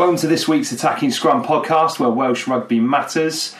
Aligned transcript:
Welcome 0.00 0.16
to 0.16 0.28
this 0.28 0.48
week's 0.48 0.72
Attacking 0.72 1.10
Scrum 1.10 1.44
podcast 1.44 2.00
where 2.00 2.08
Welsh 2.08 2.48
rugby 2.48 2.80
matters. 2.80 3.54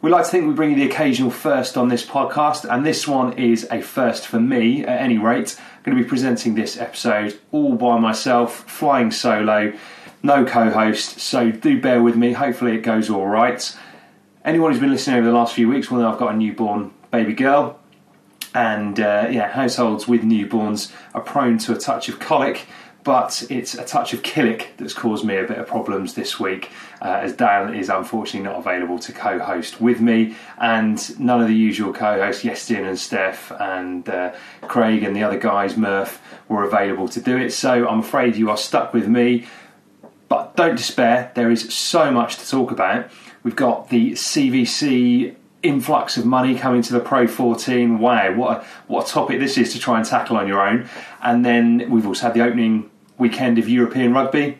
We 0.00 0.08
like 0.08 0.24
to 0.24 0.30
think 0.30 0.48
we 0.48 0.54
bring 0.54 0.70
you 0.70 0.76
the 0.76 0.90
occasional 0.90 1.30
first 1.30 1.76
on 1.76 1.88
this 1.88 2.02
podcast, 2.02 2.64
and 2.64 2.86
this 2.86 3.06
one 3.06 3.34
is 3.34 3.68
a 3.70 3.82
first 3.82 4.26
for 4.26 4.40
me 4.40 4.82
at 4.82 4.98
any 4.98 5.18
rate. 5.18 5.60
I'm 5.60 5.82
going 5.82 5.98
to 5.98 6.02
be 6.02 6.08
presenting 6.08 6.54
this 6.54 6.78
episode 6.78 7.38
all 7.52 7.74
by 7.74 7.98
myself, 7.98 8.60
flying 8.66 9.10
solo, 9.10 9.74
no 10.22 10.46
co 10.46 10.70
host, 10.70 11.20
so 11.20 11.50
do 11.50 11.78
bear 11.78 12.02
with 12.02 12.16
me. 12.16 12.32
Hopefully, 12.32 12.76
it 12.76 12.80
goes 12.80 13.10
all 13.10 13.26
right. 13.26 13.76
Anyone 14.42 14.72
who's 14.72 14.80
been 14.80 14.90
listening 14.90 15.16
over 15.18 15.26
the 15.26 15.34
last 15.34 15.52
few 15.52 15.68
weeks 15.68 15.90
will 15.90 15.98
know 15.98 16.10
I've 16.10 16.18
got 16.18 16.32
a 16.32 16.36
newborn 16.38 16.92
baby 17.10 17.34
girl, 17.34 17.78
and 18.54 18.98
uh, 18.98 19.28
yeah, 19.30 19.52
households 19.52 20.08
with 20.08 20.22
newborns 20.22 20.90
are 21.12 21.20
prone 21.20 21.58
to 21.58 21.74
a 21.74 21.78
touch 21.78 22.08
of 22.08 22.18
colic, 22.18 22.66
but 23.02 23.46
it's 23.50 23.74
a 23.74 23.84
touch 23.84 24.12
of 24.12 24.22
killick 24.22 24.68
that's 24.76 24.92
caused 24.92 25.24
me 25.24 25.36
a 25.36 25.46
bit 25.46 25.58
of 25.58 25.66
problems 25.66 26.14
this 26.14 26.38
week, 26.38 26.70
uh, 27.00 27.20
as 27.22 27.32
Dan 27.32 27.74
is 27.74 27.88
unfortunately 27.88 28.48
not 28.48 28.58
available 28.58 28.98
to 28.98 29.12
co-host 29.12 29.80
with 29.80 30.00
me, 30.00 30.36
and 30.58 31.18
none 31.18 31.40
of 31.40 31.48
the 31.48 31.54
usual 31.54 31.92
co-hosts, 31.92 32.44
Yestin 32.44 32.86
and 32.86 32.98
Steph 32.98 33.50
and 33.60 34.08
uh, 34.08 34.32
Craig 34.62 35.02
and 35.02 35.16
the 35.16 35.22
other 35.22 35.38
guys, 35.38 35.76
Murph, 35.76 36.20
were 36.48 36.64
available 36.64 37.08
to 37.08 37.20
do 37.20 37.36
it. 37.36 37.52
So 37.52 37.88
I'm 37.88 38.00
afraid 38.00 38.36
you 38.36 38.50
are 38.50 38.56
stuck 38.56 38.92
with 38.92 39.08
me. 39.08 39.46
But 40.28 40.54
don't 40.54 40.76
despair, 40.76 41.32
there 41.34 41.50
is 41.50 41.74
so 41.74 42.12
much 42.12 42.36
to 42.36 42.48
talk 42.48 42.70
about. 42.70 43.10
We've 43.42 43.56
got 43.56 43.88
the 43.88 44.12
CVC 44.12 45.34
influx 45.62 46.16
of 46.16 46.24
money 46.24 46.54
coming 46.56 46.82
to 46.82 46.92
the 46.92 47.00
Pro 47.00 47.26
14. 47.26 47.98
Wow, 47.98 48.34
what 48.34 48.58
a, 48.58 48.64
what 48.86 49.08
a 49.08 49.10
topic 49.10 49.38
this 49.40 49.58
is 49.58 49.72
to 49.72 49.78
try 49.78 49.98
and 49.98 50.06
tackle 50.06 50.36
on 50.36 50.48
your 50.48 50.66
own. 50.66 50.88
And 51.22 51.44
then 51.44 51.90
we've 51.90 52.06
also 52.06 52.26
had 52.26 52.34
the 52.34 52.42
opening 52.42 52.90
weekend 53.18 53.58
of 53.58 53.68
European 53.68 54.12
rugby. 54.12 54.58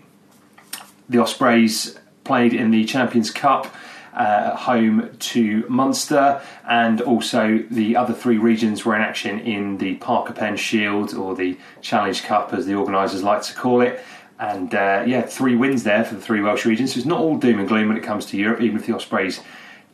The 1.09 1.19
Ospreys 1.19 1.99
played 2.25 2.53
in 2.53 2.71
the 2.71 2.85
Champions 2.85 3.31
Cup. 3.31 3.75
Uh, 4.13 4.57
home 4.57 5.09
to 5.21 5.65
Munster, 5.69 6.43
and 6.69 7.01
also 7.01 7.65
the 7.71 7.95
other 7.95 8.13
three 8.13 8.39
regions 8.39 8.85
were 8.85 8.97
in 8.97 9.01
action 9.01 9.39
in 9.39 9.79
the 9.79 9.95
Parker 9.95 10.33
Pen 10.33 10.57
Shield 10.57 11.15
or 11.15 11.37
the 11.37 11.57
Challenge 11.81 12.21
Cup, 12.25 12.53
as 12.53 12.67
the 12.67 12.75
organisers 12.75 13.23
like 13.23 13.43
to 13.43 13.55
call 13.55 13.81
it. 13.81 14.03
And 14.41 14.75
uh, 14.75 15.05
yeah, 15.07 15.23
three 15.23 15.55
wins 15.55 15.85
there 15.85 16.05
for 16.05 16.17
the 16.17 16.21
three 16.21 16.41
Welsh 16.41 16.67
regions. 16.67 16.95
So 16.95 16.99
it's 16.99 17.07
not 17.07 17.21
all 17.21 17.37
doom 17.37 17.61
and 17.61 17.69
gloom 17.69 17.87
when 17.87 17.97
it 17.97 18.03
comes 18.03 18.27
to 18.27 18.37
Europe, 18.37 18.61
even 18.61 18.79
if 18.79 18.87
the 18.87 18.97
Ospreys 18.97 19.41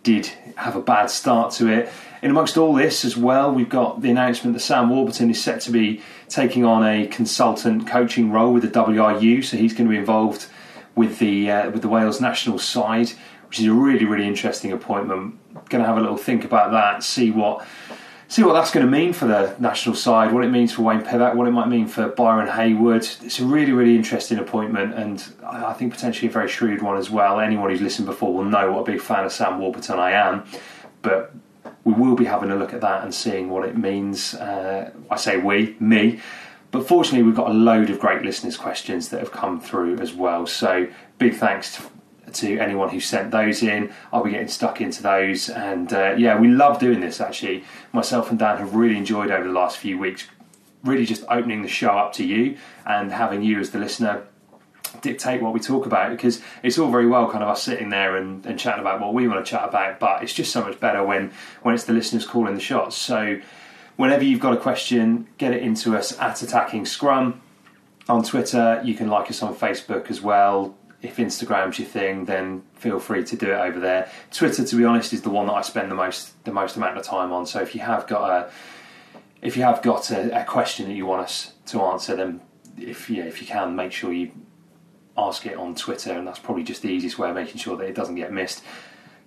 did 0.06 0.31
have 0.55 0.77
a 0.77 0.81
bad 0.81 1.11
start 1.11 1.53
to 1.53 1.67
it. 1.67 1.91
In 2.22 2.31
amongst 2.31 2.56
all 2.56 2.72
this 2.72 3.05
as 3.05 3.17
well, 3.17 3.53
we've 3.53 3.69
got 3.69 4.03
the 4.03 4.11
announcement 4.11 4.55
that 4.55 4.61
Sam 4.61 4.89
Warburton 4.89 5.31
is 5.31 5.43
set 5.43 5.61
to 5.62 5.72
be 5.72 6.00
taking 6.28 6.65
on 6.65 6.87
a 6.87 7.09
consultant 7.09 7.89
coaching 7.89 8.31
role 8.31 8.53
with 8.53 8.62
the 8.62 8.69
WRU, 8.69 9.45
so 9.45 9.56
he's 9.56 9.75
going 9.75 9.89
to 9.89 9.91
be 9.91 9.99
involved 9.99 10.47
with 10.95 11.19
the 11.19 11.50
uh, 11.50 11.71
with 11.71 11.83
the 11.83 11.89
Wales 11.89 12.21
national 12.21 12.61
side, 12.61 13.11
which 13.49 13.59
is 13.59 13.66
a 13.66 13.72
really 13.72 14.05
really 14.05 14.28
interesting 14.28 14.71
appointment. 14.71 15.34
Going 15.69 15.83
to 15.83 15.89
have 15.89 15.99
a 15.99 16.00
little 16.00 16.16
think 16.16 16.45
about 16.45 16.71
that, 16.71 17.03
see 17.03 17.33
what 17.33 17.66
see 18.28 18.42
what 18.42 18.54
that's 18.54 18.70
going 18.70 18.84
to 18.84 18.91
mean 18.91 19.12
for 19.12 19.26
the 19.26 19.54
national 19.59 19.94
side, 19.94 20.32
what 20.32 20.44
it 20.44 20.50
means 20.50 20.72
for 20.72 20.82
Wayne 20.82 21.03
Pivac, 21.03 21.34
what 21.34 21.47
it 21.47 21.53
might 21.53 21.69
mean 21.69 21.87
for 21.87 22.09
Byron 22.09 22.48
Hayward. 22.48 23.06
It's 23.22 23.38
a 23.38 23.44
really, 23.44 23.72
really 23.72 23.97
interesting 23.97 24.38
appointment, 24.38 24.94
and 24.94 25.25
I 25.44 25.66
I 25.66 25.72
think 25.75 25.92
potentially 25.92 26.28
a 26.28 26.32
very 26.32 26.48
shrewd 26.48 26.82
one 26.82 26.97
as 26.97 27.10
well. 27.10 27.41
Anyone 27.41 27.70
who's 27.70 27.81
listened 27.81 28.06
before 28.06 28.34
will 28.34 28.44
know 28.44 28.72
what 28.72 28.81
a 28.81 28.84
big 28.84 29.00
fan 29.00 29.25
of 29.25 29.32
Sam 29.32 29.59
Warburton 29.59 29.98
I 29.98 30.12
am, 30.12 30.44
but 31.03 31.32
we 31.84 31.92
will 31.92 32.16
be 32.16 32.25
having 32.25 32.50
a 32.50 32.56
look 32.56 32.72
at 32.75 32.81
that 32.81 33.04
and 33.04 33.15
seeing 33.15 33.48
what 33.48 33.66
it 33.69 33.76
means. 33.76 34.34
Uh, 34.34 34.91
I 35.10 35.16
say 35.16 35.36
we, 35.36 35.76
me. 35.78 36.20
But 36.72 36.88
fortunately, 36.88 37.22
we've 37.22 37.36
got 37.36 37.48
a 37.48 37.54
load 37.54 37.91
of 37.91 38.00
great 38.00 38.22
listeners' 38.22 38.56
questions 38.56 39.09
that 39.10 39.20
have 39.20 39.31
come 39.31 39.60
through 39.60 39.98
as 39.98 40.12
well. 40.12 40.47
So, 40.47 40.88
big 41.16 41.34
thanks 41.34 41.76
to 41.76 41.82
to 42.32 42.59
anyone 42.59 42.88
who 42.88 43.00
sent 43.00 43.31
those 43.31 43.62
in. 43.62 43.92
I'll 44.12 44.25
be 44.25 44.31
getting 44.31 44.48
stuck 44.48 44.81
into 44.81 45.03
those, 45.03 45.48
and 45.48 45.92
uh, 45.92 46.14
yeah, 46.16 46.38
we 46.38 46.48
love 46.48 46.78
doing 46.78 47.00
this. 47.00 47.20
Actually, 47.20 47.64
myself 47.92 48.31
and 48.31 48.38
Dan 48.38 48.59
have 48.59 48.75
really 48.75 48.97
enjoyed 48.97 49.31
over 49.31 49.44
the 49.44 49.53
last 49.53 49.78
few 49.78 49.98
weeks. 49.98 50.26
Really, 50.84 51.06
just 51.06 51.25
opening 51.28 51.62
the 51.62 51.69
show 51.69 51.91
up 51.91 52.12
to 52.15 52.25
you 52.25 52.56
and 52.84 53.12
having 53.12 53.42
you 53.42 53.59
as 53.59 53.70
the 53.70 53.78
listener 53.78 54.25
dictate 55.00 55.42
what 55.42 55.53
we 55.53 55.60
talk 55.60 55.86
about 55.86 56.10
because 56.10 56.41
it's 56.62 56.78
all 56.78 56.91
very 56.91 57.06
well 57.06 57.31
kind 57.31 57.42
of 57.42 57.48
us 57.48 57.62
sitting 57.62 57.91
there 57.91 58.16
and, 58.16 58.47
and 58.47 58.59
chatting 58.59 58.81
about 58.81 59.00
what 59.00 59.12
we 59.12 59.28
want 59.28 59.44
to 59.44 59.50
chat 59.50 59.69
about, 59.69 60.00
but 60.00 60.22
it's 60.22 60.32
just 60.32 60.53
so 60.53 60.62
much 60.62 60.78
better 60.81 61.04
when 61.04 61.32
when 61.62 61.75
it's 61.75 61.84
the 61.84 61.92
listeners 61.92 62.26
calling 62.26 62.54
the 62.54 62.60
shots. 62.60 62.97
So 62.97 63.41
whenever 63.97 64.24
you've 64.24 64.41
got 64.41 64.54
a 64.54 64.56
question, 64.56 65.27
get 65.39 65.53
it 65.53 65.62
into 65.62 65.97
us 65.97 66.18
at 66.18 66.42
Attacking 66.42 66.86
Scrum 66.86 67.41
on 68.09 68.22
Twitter. 68.22 68.80
You 68.84 68.95
can 68.95 69.09
like 69.09 69.30
us 69.30 69.42
on 69.42 69.54
Facebook 69.54 70.10
as 70.10 70.21
well. 70.21 70.77
If 71.03 71.16
Instagram's 71.16 71.78
your 71.78 71.89
thing, 71.89 72.25
then 72.25 72.63
feel 72.75 72.98
free 72.98 73.22
to 73.25 73.37
do 73.37 73.53
it 73.53 73.59
over 73.59 73.78
there. 73.78 74.10
Twitter, 74.33 74.65
to 74.65 74.77
be 74.77 74.84
honest, 74.84 75.13
is 75.13 75.22
the 75.22 75.31
one 75.31 75.47
that 75.47 75.53
I 75.53 75.63
spend 75.63 75.91
the 75.91 75.95
most 75.95 76.43
the 76.45 76.53
most 76.53 76.77
amount 76.77 76.97
of 76.97 77.04
time 77.04 77.33
on. 77.33 77.47
So 77.47 77.60
if 77.60 77.75
you 77.75 77.83
have 77.83 78.07
got 78.07 78.31
a 78.31 78.51
if 79.43 79.57
you 79.57 79.63
have 79.63 79.83
got 79.83 80.10
a, 80.10 80.43
a 80.43 80.45
question 80.45 80.89
that 80.89 80.95
you 80.95 81.07
want 81.07 81.22
us 81.22 81.53
to 81.66 81.83
answer, 81.83 82.16
then 82.16 82.41
if 82.78 83.10
yeah, 83.10 83.25
if 83.25 83.41
you 83.41 83.47
can, 83.47 83.77
make 83.77 83.93
sure 83.93 84.13
you 84.13 84.33
ask 85.16 85.47
it 85.47 85.57
on 85.57 85.75
Twitter, 85.75 86.13
and 86.13 86.27
that's 86.27 86.39
probably 86.39 86.65
just 86.65 86.83
the 86.83 86.89
easiest 86.89 87.19
way 87.19 87.28
of 87.28 87.34
making 87.34 87.59
sure 87.59 87.77
that 87.77 87.84
it 87.84 87.95
doesn't 87.95 88.16
get 88.16 88.33
missed. 88.33 88.63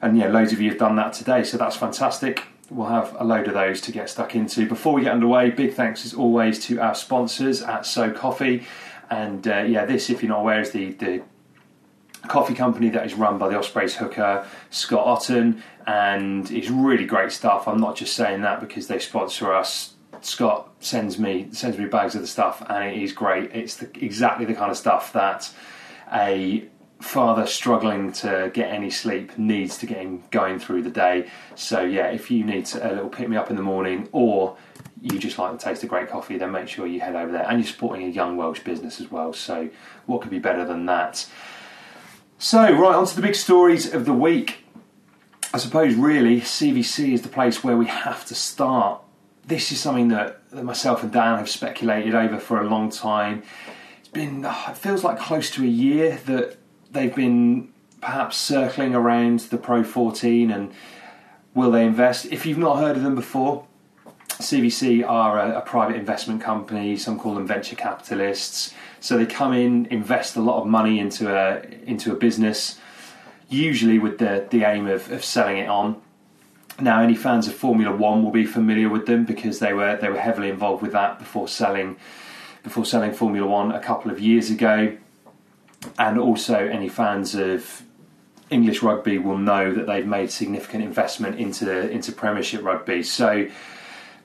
And 0.01 0.17
yeah, 0.17 0.27
loads 0.27 0.53
of 0.53 0.61
you 0.61 0.69
have 0.69 0.79
done 0.79 0.95
that 0.95 1.13
today, 1.13 1.43
so 1.43 1.57
that's 1.57 1.75
fantastic. 1.75 2.43
We'll 2.69 2.87
have 2.87 3.15
a 3.19 3.23
load 3.23 3.47
of 3.47 3.53
those 3.53 3.81
to 3.81 3.91
get 3.91 4.09
stuck 4.09 4.35
into. 4.35 4.67
Before 4.67 4.93
we 4.93 5.01
get 5.01 5.11
underway, 5.11 5.49
big 5.49 5.73
thanks 5.73 6.05
as 6.05 6.13
always 6.13 6.63
to 6.65 6.79
our 6.79 6.93
sponsors 6.93 7.61
at 7.63 7.85
So 7.85 8.11
Coffee. 8.11 8.65
And 9.09 9.47
uh, 9.47 9.61
yeah, 9.61 9.85
this, 9.85 10.09
if 10.09 10.21
you're 10.21 10.29
not 10.29 10.41
aware, 10.41 10.61
is 10.61 10.69
the, 10.71 10.91
the 10.93 11.23
coffee 12.27 12.53
company 12.53 12.89
that 12.89 13.05
is 13.05 13.13
run 13.13 13.37
by 13.37 13.49
the 13.49 13.57
Ospreys 13.57 13.95
hooker 13.95 14.45
Scott 14.69 15.05
Otten, 15.05 15.63
and 15.87 16.49
it's 16.51 16.69
really 16.69 17.05
great 17.05 17.31
stuff. 17.31 17.67
I'm 17.67 17.79
not 17.79 17.95
just 17.95 18.15
saying 18.15 18.41
that 18.41 18.59
because 18.59 18.87
they 18.87 18.99
sponsor 18.99 19.53
us. 19.53 19.93
Scott 20.21 20.69
sends 20.79 21.17
me 21.17 21.47
sends 21.51 21.77
me 21.77 21.85
bags 21.85 22.15
of 22.15 22.21
the 22.21 22.27
stuff, 22.27 22.63
and 22.69 22.83
it 22.83 23.01
is 23.01 23.13
great. 23.13 23.51
It's 23.53 23.77
the, 23.77 23.89
exactly 24.03 24.45
the 24.45 24.53
kind 24.53 24.71
of 24.71 24.77
stuff 24.77 25.13
that 25.13 25.51
a 26.11 26.67
father 26.99 27.47
struggling 27.47 28.11
to 28.11 28.51
get 28.53 28.69
any 28.71 28.89
sleep 28.89 29.37
needs 29.37 29.77
to 29.77 29.85
get 29.85 29.99
him 29.99 30.21
going 30.31 30.59
through 30.59 30.83
the 30.83 30.89
day. 30.89 31.29
So 31.55 31.81
yeah, 31.81 32.07
if 32.07 32.29
you 32.29 32.43
need 32.43 32.69
a 32.75 32.89
little 32.89 33.09
pick 33.09 33.29
me 33.29 33.37
up 33.37 33.49
in 33.49 33.55
the 33.55 33.61
morning, 33.61 34.09
or 34.11 34.57
you 35.01 35.17
just 35.17 35.37
like 35.37 35.51
the 35.51 35.57
taste 35.57 35.81
of 35.83 35.89
great 35.89 36.09
coffee, 36.09 36.37
then 36.37 36.51
make 36.51 36.67
sure 36.67 36.85
you 36.85 36.99
head 36.99 37.15
over 37.15 37.31
there. 37.31 37.47
And 37.47 37.59
you're 37.59 37.71
supporting 37.71 38.05
a 38.05 38.09
young 38.09 38.35
Welsh 38.35 38.59
business 38.59 38.99
as 38.99 39.09
well. 39.09 39.31
So 39.31 39.69
what 40.05 40.21
could 40.21 40.31
be 40.31 40.39
better 40.39 40.65
than 40.65 40.85
that? 40.87 41.25
So, 42.41 42.71
right, 42.71 42.95
on 42.95 43.05
to 43.05 43.15
the 43.17 43.21
big 43.21 43.35
stories 43.35 43.93
of 43.93 44.05
the 44.05 44.13
week. 44.13 44.63
I 45.53 45.57
suppose, 45.57 45.95
really, 45.95 46.39
CVC 46.39 47.11
is 47.11 47.21
the 47.21 47.27
place 47.27 47.65
where 47.65 47.75
we 47.75 47.87
have 47.87 48.25
to 48.27 48.33
start. 48.33 49.01
This 49.45 49.73
is 49.73 49.81
something 49.81 50.07
that, 50.07 50.49
that 50.51 50.63
myself 50.63 51.03
and 51.03 51.11
Dan 51.11 51.37
have 51.37 51.49
speculated 51.49 52.15
over 52.15 52.39
for 52.39 52.61
a 52.61 52.63
long 52.63 52.91
time. 52.91 53.43
It's 53.99 54.07
been, 54.07 54.45
oh, 54.45 54.65
it 54.69 54.77
feels 54.77 55.03
like 55.03 55.19
close 55.19 55.51
to 55.51 55.63
a 55.65 55.67
year 55.67 56.21
that 56.27 56.55
they've 56.89 57.13
been 57.13 57.73
perhaps 57.99 58.37
circling 58.37 58.95
around 58.95 59.41
the 59.41 59.57
Pro 59.57 59.83
14 59.83 60.49
and 60.49 60.71
will 61.53 61.71
they 61.71 61.85
invest? 61.85 62.25
If 62.27 62.45
you've 62.45 62.57
not 62.57 62.77
heard 62.77 62.95
of 62.95 63.03
them 63.03 63.15
before, 63.15 63.65
CVC 64.39 65.07
are 65.07 65.37
a, 65.37 65.57
a, 65.57 65.61
private 65.61 65.97
investment 65.97 66.41
company. 66.41 66.95
Some 66.95 67.19
call 67.19 67.35
them 67.35 67.45
venture 67.45 67.75
capitalists. 67.75 68.73
So 69.01 69.17
they 69.17 69.25
come 69.25 69.53
in, 69.53 69.85
invest 69.87 70.37
a 70.37 70.41
lot 70.41 70.61
of 70.61 70.67
money 70.67 70.99
into 70.99 71.33
a 71.33 71.61
into 71.85 72.11
a 72.13 72.15
business, 72.15 72.79
usually 73.49 73.99
with 73.99 74.17
the 74.17 74.47
the 74.49 74.63
aim 74.63 74.87
of, 74.87 75.11
of 75.11 75.25
selling 75.25 75.57
it 75.57 75.67
on. 75.67 76.01
Now, 76.79 77.01
any 77.01 77.15
fans 77.15 77.47
of 77.49 77.53
Formula 77.53 77.93
One 77.93 78.23
will 78.23 78.31
be 78.31 78.45
familiar 78.45 78.87
with 78.87 79.05
them 79.05 79.25
because 79.25 79.59
they 79.59 79.73
were 79.73 79.97
they 79.97 80.09
were 80.09 80.19
heavily 80.19 80.49
involved 80.49 80.81
with 80.81 80.93
that 80.93 81.19
before 81.19 81.49
selling 81.49 81.97
before 82.63 82.85
selling 82.85 83.11
Formula 83.11 83.45
One 83.45 83.73
a 83.73 83.79
couple 83.79 84.09
of 84.09 84.21
years 84.21 84.49
ago. 84.49 84.95
And 85.97 86.17
also, 86.17 86.55
any 86.55 86.87
fans 86.87 87.35
of 87.35 87.83
English 88.49 88.81
rugby 88.81 89.17
will 89.17 89.37
know 89.37 89.73
that 89.73 89.85
they've 89.85 90.05
made 90.05 90.31
significant 90.31 90.83
investment 90.83 91.39
into 91.39 91.89
into 91.89 92.13
Premiership 92.13 92.63
rugby. 92.63 93.03
So 93.03 93.49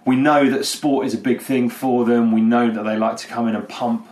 we 0.04 0.16
know 0.16 0.50
that 0.50 0.64
sport 0.64 1.06
is 1.06 1.14
a 1.14 1.18
big 1.18 1.40
thing 1.40 1.70
for 1.70 2.04
them. 2.04 2.32
We 2.32 2.40
know 2.40 2.70
that 2.70 2.82
they 2.82 2.96
like 2.96 3.16
to 3.18 3.26
come 3.26 3.48
in 3.48 3.56
and 3.56 3.68
pump 3.68 4.06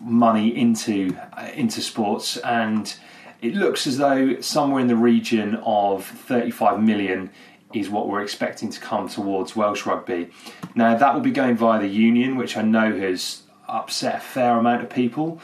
money 0.00 0.56
into 0.56 1.16
uh, 1.32 1.50
into 1.54 1.80
sports, 1.80 2.36
and 2.38 2.94
it 3.40 3.54
looks 3.54 3.86
as 3.86 3.98
though 3.98 4.40
somewhere 4.40 4.80
in 4.80 4.88
the 4.88 4.96
region 4.96 5.56
of 5.56 6.04
35 6.04 6.82
million 6.82 7.30
is 7.74 7.88
what 7.88 8.08
we're 8.08 8.22
expecting 8.22 8.70
to 8.70 8.80
come 8.80 9.08
towards 9.08 9.54
Welsh 9.54 9.86
rugby. 9.86 10.30
Now 10.74 10.96
that 10.96 11.14
will 11.14 11.20
be 11.20 11.30
going 11.30 11.56
via 11.56 11.80
the 11.80 11.88
union, 11.88 12.36
which 12.36 12.56
I 12.56 12.62
know 12.62 12.98
has 12.98 13.42
upset 13.68 14.16
a 14.16 14.20
fair 14.20 14.58
amount 14.58 14.82
of 14.82 14.90
people, 14.90 15.40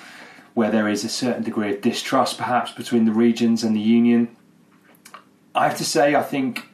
where 0.54 0.70
there 0.70 0.88
is 0.88 1.04
a 1.04 1.08
certain 1.08 1.42
degree 1.42 1.72
of 1.72 1.80
distrust 1.80 2.38
perhaps 2.38 2.72
between 2.72 3.04
the 3.04 3.12
regions 3.12 3.62
and 3.62 3.76
the 3.76 3.80
union. 3.80 4.36
I 5.54 5.68
have 5.68 5.78
to 5.78 5.84
say, 5.84 6.14
I 6.14 6.22
think 6.22 6.68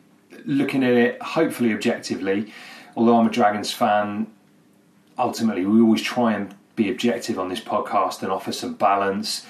looking 0.47 0.83
at 0.83 0.93
it 0.93 1.21
hopefully 1.21 1.73
objectively 1.73 2.53
although 3.01 3.19
I'm 3.19 3.27
a 3.27 3.31
Dragons 3.31 3.73
fan, 3.73 4.27
ultimately 5.19 5.65
we 5.65 5.81
always 5.81 6.03
try 6.03 6.35
and 6.35 6.55
be 6.77 6.91
objective 6.91 7.39
on 7.39 7.49
this 7.49 7.61
podcast 7.61 8.23
and 8.23 8.31
offer 8.31 8.53
some 8.53 8.75
balance. 8.75 9.47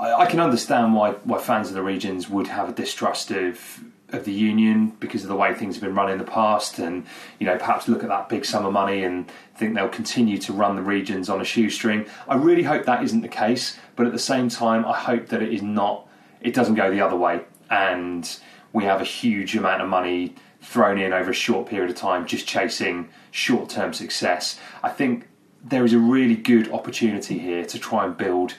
I, 0.00 0.14
I 0.14 0.26
can 0.26 0.40
understand 0.40 0.94
why 0.94 1.12
why 1.24 1.38
fans 1.38 1.68
of 1.68 1.74
the 1.74 1.82
regions 1.82 2.30
would 2.30 2.46
have 2.46 2.70
a 2.70 2.72
distrust 2.72 3.30
of 3.30 3.84
of 4.08 4.24
the 4.24 4.32
union 4.32 4.96
because 5.00 5.22
of 5.22 5.28
the 5.28 5.36
way 5.36 5.52
things 5.52 5.74
have 5.74 5.82
been 5.82 5.94
run 5.94 6.10
in 6.10 6.16
the 6.16 6.24
past, 6.24 6.78
and 6.78 7.04
you 7.38 7.46
know 7.46 7.58
perhaps 7.58 7.88
look 7.88 8.02
at 8.02 8.08
that 8.08 8.30
big 8.30 8.46
sum 8.46 8.64
of 8.64 8.72
money 8.72 9.04
and 9.04 9.30
think 9.54 9.74
they'll 9.74 9.88
continue 9.88 10.38
to 10.38 10.54
run 10.54 10.74
the 10.74 10.82
regions 10.82 11.28
on 11.28 11.42
a 11.42 11.44
shoestring. 11.44 12.06
I 12.26 12.36
really 12.36 12.62
hope 12.62 12.86
that 12.86 13.04
isn't 13.04 13.20
the 13.20 13.28
case, 13.28 13.76
but 13.96 14.06
at 14.06 14.12
the 14.12 14.18
same 14.18 14.48
time, 14.48 14.86
I 14.86 14.96
hope 14.98 15.26
that 15.28 15.42
it 15.42 15.52
is 15.52 15.60
not. 15.60 16.08
It 16.40 16.54
doesn't 16.54 16.76
go 16.76 16.90
the 16.90 17.02
other 17.02 17.16
way, 17.16 17.42
and 17.68 18.24
we 18.72 18.84
have 18.84 19.02
a 19.02 19.04
huge 19.04 19.54
amount 19.56 19.82
of 19.82 19.90
money 19.90 20.34
thrown 20.64 20.98
in 20.98 21.12
over 21.12 21.30
a 21.30 21.34
short 21.34 21.68
period 21.68 21.90
of 21.90 21.96
time, 21.96 22.26
just 22.26 22.46
chasing 22.46 23.08
short 23.30 23.68
term 23.68 23.92
success. 23.92 24.58
I 24.82 24.88
think 24.88 25.28
there 25.62 25.84
is 25.84 25.92
a 25.92 25.98
really 25.98 26.36
good 26.36 26.70
opportunity 26.72 27.38
here 27.38 27.64
to 27.66 27.78
try 27.78 28.04
and 28.04 28.16
build 28.16 28.54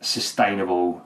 sustainable 0.00 1.02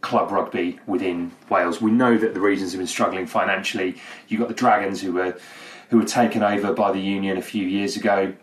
club 0.00 0.30
rugby 0.30 0.78
within 0.86 1.32
Wales. 1.48 1.80
We 1.80 1.90
know 1.90 2.16
that 2.18 2.34
the 2.34 2.40
regions 2.40 2.72
have 2.72 2.78
been 2.78 2.86
struggling 2.86 3.26
financially. 3.26 3.96
You've 4.28 4.40
got 4.40 4.48
the 4.48 4.54
Dragons 4.54 5.00
who 5.00 5.12
were 5.12 5.38
who 5.90 5.98
were 5.98 6.04
taken 6.04 6.42
over 6.42 6.72
by 6.74 6.92
the 6.92 7.00
union 7.00 7.38
a 7.38 7.42
few 7.42 7.66
years 7.66 7.96
ago. 7.96 8.34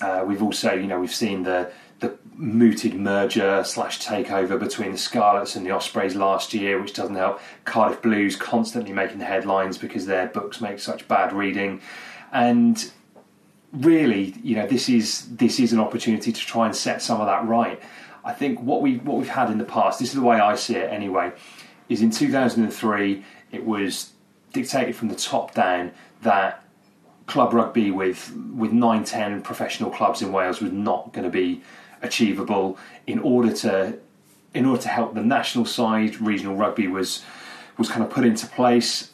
Uh, 0.00 0.24
we've 0.26 0.42
also, 0.42 0.72
you 0.72 0.86
know, 0.86 1.00
we've 1.00 1.14
seen 1.14 1.42
the 1.42 1.70
the 2.00 2.18
mooted 2.34 2.94
merger 2.94 3.62
slash 3.64 4.00
takeover 4.00 4.58
between 4.58 4.92
the 4.92 4.98
Scarlets 4.98 5.54
and 5.54 5.64
the 5.64 5.70
Ospreys 5.70 6.16
last 6.16 6.52
year, 6.52 6.80
which 6.80 6.94
doesn't 6.94 7.14
help. 7.14 7.40
Cardiff 7.64 8.02
Blues 8.02 8.36
constantly 8.36 8.92
making 8.92 9.18
the 9.18 9.24
headlines 9.24 9.78
because 9.78 10.06
their 10.06 10.26
books 10.26 10.60
make 10.60 10.80
such 10.80 11.06
bad 11.06 11.32
reading, 11.32 11.80
and 12.32 12.90
really, 13.72 14.34
you 14.42 14.56
know, 14.56 14.66
this 14.66 14.88
is 14.88 15.28
this 15.36 15.60
is 15.60 15.72
an 15.72 15.80
opportunity 15.80 16.32
to 16.32 16.40
try 16.40 16.66
and 16.66 16.74
set 16.74 17.02
some 17.02 17.20
of 17.20 17.26
that 17.26 17.46
right. 17.46 17.80
I 18.24 18.32
think 18.32 18.60
what 18.60 18.82
we 18.82 18.96
what 18.98 19.18
we've 19.18 19.28
had 19.28 19.50
in 19.50 19.58
the 19.58 19.64
past, 19.64 19.98
this 19.98 20.08
is 20.08 20.14
the 20.14 20.22
way 20.22 20.38
I 20.38 20.54
see 20.56 20.76
it 20.76 20.90
anyway, 20.90 21.32
is 21.88 22.02
in 22.02 22.10
2003 22.10 23.24
it 23.52 23.64
was 23.64 24.12
dictated 24.52 24.96
from 24.96 25.08
the 25.08 25.14
top 25.14 25.54
down 25.54 25.92
that 26.22 26.64
club 27.26 27.52
rugby 27.52 27.90
with 27.90 28.34
with 28.54 28.72
nine 28.72 29.04
ten 29.04 29.40
professional 29.40 29.90
clubs 29.90 30.20
in 30.20 30.32
Wales 30.32 30.60
was 30.60 30.72
not 30.72 31.12
going 31.12 31.24
to 31.24 31.30
be 31.30 31.62
achievable 32.02 32.78
in 33.06 33.18
order 33.18 33.52
to 33.52 33.98
in 34.52 34.66
order 34.66 34.82
to 34.82 34.88
help 34.88 35.14
the 35.14 35.22
national 35.22 35.64
side 35.64 36.20
regional 36.20 36.56
rugby 36.56 36.86
was 36.86 37.24
was 37.78 37.88
kind 37.88 38.02
of 38.02 38.10
put 38.10 38.24
into 38.24 38.46
place. 38.46 39.10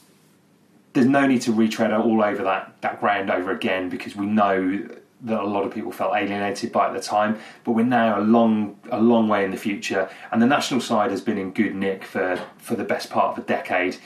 There's 0.93 1.07
no 1.07 1.27
need 1.27 1.43
to 1.43 1.53
retread 1.53 1.93
all 1.93 2.23
over 2.23 2.43
that 2.43 2.81
that 2.81 3.01
ground 3.01 3.31
over 3.31 3.51
again 3.51 3.89
because 3.89 4.17
we 4.17 4.27
know 4.27 4.89
that 5.23 5.41
a 5.41 5.47
lot 5.47 5.65
of 5.65 5.73
people 5.73 5.91
felt 5.91 6.15
alienated 6.15 6.71
by 6.71 6.87
at 6.87 6.93
the 6.93 7.01
time 7.01 7.39
but 7.65 7.73
we're 7.73 7.83
now 7.83 8.19
a 8.19 8.21
long 8.21 8.79
a 8.91 9.01
long 9.01 9.29
way 9.29 9.45
in 9.45 9.51
the 9.51 9.57
future. 9.57 10.09
And 10.31 10.41
the 10.41 10.47
national 10.47 10.81
side 10.81 11.11
has 11.11 11.21
been 11.21 11.39
in 11.39 11.53
good 11.53 11.75
nick 11.75 12.05
for 12.05 12.41
for 12.59 12.75
the 12.75 12.85
best 12.85 13.11
part 13.11 13.37
of 13.37 13.45
a 13.45 13.47
decade. 13.47 13.97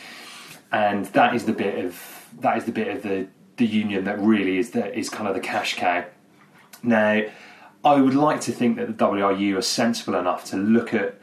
And 0.72 1.06
that 1.06 1.34
is 1.34 1.46
the 1.46 1.52
bit 1.52 1.84
of 1.84 2.26
that 2.40 2.56
is 2.56 2.64
the 2.64 2.72
bit 2.72 2.88
of 2.88 3.02
the 3.02 3.28
the 3.56 3.66
union 3.66 4.04
that 4.04 4.18
really 4.18 4.58
is 4.58 4.70
the 4.70 4.96
is 4.98 5.08
kind 5.10 5.28
of 5.28 5.34
the 5.34 5.40
cash 5.40 5.76
cow. 5.76 6.04
Now 6.82 7.22
I 7.84 8.00
would 8.00 8.14
like 8.14 8.40
to 8.42 8.52
think 8.52 8.76
that 8.76 8.86
the 8.86 9.04
WRU 9.04 9.56
are 9.56 9.62
sensible 9.62 10.18
enough 10.18 10.44
to 10.46 10.56
look 10.56 10.92
at 10.92 11.18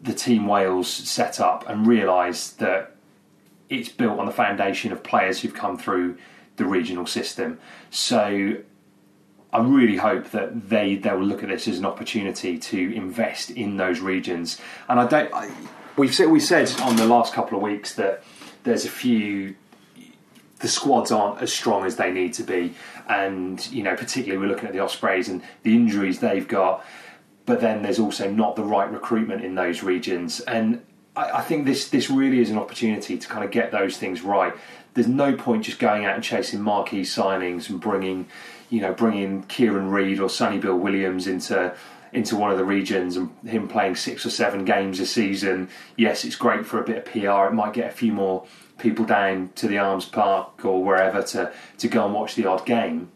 the 0.00 0.12
Team 0.12 0.46
Wales 0.46 0.88
setup 0.88 1.68
and 1.68 1.86
realise 1.86 2.50
that 2.50 2.96
it's 3.68 3.88
built 3.88 4.18
on 4.18 4.26
the 4.26 4.32
foundation 4.32 4.92
of 4.92 5.02
players 5.02 5.40
who've 5.40 5.54
come 5.54 5.78
through 5.78 6.18
the 6.56 6.64
regional 6.64 7.06
system. 7.06 7.58
So 7.90 8.56
I 9.52 9.58
really 9.58 9.96
hope 9.96 10.30
that 10.30 10.68
they 10.68 10.96
they 10.96 11.12
will 11.12 11.24
look 11.24 11.42
at 11.42 11.48
this 11.48 11.66
as 11.66 11.78
an 11.78 11.86
opportunity 11.86 12.58
to 12.58 12.94
invest 12.94 13.50
in 13.50 13.76
those 13.76 14.00
regions. 14.00 14.60
And 14.88 15.00
I 15.00 15.06
don't. 15.06 15.32
I, 15.32 15.50
we've 15.96 16.14
said 16.14 16.28
we 16.28 16.40
said 16.40 16.70
on 16.80 16.96
the 16.96 17.06
last 17.06 17.32
couple 17.32 17.56
of 17.56 17.62
weeks 17.62 17.94
that 17.94 18.22
there's 18.64 18.84
a 18.84 18.90
few 18.90 19.56
the 20.62 20.68
squads 20.68 21.10
aren't 21.10 21.42
as 21.42 21.52
strong 21.52 21.84
as 21.84 21.96
they 21.96 22.12
need 22.12 22.32
to 22.34 22.44
be, 22.44 22.72
and 23.08 23.64
you 23.68 23.82
know 23.82 23.94
particularly 23.96 24.38
we're 24.38 24.50
looking 24.52 24.66
at 24.66 24.72
the 24.72 24.80
Ospreys 24.80 25.28
and 25.28 25.42
the 25.62 25.74
injuries 25.74 26.20
they've 26.20 26.46
got. 26.46 26.84
But 27.44 27.60
then 27.60 27.82
there's 27.82 27.98
also 27.98 28.30
not 28.30 28.54
the 28.54 28.62
right 28.62 28.90
recruitment 28.90 29.44
in 29.44 29.56
those 29.56 29.82
regions, 29.82 30.40
and 30.40 30.82
I, 31.16 31.38
I 31.38 31.40
think 31.42 31.66
this 31.66 31.88
this 31.88 32.10
really 32.10 32.40
is 32.40 32.50
an 32.50 32.58
opportunity 32.58 33.18
to 33.18 33.28
kind 33.28 33.44
of 33.44 33.50
get 33.50 33.72
those 33.72 33.96
things 33.96 34.22
right. 34.22 34.54
There's 34.94 35.08
no 35.08 35.34
point 35.34 35.64
just 35.64 35.78
going 35.78 36.04
out 36.04 36.14
and 36.14 36.22
chasing 36.22 36.60
marquee 36.60 37.02
signings 37.02 37.70
and 37.70 37.80
bringing, 37.80 38.28
you 38.68 38.80
know, 38.82 38.92
bringing 38.92 39.42
Kieran 39.44 39.90
Read 39.90 40.20
or 40.20 40.28
Sonny 40.28 40.58
Bill 40.58 40.76
Williams 40.76 41.26
into 41.26 41.74
into 42.12 42.36
one 42.36 42.50
of 42.50 42.58
the 42.58 42.64
regions 42.64 43.16
and 43.16 43.30
him 43.46 43.68
playing 43.68 43.96
six 43.96 44.26
or 44.26 44.30
seven 44.30 44.64
games 44.64 45.00
a 45.00 45.06
season. 45.06 45.68
Yes, 45.96 46.24
it's 46.24 46.36
great 46.36 46.66
for 46.66 46.78
a 46.78 46.84
bit 46.84 46.98
of 46.98 47.04
PR. 47.06 47.46
It 47.46 47.54
might 47.54 47.72
get 47.72 47.90
a 47.90 47.94
few 47.94 48.12
more 48.12 48.46
people 48.78 49.04
down 49.04 49.50
to 49.56 49.68
the 49.68 49.78
Arms 49.78 50.04
Park 50.04 50.64
or 50.64 50.82
wherever 50.82 51.22
to, 51.22 51.52
to 51.78 51.88
go 51.88 52.04
and 52.04 52.14
watch 52.14 52.34
the 52.34 52.46
odd 52.46 52.66
game. 52.66 53.10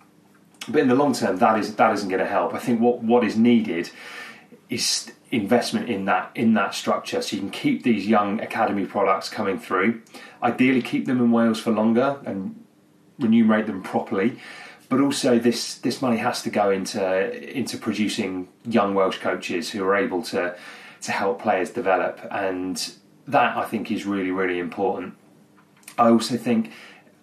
But 0.68 0.82
in 0.82 0.88
the 0.88 0.94
long 0.94 1.12
term, 1.12 1.36
that 1.38 1.58
is 1.58 1.76
that 1.76 1.92
isn't 1.94 2.08
going 2.08 2.20
to 2.20 2.26
help. 2.26 2.54
I 2.54 2.58
think 2.58 2.80
what, 2.80 3.02
what 3.02 3.24
is 3.24 3.36
needed 3.36 3.90
is 4.68 5.12
investment 5.30 5.88
in 5.88 6.04
that 6.06 6.30
in 6.34 6.54
that 6.54 6.74
structure, 6.74 7.22
so 7.22 7.36
you 7.36 7.42
can 7.42 7.50
keep 7.50 7.82
these 7.82 8.06
young 8.06 8.40
academy 8.40 8.84
products 8.84 9.28
coming 9.28 9.58
through. 9.58 10.02
Ideally, 10.42 10.82
keep 10.82 11.06
them 11.06 11.20
in 11.20 11.30
Wales 11.30 11.60
for 11.60 11.70
longer 11.70 12.18
and 12.24 12.64
remunerate 13.18 13.66
them 13.66 13.82
properly. 13.82 14.38
But 14.88 15.00
also, 15.00 15.38
this 15.38 15.78
this 15.78 16.00
money 16.00 16.18
has 16.18 16.42
to 16.42 16.50
go 16.50 16.70
into 16.70 17.56
into 17.56 17.76
producing 17.76 18.48
young 18.64 18.94
Welsh 18.94 19.18
coaches 19.18 19.70
who 19.70 19.84
are 19.84 19.96
able 19.96 20.22
to 20.24 20.56
to 21.02 21.12
help 21.12 21.42
players 21.42 21.70
develop, 21.70 22.20
and 22.30 22.92
that 23.26 23.56
I 23.56 23.64
think 23.64 23.90
is 23.90 24.04
really 24.06 24.30
really 24.30 24.58
important. 24.58 25.14
I 25.98 26.10
also 26.10 26.36
think 26.36 26.72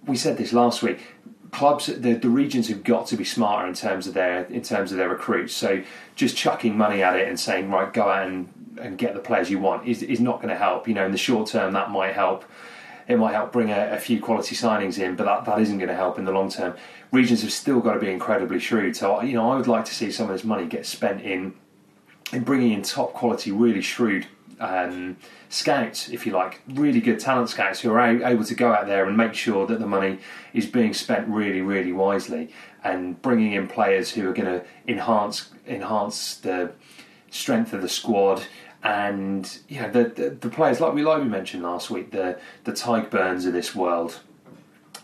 we 0.06 0.16
said 0.16 0.38
this 0.38 0.54
last 0.54 0.84
week. 0.84 1.00
Clubs, 1.52 1.86
the, 1.86 2.14
the 2.14 2.30
regions 2.30 2.68
have 2.70 2.84
got 2.84 3.06
to 3.08 3.16
be 3.16 3.24
smarter 3.24 3.68
in 3.68 3.76
terms 3.76 4.08
of 4.08 4.16
their 4.16 4.46
in 4.46 4.64
terms 4.64 4.92
of 4.92 4.98
their 4.98 5.10
recruits. 5.10 5.54
So 5.54 5.84
just 6.16 6.36
chucking 6.36 6.76
money 6.76 7.04
at 7.04 7.16
it 7.16 7.28
and 7.28 7.40
saying 7.40 7.70
right, 7.70 7.94
go 7.94 8.10
out 8.10 8.28
and, 8.28 8.52
and 8.82 8.98
get 8.98 9.14
the 9.14 9.20
players 9.20 9.52
you 9.52 9.60
want 9.60 9.88
is, 9.88 10.02
is 10.02 10.20
not 10.20 10.38
going 10.38 10.50
to 10.50 10.58
help. 10.58 10.88
You 10.88 10.96
know, 10.96 11.06
in 11.06 11.12
the 11.12 11.18
short 11.18 11.48
term, 11.50 11.74
that 11.74 11.92
might 11.92 12.14
help. 12.14 12.44
It 13.08 13.18
might 13.18 13.34
help 13.34 13.52
bring 13.52 13.70
a, 13.70 13.92
a 13.92 14.00
few 14.00 14.22
quality 14.22 14.56
signings 14.56 14.98
in, 14.98 15.16
but 15.18 15.26
that, 15.26 15.44
that 15.46 15.60
isn't 15.60 15.78
going 15.78 15.90
to 15.90 15.96
help 15.96 16.18
in 16.18 16.26
the 16.26 16.32
long 16.32 16.50
term. 16.50 16.74
Regions 17.12 17.42
have 17.42 17.52
still 17.52 17.82
got 17.82 17.94
to 17.94 18.00
be 18.00 18.10
incredibly 18.10 18.60
shrewd. 18.60 18.96
So 18.96 19.22
you 19.22 19.34
know, 19.34 19.52
I 19.52 19.58
would 19.58 19.68
like 19.68 19.86
to 19.86 19.94
see 19.94 20.10
some 20.12 20.30
of 20.30 20.36
this 20.36 20.44
money 20.44 20.66
get 20.66 20.88
spent 20.88 21.22
in 21.22 21.54
in 22.32 22.44
bringing 22.44 22.72
in 22.72 22.82
top 22.82 23.14
quality, 23.14 23.52
really 23.52 23.82
shrewd 23.82 24.26
um, 24.60 25.18
scouts, 25.50 26.10
if 26.10 26.26
you 26.26 26.32
like, 26.32 26.62
really 26.68 27.02
good 27.02 27.20
talent 27.20 27.50
scouts 27.50 27.80
who 27.82 27.92
are 27.92 28.00
able 28.00 28.44
to 28.44 28.56
go 28.56 28.74
out 28.74 28.88
there 28.88 29.06
and 29.06 29.16
make 29.18 29.34
sure 29.34 29.66
that 29.68 29.80
the 29.80 29.88
money 29.88 30.20
is 30.54 30.66
being 30.66 30.94
spent 30.94 31.28
really, 31.28 31.62
really 31.62 31.92
wisely, 31.92 32.52
and 32.84 33.22
bringing 33.22 33.54
in 33.54 33.68
players 33.68 34.12
who 34.12 34.30
are 34.30 34.34
going 34.34 34.60
to 34.60 34.66
enhance 34.88 35.50
enhance 35.66 36.36
the 36.36 36.72
strength 37.30 37.74
of 37.74 37.82
the 37.82 37.90
squad. 37.90 38.44
And 38.84 39.60
you 39.70 39.82
know 39.82 39.90
the, 39.90 40.04
the, 40.04 40.30
the 40.32 40.50
players 40.50 40.82
like 40.82 40.94
we 40.94 41.04
like 41.04 41.22
we 41.22 41.30
mentioned 41.30 41.64
last 41.64 41.90
week, 41.90 42.12
the 42.12 42.38
the 42.66 42.74
Tadhg 42.74 43.10
Beirnes 43.10 43.46
of 43.46 43.54
this 43.54 43.74
world, 43.74 44.20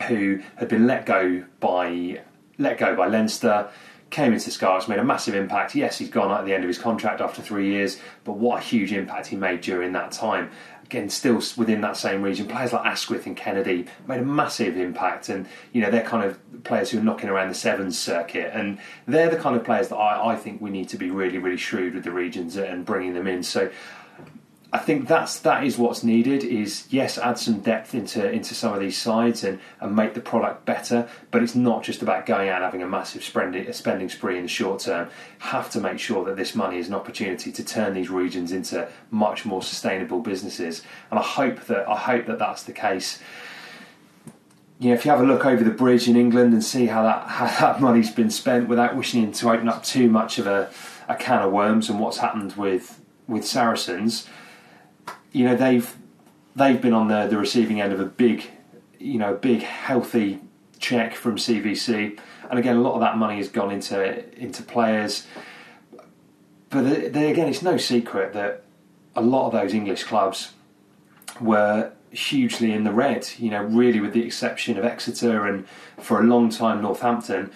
who 0.07 0.41
had 0.57 0.67
been 0.67 0.85
let 0.85 1.05
go 1.05 1.45
by 1.59 2.21
let 2.57 2.77
go 2.77 2.95
by 2.95 3.07
Leinster 3.07 3.69
came 4.09 4.33
into 4.33 4.51
Scarlets, 4.51 4.87
made 4.87 4.99
a 4.99 5.03
massive 5.03 5.35
impact. 5.35 5.75
Yes, 5.75 5.97
he's 5.97 6.09
gone 6.09 6.31
at 6.31 6.45
the 6.45 6.53
end 6.53 6.63
of 6.63 6.67
his 6.67 6.77
contract 6.77 7.21
after 7.21 7.41
three 7.41 7.71
years, 7.71 7.99
but 8.23 8.33
what 8.33 8.59
a 8.59 8.65
huge 8.65 8.91
impact 8.91 9.27
he 9.27 9.35
made 9.35 9.61
during 9.61 9.91
that 9.93 10.11
time. 10.11 10.49
Again, 10.83 11.09
still 11.09 11.35
within 11.55 11.81
that 11.81 11.97
same 11.97 12.23
region, 12.23 12.47
players 12.47 12.73
like 12.73 12.83
Asquith 12.83 13.27
and 13.27 13.37
Kennedy 13.37 13.85
made 14.07 14.21
a 14.21 14.25
massive 14.25 14.75
impact, 14.75 15.29
and 15.29 15.45
you 15.71 15.81
know 15.81 15.91
they're 15.91 16.01
kind 16.01 16.25
of 16.25 16.39
players 16.63 16.89
who 16.89 16.97
are 16.97 17.03
knocking 17.03 17.29
around 17.29 17.49
the 17.49 17.53
sevens 17.55 17.97
circuit, 17.97 18.51
and 18.55 18.79
they're 19.07 19.29
the 19.29 19.37
kind 19.37 19.55
of 19.55 19.63
players 19.63 19.89
that 19.89 19.97
I, 19.97 20.33
I 20.33 20.35
think 20.35 20.61
we 20.61 20.71
need 20.71 20.89
to 20.89 20.97
be 20.97 21.11
really, 21.11 21.37
really 21.37 21.57
shrewd 21.57 21.93
with 21.93 22.03
the 22.03 22.11
regions 22.11 22.55
and 22.57 22.85
bringing 22.85 23.13
them 23.13 23.27
in. 23.27 23.43
So 23.43 23.69
I 24.71 24.77
think 24.77 25.07
that's 25.07 25.39
that 25.39 25.63
is 25.63 25.79
what's 25.79 26.03
needed. 26.03 26.43
Is 26.43 26.85
yes, 26.91 27.17
add 27.17 27.39
some 27.39 27.59
depth 27.61 27.95
into 27.95 28.29
into 28.29 28.53
some 28.53 28.73
of 28.73 28.79
these 28.79 28.97
sides 28.97 29.43
and, 29.43 29.59
and 29.79 29.95
make 29.95 30.13
the 30.13 30.21
product 30.21 30.65
better. 30.65 31.09
But 31.31 31.41
it's 31.41 31.55
not 31.55 31.83
just 31.83 32.03
about 32.03 32.27
going 32.27 32.49
out 32.49 32.57
and 32.57 32.65
having 32.65 32.83
a 32.83 32.87
massive 32.87 33.23
spending 33.23 33.71
spending 33.73 34.09
spree 34.09 34.37
in 34.37 34.43
the 34.43 34.49
short 34.49 34.81
term. 34.81 35.09
Have 35.39 35.71
to 35.71 35.79
make 35.79 35.97
sure 35.97 36.23
that 36.25 36.37
this 36.37 36.53
money 36.53 36.77
is 36.77 36.87
an 36.87 36.93
opportunity 36.93 37.51
to 37.51 37.63
turn 37.63 37.95
these 37.95 38.11
regions 38.11 38.51
into 38.51 38.87
much 39.09 39.43
more 39.43 39.63
sustainable 39.63 40.19
businesses. 40.19 40.83
And 41.09 41.19
I 41.19 41.23
hope 41.23 41.65
that 41.65 41.89
I 41.89 41.97
hope 41.97 42.27
that 42.27 42.37
that's 42.37 42.61
the 42.61 42.73
case. 42.73 43.19
You 44.77 44.89
know, 44.89 44.95
if 44.95 45.03
you 45.03 45.09
have 45.09 45.19
a 45.19 45.25
look 45.25 45.45
over 45.45 45.63
the 45.63 45.71
bridge 45.71 46.07
in 46.07 46.15
England 46.15 46.53
and 46.53 46.63
see 46.63 46.85
how 46.85 47.01
that 47.01 47.27
how 47.27 47.47
that 47.47 47.81
money's 47.81 48.11
been 48.11 48.29
spent, 48.29 48.69
without 48.69 48.95
wishing 48.95 49.31
to 49.31 49.49
open 49.49 49.67
up 49.67 49.83
too 49.83 50.11
much 50.11 50.37
of 50.37 50.45
a, 50.45 50.69
a 51.07 51.15
can 51.15 51.41
of 51.41 51.51
worms 51.51 51.89
and 51.89 51.99
what's 51.99 52.19
happened 52.19 52.53
with 52.55 53.01
with 53.27 53.47
Saracens 53.47 54.27
you 55.31 55.45
know 55.45 55.55
they've 55.55 55.95
they've 56.55 56.81
been 56.81 56.93
on 56.93 57.07
the, 57.07 57.27
the 57.27 57.37
receiving 57.37 57.81
end 57.81 57.93
of 57.93 57.99
a 57.99 58.05
big, 58.05 58.49
you 58.99 59.17
know, 59.17 59.35
big 59.35 59.61
healthy 59.61 60.39
check 60.77 61.13
from 61.15 61.35
CVC, 61.35 62.19
and 62.49 62.59
again 62.59 62.77
a 62.77 62.81
lot 62.81 62.93
of 62.93 63.01
that 63.01 63.17
money 63.17 63.37
has 63.37 63.49
gone 63.49 63.71
into 63.71 64.37
into 64.39 64.63
players. 64.63 65.27
But 66.69 67.13
they, 67.13 67.31
again, 67.31 67.47
it's 67.47 67.63
no 67.63 67.77
secret 67.77 68.33
that 68.33 68.63
a 69.15 69.21
lot 69.21 69.47
of 69.47 69.53
those 69.53 69.73
English 69.73 70.03
clubs 70.03 70.53
were 71.41 71.91
hugely 72.11 72.71
in 72.73 72.83
the 72.83 72.91
red. 72.91 73.27
You 73.39 73.49
know, 73.49 73.63
really, 73.63 73.99
with 73.99 74.13
the 74.13 74.23
exception 74.23 74.77
of 74.77 74.85
Exeter 74.85 75.47
and 75.47 75.67
for 75.97 76.19
a 76.19 76.23
long 76.23 76.49
time 76.49 76.81
Northampton. 76.81 77.51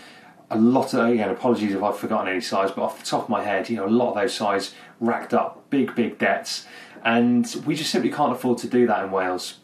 A 0.50 0.58
lot 0.58 0.94
of 0.94 1.08
again, 1.08 1.30
apologies 1.30 1.74
if 1.74 1.82
I've 1.82 1.98
forgotten 1.98 2.28
any 2.28 2.42
sides, 2.42 2.72
but 2.72 2.84
off 2.84 3.00
the 3.00 3.06
top 3.06 3.24
of 3.24 3.30
my 3.30 3.44
head, 3.44 3.70
you 3.70 3.78
know, 3.78 3.88
a 3.88 3.90
lot 3.90 4.10
of 4.10 4.16
those 4.16 4.36
sides 4.36 4.76
racked 5.00 5.34
up 5.34 5.68
big, 5.72 5.96
big 5.96 6.20
debts 6.20 6.68
and 7.04 7.62
we 7.66 7.76
just 7.76 7.92
simply 7.92 8.10
can't 8.10 8.32
afford 8.32 8.58
to 8.60 8.68
do 8.68 8.88
that 8.88 9.04
in 9.04 9.12
Wales. 9.12 9.60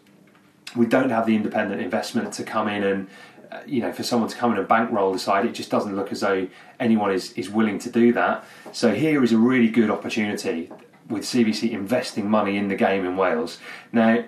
We 0.76 0.86
don't 0.86 1.10
have 1.10 1.26
the 1.26 1.36
independent 1.36 1.82
investment 1.82 2.34
to 2.34 2.44
come 2.44 2.68
in 2.68 2.84
and, 2.84 3.08
uh, 3.52 3.62
you 3.66 3.82
know, 3.82 3.92
for 3.92 4.04
someone 4.04 4.30
to 4.30 4.36
come 4.36 4.52
in 4.52 4.58
and 4.58 4.68
bankroll 4.68 5.12
the 5.12 5.20
side. 5.20 5.46
It 5.46 5.54
just 5.54 5.72
doesn't 5.72 5.96
look 5.96 6.12
as 6.12 6.20
though 6.20 6.48
anyone 6.80 7.12
is, 7.12 7.32
is 7.34 7.50
willing 7.50 7.80
to 7.80 7.90
do 7.90 8.14
that. 8.14 8.44
So 8.72 8.94
here 8.94 9.24
is 9.24 9.32
a 9.32 9.38
really 9.38 9.70
good 9.70 9.90
opportunity 9.90 10.72
with 11.10 11.24
CVC 11.24 11.72
investing 11.72 12.30
money 12.30 12.58
in 12.58 12.68
the 12.68 12.76
game 12.76 13.06
in 13.06 13.18
Wales. 13.18 13.58
Now, 13.92 14.26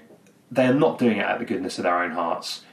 they 0.50 0.66
are 0.66 0.74
not 0.74 0.98
doing 0.98 1.18
it 1.18 1.26
at 1.26 1.40
the 1.40 1.46
goodness 1.46 1.78
of 1.78 1.84
their 1.84 2.02
own 2.02 2.12
hearts. 2.12 2.64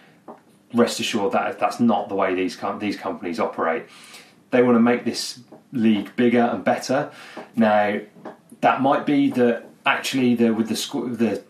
Rest 0.72 1.00
assured 1.00 1.32
that 1.32 1.58
that's 1.58 1.80
not 1.80 2.08
the 2.08 2.14
way 2.14 2.34
these 2.34 2.56
com- 2.56 2.78
these 2.78 2.96
companies 2.96 3.38
operate. 3.38 3.86
They 4.50 4.62
want 4.62 4.76
to 4.76 4.80
make 4.80 5.04
this 5.04 5.40
league 5.72 6.14
bigger 6.16 6.40
and 6.40 6.64
better. 6.64 7.10
Now, 7.54 8.00
that 8.60 8.80
might 8.80 9.06
be 9.06 9.30
that 9.30 9.67
actually 9.88 10.34
the 10.34 10.48
with 10.58 10.68
the 10.68 10.78
the 11.24 11.42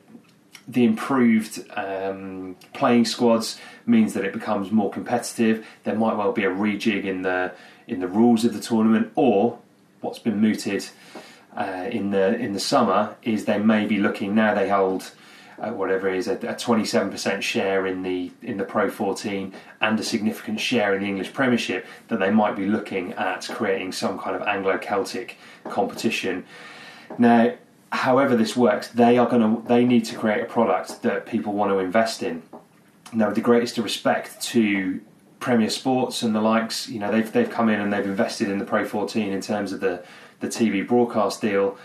the 0.77 0.85
improved 0.85 1.55
um, 1.85 2.55
playing 2.75 3.07
squads 3.07 3.59
means 3.87 4.13
that 4.15 4.25
it 4.25 4.33
becomes 4.33 4.71
more 4.71 4.91
competitive. 4.91 5.67
There 5.85 5.97
might 6.05 6.17
well 6.21 6.33
be 6.33 6.45
a 6.45 6.51
rejig 6.51 7.05
in 7.05 7.23
the 7.23 7.53
in 7.87 8.01
the 8.01 8.07
rules 8.07 8.45
of 8.45 8.53
the 8.53 8.61
tournament, 8.61 9.11
or 9.15 9.59
what's 10.03 10.19
been 10.19 10.41
mooted 10.41 10.83
uh, 11.57 11.89
in 11.91 12.11
the 12.11 12.37
in 12.37 12.53
the 12.53 12.61
summer 12.61 13.17
is 13.23 13.45
they 13.45 13.59
may 13.59 13.87
be 13.87 13.99
looking 13.99 14.35
now. 14.35 14.55
They 14.55 14.69
hold 14.69 15.03
uh, 15.59 15.71
whatever 15.71 16.09
it 16.09 16.17
is 16.17 16.29
a 16.29 16.37
twenty 16.67 16.85
seven 16.85 17.11
percent 17.11 17.43
share 17.43 17.87
in 17.87 18.03
the 18.03 18.31
in 18.43 18.59
the 18.59 18.65
Pro 18.65 18.91
fourteen 18.91 19.55
and 19.81 19.99
a 19.99 20.05
significant 20.05 20.61
share 20.61 20.95
in 20.95 21.01
the 21.03 21.09
English 21.09 21.33
Premiership. 21.33 21.87
That 22.09 22.21
they 22.21 22.31
might 22.31 22.57
be 22.57 22.67
looking 22.67 23.15
at 23.15 23.49
creating 23.59 23.93
some 23.93 24.19
kind 24.19 24.37
of 24.37 24.43
Anglo 24.43 24.77
Celtic 24.79 25.39
competition. 25.65 26.45
Now 27.19 27.55
however 27.91 28.37
this 28.37 28.57
works, 28.57 28.89
they 28.89 29.19
are 29.19 29.29
going 29.29 29.43
to 29.43 29.69
they 29.69 29.85
need 29.85 30.05
to 30.07 30.17
create 30.17 30.43
a 30.43 30.47
product 30.47 31.03
that 31.03 31.27
people 31.27 31.53
want 31.53 31.71
to 31.71 31.79
invest 31.79 32.23
in. 32.23 32.43
Now, 33.13 33.27
with 33.27 33.37
the 33.37 33.41
greatest 33.41 33.79
respect 33.79 34.41
to 34.43 35.01
Premier 35.41 35.71
Sports 35.71 36.23
and 36.23 36.35
the 36.35 36.41
likes, 36.41 36.89
you 36.89 36.99
know 36.99 37.11
they've 37.11 37.31
they've 37.31 37.51
come 37.51 37.69
in 37.69 37.81
and 37.81 37.93
they've 37.93 38.05
invested 38.05 38.49
in 38.49 38.59
the 38.59 38.65
Pro 38.65 38.85
14 38.85 39.33
in 39.33 39.41
terms 39.41 39.73
of 39.73 39.81
the 39.81 40.05
the 40.41 40.49
TV 40.49 40.87
broadcast 40.87 41.41
deal. 41.41 41.79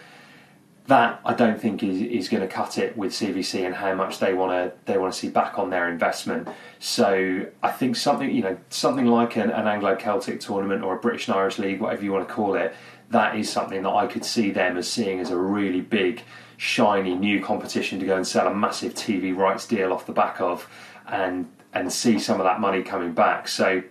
That 0.88 1.22
I 1.24 1.34
don't 1.34 1.62
think 1.62 1.82
is, 1.82 2.02
is 2.02 2.30
going 2.30 2.42
to 2.42 2.48
cut 2.48 2.78
it 2.78 2.98
with 2.98 3.14
CVC 3.14 3.66
and 3.66 3.74
how 3.74 3.96
much 3.96 4.20
they 4.20 4.34
want 4.34 4.52
to 4.52 4.92
they 4.92 4.98
want 4.98 5.14
to 5.14 5.20
see 5.20 5.30
back 5.30 5.58
on 5.58 5.70
their 5.70 5.90
investment. 5.90 6.50
So 6.80 7.46
I 7.62 7.72
think 7.72 7.96
something 7.96 8.30
you 8.30 8.42
know 8.42 8.58
something 8.70 9.06
like 9.06 9.38
an, 9.38 9.50
an 9.50 9.68
Anglo 9.68 9.96
Celtic 9.96 10.42
tournament 10.42 10.84
or 10.84 10.96
a 10.96 11.00
British 11.00 11.28
and 11.28 11.38
Irish 11.38 11.58
League, 11.58 11.80
whatever 11.80 12.04
you 12.04 12.12
want 12.12 12.28
to 12.28 12.34
call 12.34 12.56
it, 12.56 12.76
that 13.12 13.38
is 13.38 13.50
something 13.50 13.84
that 13.84 13.90
I 13.92 14.08
could 14.08 14.26
see 14.26 14.52
them 14.52 14.76
as 14.76 14.90
seeing 14.90 15.20
as 15.20 15.30
a 15.30 15.38
really 15.38 15.82
big, 15.82 16.22
shiny 16.58 17.16
new 17.16 17.42
competition 17.42 18.00
to 18.00 18.06
go 18.06 18.18
and 18.18 18.28
sell 18.28 18.48
a 18.48 18.54
massive 18.54 18.94
TV 18.94 19.36
rights 19.36 19.66
deal 19.66 19.94
off 19.94 20.06
the 20.06 20.12
back 20.12 20.42
of, 20.42 20.68
and 21.08 21.50
and 21.74 21.92
see 21.92 22.20
some 22.20 22.40
of 22.40 22.44
that 22.44 22.60
money 22.60 22.84
coming 22.84 23.14
back. 23.14 23.48
So 23.48 23.84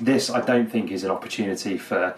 this, 0.00 0.30
I 0.30 0.40
don't 0.40 0.70
think, 0.70 0.90
is 0.90 1.04
an 1.04 1.10
opportunity 1.10 1.76
for 1.76 2.16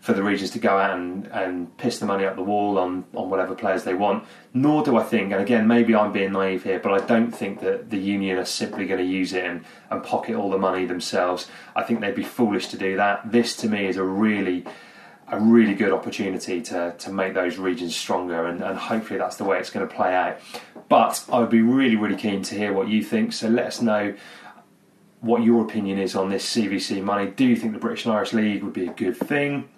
for 0.00 0.14
the 0.14 0.22
regions 0.22 0.50
to 0.50 0.58
go 0.58 0.78
out 0.78 0.98
and, 0.98 1.26
and 1.26 1.76
piss 1.76 1.98
the 1.98 2.06
money 2.06 2.24
up 2.24 2.34
the 2.34 2.42
wall 2.42 2.78
on, 2.78 3.04
on 3.14 3.28
whatever 3.28 3.54
players 3.54 3.84
they 3.84 3.92
want. 3.92 4.24
Nor 4.54 4.82
do 4.82 4.96
I 4.96 5.02
think, 5.02 5.32
and 5.32 5.42
again, 5.42 5.66
maybe 5.66 5.94
I'm 5.94 6.10
being 6.10 6.32
naive 6.32 6.64
here, 6.64 6.78
but 6.78 6.92
I 6.92 7.04
don't 7.06 7.30
think 7.30 7.60
that 7.60 7.90
the 7.90 7.98
union 7.98 8.38
are 8.38 8.46
simply 8.46 8.86
going 8.86 9.00
to 9.00 9.06
use 9.06 9.34
it 9.34 9.44
and, 9.44 9.64
and 9.90 10.02
pocket 10.02 10.36
all 10.36 10.48
the 10.48 10.58
money 10.58 10.86
themselves. 10.86 11.48
I 11.76 11.82
think 11.82 12.00
they'd 12.00 12.14
be 12.14 12.24
foolish 12.24 12.68
to 12.68 12.78
do 12.78 12.96
that. 12.96 13.30
This, 13.30 13.54
to 13.56 13.68
me, 13.68 13.86
is 13.86 13.96
a 13.96 14.04
really 14.04 14.64
a 15.32 15.38
really 15.38 15.74
good 15.74 15.92
opportunity 15.92 16.60
to, 16.60 16.92
to 16.98 17.12
make 17.12 17.34
those 17.34 17.56
regions 17.56 17.94
stronger, 17.94 18.46
and, 18.46 18.62
and 18.62 18.76
hopefully 18.76 19.16
that's 19.16 19.36
the 19.36 19.44
way 19.44 19.60
it's 19.60 19.70
going 19.70 19.86
to 19.86 19.94
play 19.94 20.12
out. 20.12 20.40
But 20.88 21.24
I 21.30 21.38
would 21.38 21.50
be 21.50 21.62
really, 21.62 21.94
really 21.94 22.16
keen 22.16 22.42
to 22.42 22.56
hear 22.56 22.72
what 22.72 22.88
you 22.88 23.04
think. 23.04 23.32
So 23.32 23.48
let 23.48 23.66
us 23.66 23.80
know 23.80 24.14
what 25.20 25.44
your 25.44 25.62
opinion 25.62 26.00
is 26.00 26.16
on 26.16 26.30
this 26.30 26.44
CVC 26.52 27.00
money. 27.02 27.30
Do 27.30 27.44
you 27.44 27.54
think 27.54 27.74
the 27.74 27.78
British 27.78 28.06
and 28.06 28.14
Irish 28.14 28.32
League 28.32 28.64
would 28.64 28.72
be 28.72 28.88
a 28.88 28.92
good 28.92 29.16
thing? 29.16 29.68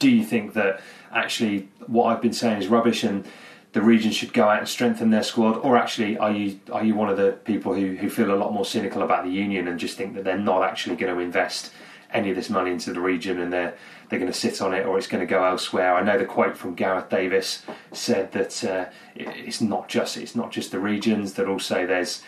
Do 0.00 0.10
you 0.10 0.24
think 0.24 0.54
that 0.54 0.80
actually 1.12 1.68
what 1.86 2.06
I've 2.06 2.20
been 2.20 2.32
saying 2.32 2.60
is 2.60 2.66
rubbish 2.66 3.04
and 3.04 3.24
the 3.72 3.82
region 3.82 4.10
should 4.10 4.32
go 4.32 4.48
out 4.48 4.58
and 4.58 4.68
strengthen 4.68 5.10
their 5.10 5.22
squad, 5.22 5.58
or 5.58 5.76
actually 5.76 6.18
are 6.18 6.32
you 6.32 6.58
are 6.72 6.84
you 6.84 6.96
one 6.96 7.08
of 7.08 7.16
the 7.16 7.32
people 7.44 7.72
who, 7.74 7.94
who 7.94 8.10
feel 8.10 8.34
a 8.34 8.34
lot 8.34 8.52
more 8.52 8.64
cynical 8.64 9.02
about 9.02 9.24
the 9.24 9.30
union 9.30 9.68
and 9.68 9.78
just 9.78 9.96
think 9.96 10.14
that 10.14 10.24
they're 10.24 10.36
not 10.36 10.64
actually 10.64 10.96
going 10.96 11.14
to 11.14 11.20
invest 11.20 11.72
any 12.12 12.30
of 12.30 12.36
this 12.36 12.50
money 12.50 12.72
into 12.72 12.92
the 12.92 13.00
region 13.00 13.40
and 13.40 13.52
they're 13.52 13.76
they're 14.08 14.18
going 14.18 14.32
to 14.32 14.36
sit 14.36 14.60
on 14.60 14.74
it 14.74 14.84
or 14.86 14.98
it's 14.98 15.06
going 15.06 15.24
to 15.24 15.26
go 15.26 15.44
elsewhere. 15.44 15.94
I 15.94 16.02
know 16.02 16.18
the 16.18 16.24
quote 16.24 16.56
from 16.56 16.74
Gareth 16.74 17.08
Davies 17.08 17.62
said 17.92 18.32
that 18.32 18.64
uh, 18.64 18.86
it's 19.14 19.60
not 19.60 19.88
just 19.88 20.16
it's 20.16 20.34
not 20.34 20.50
just 20.50 20.72
the 20.72 20.80
regions 20.80 21.34
that 21.34 21.46
also 21.46 21.86
there's 21.86 22.22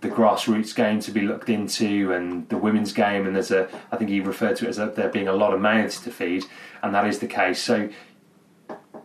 the 0.00 0.08
grassroots 0.08 0.74
game 0.74 0.98
to 1.00 1.12
be 1.12 1.20
looked 1.20 1.48
into 1.48 2.12
and 2.12 2.48
the 2.48 2.56
women's 2.56 2.92
game 2.92 3.26
and 3.26 3.36
there's 3.36 3.52
a 3.52 3.68
I 3.92 3.96
think 3.96 4.10
he 4.10 4.20
referred 4.20 4.56
to 4.56 4.66
it 4.66 4.70
as 4.70 4.78
a, 4.78 4.86
there 4.86 5.08
being 5.08 5.28
a 5.28 5.32
lot 5.32 5.54
of 5.54 5.60
mouths 5.60 6.00
to 6.00 6.10
feed 6.10 6.44
and 6.82 6.94
that 6.94 7.06
is 7.06 7.20
the 7.20 7.28
case. 7.28 7.62
So 7.62 7.88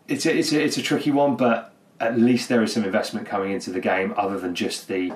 it's 0.07 0.25
a, 0.25 0.37
it's 0.37 0.51
a, 0.51 0.63
it's 0.63 0.77
a 0.77 0.81
tricky 0.81 1.11
one, 1.11 1.35
but 1.35 1.73
at 1.99 2.19
least 2.19 2.49
there 2.49 2.61
is 2.63 2.73
some 2.73 2.83
investment 2.83 3.27
coming 3.27 3.51
into 3.51 3.71
the 3.71 3.79
game, 3.79 4.13
other 4.17 4.39
than 4.39 4.55
just 4.55 4.87
the, 4.87 5.13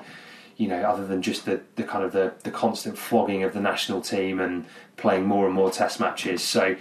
you 0.56 0.68
know, 0.68 0.82
other 0.84 1.06
than 1.06 1.22
just 1.22 1.46
the, 1.46 1.62
the 1.76 1.84
kind 1.84 2.04
of 2.04 2.12
the, 2.12 2.34
the 2.44 2.52
constant 2.52 2.98
flogging 2.98 3.44
of 3.44 3.54
the 3.54 3.60
national 3.60 4.02
team 4.02 4.40
and 4.40 4.66
playing 4.96 5.26
more 5.26 5.46
and 5.46 5.54
more 5.54 5.70
Test 5.70 6.00
matches. 6.00 6.44
So, 6.44 6.76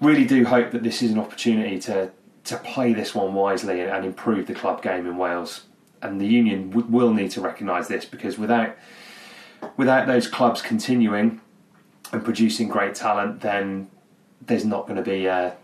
really 0.00 0.24
do 0.24 0.44
hope 0.44 0.70
that 0.70 0.82
this 0.82 1.02
is 1.02 1.10
an 1.10 1.18
opportunity 1.18 1.78
to 1.80 2.10
to 2.44 2.56
play 2.58 2.94
this 2.94 3.14
one 3.14 3.34
wisely 3.34 3.80
and, 3.80 3.90
and 3.90 4.06
improve 4.06 4.46
the 4.46 4.54
club 4.54 4.82
game 4.82 5.06
in 5.06 5.18
Wales. 5.18 5.64
And 6.00 6.20
the 6.20 6.26
union 6.26 6.70
w- 6.70 6.86
will 6.88 7.12
need 7.12 7.30
to 7.32 7.40
recognise 7.40 7.88
this 7.88 8.04
because 8.04 8.38
without 8.38 8.76
without 9.76 10.06
those 10.06 10.28
clubs 10.28 10.62
continuing 10.62 11.40
and 12.12 12.24
producing 12.24 12.68
great 12.68 12.94
talent, 12.94 13.40
then 13.40 13.90
there's 14.40 14.64
not 14.64 14.86
going 14.86 14.96
to 14.96 15.02
be 15.02 15.26
a, 15.26 15.56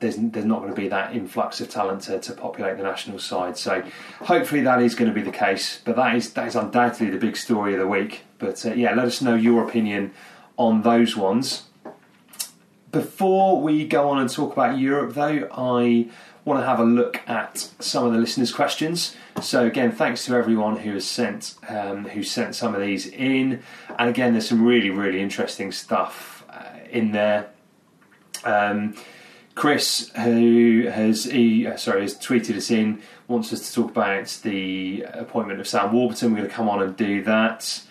there's 0.00 0.16
there's 0.16 0.46
not 0.46 0.60
going 0.60 0.74
to 0.74 0.80
be 0.80 0.88
that 0.88 1.14
influx 1.14 1.60
of 1.60 1.68
talent 1.68 2.02
to, 2.02 2.18
to 2.18 2.32
populate 2.32 2.76
the 2.76 2.82
national 2.82 3.18
side. 3.18 3.56
So 3.56 3.84
hopefully 4.20 4.62
that 4.62 4.82
is 4.82 4.94
going 4.94 5.10
to 5.10 5.14
be 5.14 5.22
the 5.22 5.36
case. 5.36 5.80
But 5.84 5.96
that 5.96 6.16
is 6.16 6.32
that 6.34 6.46
is 6.48 6.56
undoubtedly 6.56 7.10
the 7.10 7.18
big 7.18 7.36
story 7.36 7.74
of 7.74 7.80
the 7.80 7.86
week. 7.86 8.24
But 8.38 8.64
uh, 8.66 8.74
yeah, 8.74 8.94
let 8.94 9.06
us 9.06 9.22
know 9.22 9.34
your 9.34 9.66
opinion 9.66 10.12
on 10.56 10.82
those 10.82 11.16
ones. 11.16 11.64
Before 12.90 13.62
we 13.62 13.86
go 13.86 14.10
on 14.10 14.18
and 14.18 14.28
talk 14.28 14.52
about 14.52 14.78
Europe, 14.78 15.14
though, 15.14 15.48
I 15.54 16.10
want 16.44 16.60
to 16.60 16.66
have 16.66 16.80
a 16.80 16.84
look 16.84 17.20
at 17.28 17.70
some 17.78 18.04
of 18.04 18.12
the 18.12 18.18
listeners' 18.18 18.52
questions. 18.52 19.16
So 19.40 19.64
again, 19.66 19.92
thanks 19.92 20.24
to 20.26 20.34
everyone 20.34 20.76
who 20.78 20.92
has 20.94 21.04
sent 21.04 21.54
um, 21.68 22.04
who 22.06 22.22
sent 22.22 22.54
some 22.54 22.74
of 22.74 22.80
these 22.80 23.06
in, 23.06 23.62
and 23.98 24.10
again, 24.10 24.32
there's 24.32 24.48
some 24.48 24.64
really 24.64 24.90
really 24.90 25.20
interesting 25.20 25.72
stuff 25.72 26.44
uh, 26.50 26.78
in 26.90 27.12
there. 27.12 27.50
Um, 28.44 28.94
Chris, 29.54 30.10
who 30.16 30.88
has 30.90 31.24
he, 31.24 31.66
uh, 31.66 31.76
sorry 31.76 32.02
has 32.02 32.16
tweeted 32.16 32.56
us 32.56 32.70
in, 32.70 33.02
wants 33.28 33.52
us 33.52 33.68
to 33.68 33.82
talk 33.82 33.90
about 33.90 34.38
the 34.42 35.02
appointment 35.12 35.60
of 35.60 35.68
Sam 35.68 35.92
Warburton. 35.92 36.30
We're 36.30 36.38
going 36.38 36.48
to 36.48 36.54
come 36.54 36.68
on 36.68 36.82
and 36.82 36.96
do 36.96 37.22
that. 37.24 37.82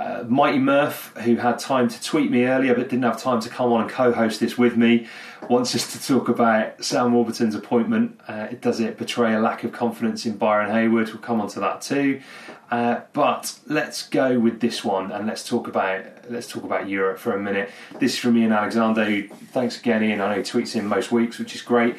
Uh, 0.00 0.24
Mighty 0.26 0.58
Murph, 0.58 1.14
who 1.18 1.36
had 1.36 1.58
time 1.58 1.86
to 1.86 2.02
tweet 2.02 2.30
me 2.30 2.46
earlier 2.46 2.74
but 2.74 2.88
didn't 2.88 3.02
have 3.02 3.20
time 3.20 3.38
to 3.40 3.50
come 3.50 3.70
on 3.70 3.82
and 3.82 3.90
co-host 3.90 4.40
this 4.40 4.56
with 4.56 4.74
me, 4.74 5.06
wants 5.50 5.74
us 5.74 5.92
to 5.92 6.02
talk 6.02 6.30
about 6.30 6.82
Sam 6.82 7.12
Warburton's 7.12 7.54
appointment. 7.54 8.18
Uh, 8.26 8.46
does 8.62 8.80
it 8.80 8.96
betray 8.96 9.34
a 9.34 9.40
lack 9.40 9.62
of 9.62 9.72
confidence 9.72 10.24
in 10.24 10.38
Byron 10.38 10.70
Hayward? 10.70 11.08
We'll 11.08 11.18
come 11.18 11.38
on 11.38 11.48
to 11.48 11.60
that 11.60 11.82
too. 11.82 12.22
Uh, 12.70 13.00
but 13.12 13.58
let's 13.66 14.08
go 14.08 14.38
with 14.38 14.60
this 14.60 14.82
one 14.82 15.12
and 15.12 15.26
let's 15.26 15.46
talk 15.46 15.68
about 15.68 16.06
let's 16.30 16.48
talk 16.48 16.64
about 16.64 16.88
Europe 16.88 17.18
for 17.18 17.34
a 17.34 17.38
minute. 17.38 17.68
This 17.98 18.14
is 18.14 18.18
from 18.18 18.38
Ian 18.38 18.52
Alexander. 18.52 19.04
Who, 19.04 19.28
thanks 19.28 19.78
again, 19.78 20.02
Ian. 20.02 20.22
I 20.22 20.30
know 20.30 20.36
he 20.36 20.42
tweets 20.42 20.76
in 20.76 20.86
most 20.86 21.12
weeks, 21.12 21.38
which 21.38 21.54
is 21.54 21.60
great. 21.60 21.96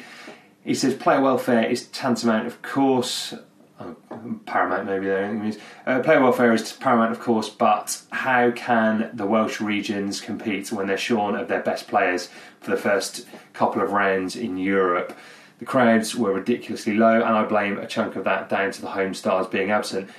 He 0.64 0.74
says 0.74 0.94
player 0.94 1.20
welfare 1.20 1.64
is 1.64 1.86
tantamount, 1.88 2.48
of 2.48 2.62
course. 2.62 3.34
Paramount, 4.46 4.86
maybe 4.86 5.06
there. 5.06 5.52
Uh, 5.86 6.00
player 6.00 6.20
welfare 6.20 6.52
is 6.52 6.72
paramount, 6.72 7.12
of 7.12 7.20
course, 7.20 7.48
but 7.48 8.02
how 8.10 8.50
can 8.50 9.10
the 9.12 9.26
Welsh 9.26 9.60
regions 9.60 10.20
compete 10.20 10.70
when 10.70 10.86
they're 10.86 10.96
shorn 10.96 11.34
of 11.34 11.48
their 11.48 11.62
best 11.62 11.88
players 11.88 12.28
for 12.60 12.70
the 12.70 12.76
first 12.76 13.26
couple 13.52 13.82
of 13.82 13.92
rounds 13.92 14.36
in 14.36 14.58
Europe? 14.58 15.16
The 15.58 15.64
crowds 15.64 16.14
were 16.14 16.32
ridiculously 16.32 16.94
low, 16.94 17.16
and 17.16 17.24
I 17.24 17.44
blame 17.44 17.78
a 17.78 17.86
chunk 17.86 18.16
of 18.16 18.24
that 18.24 18.48
down 18.48 18.72
to 18.72 18.80
the 18.80 18.90
home 18.90 19.14
stars 19.14 19.46
being 19.46 19.70
absent. 19.70 20.10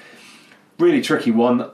Really 0.79 1.01
tricky 1.01 1.31
one. 1.31 1.69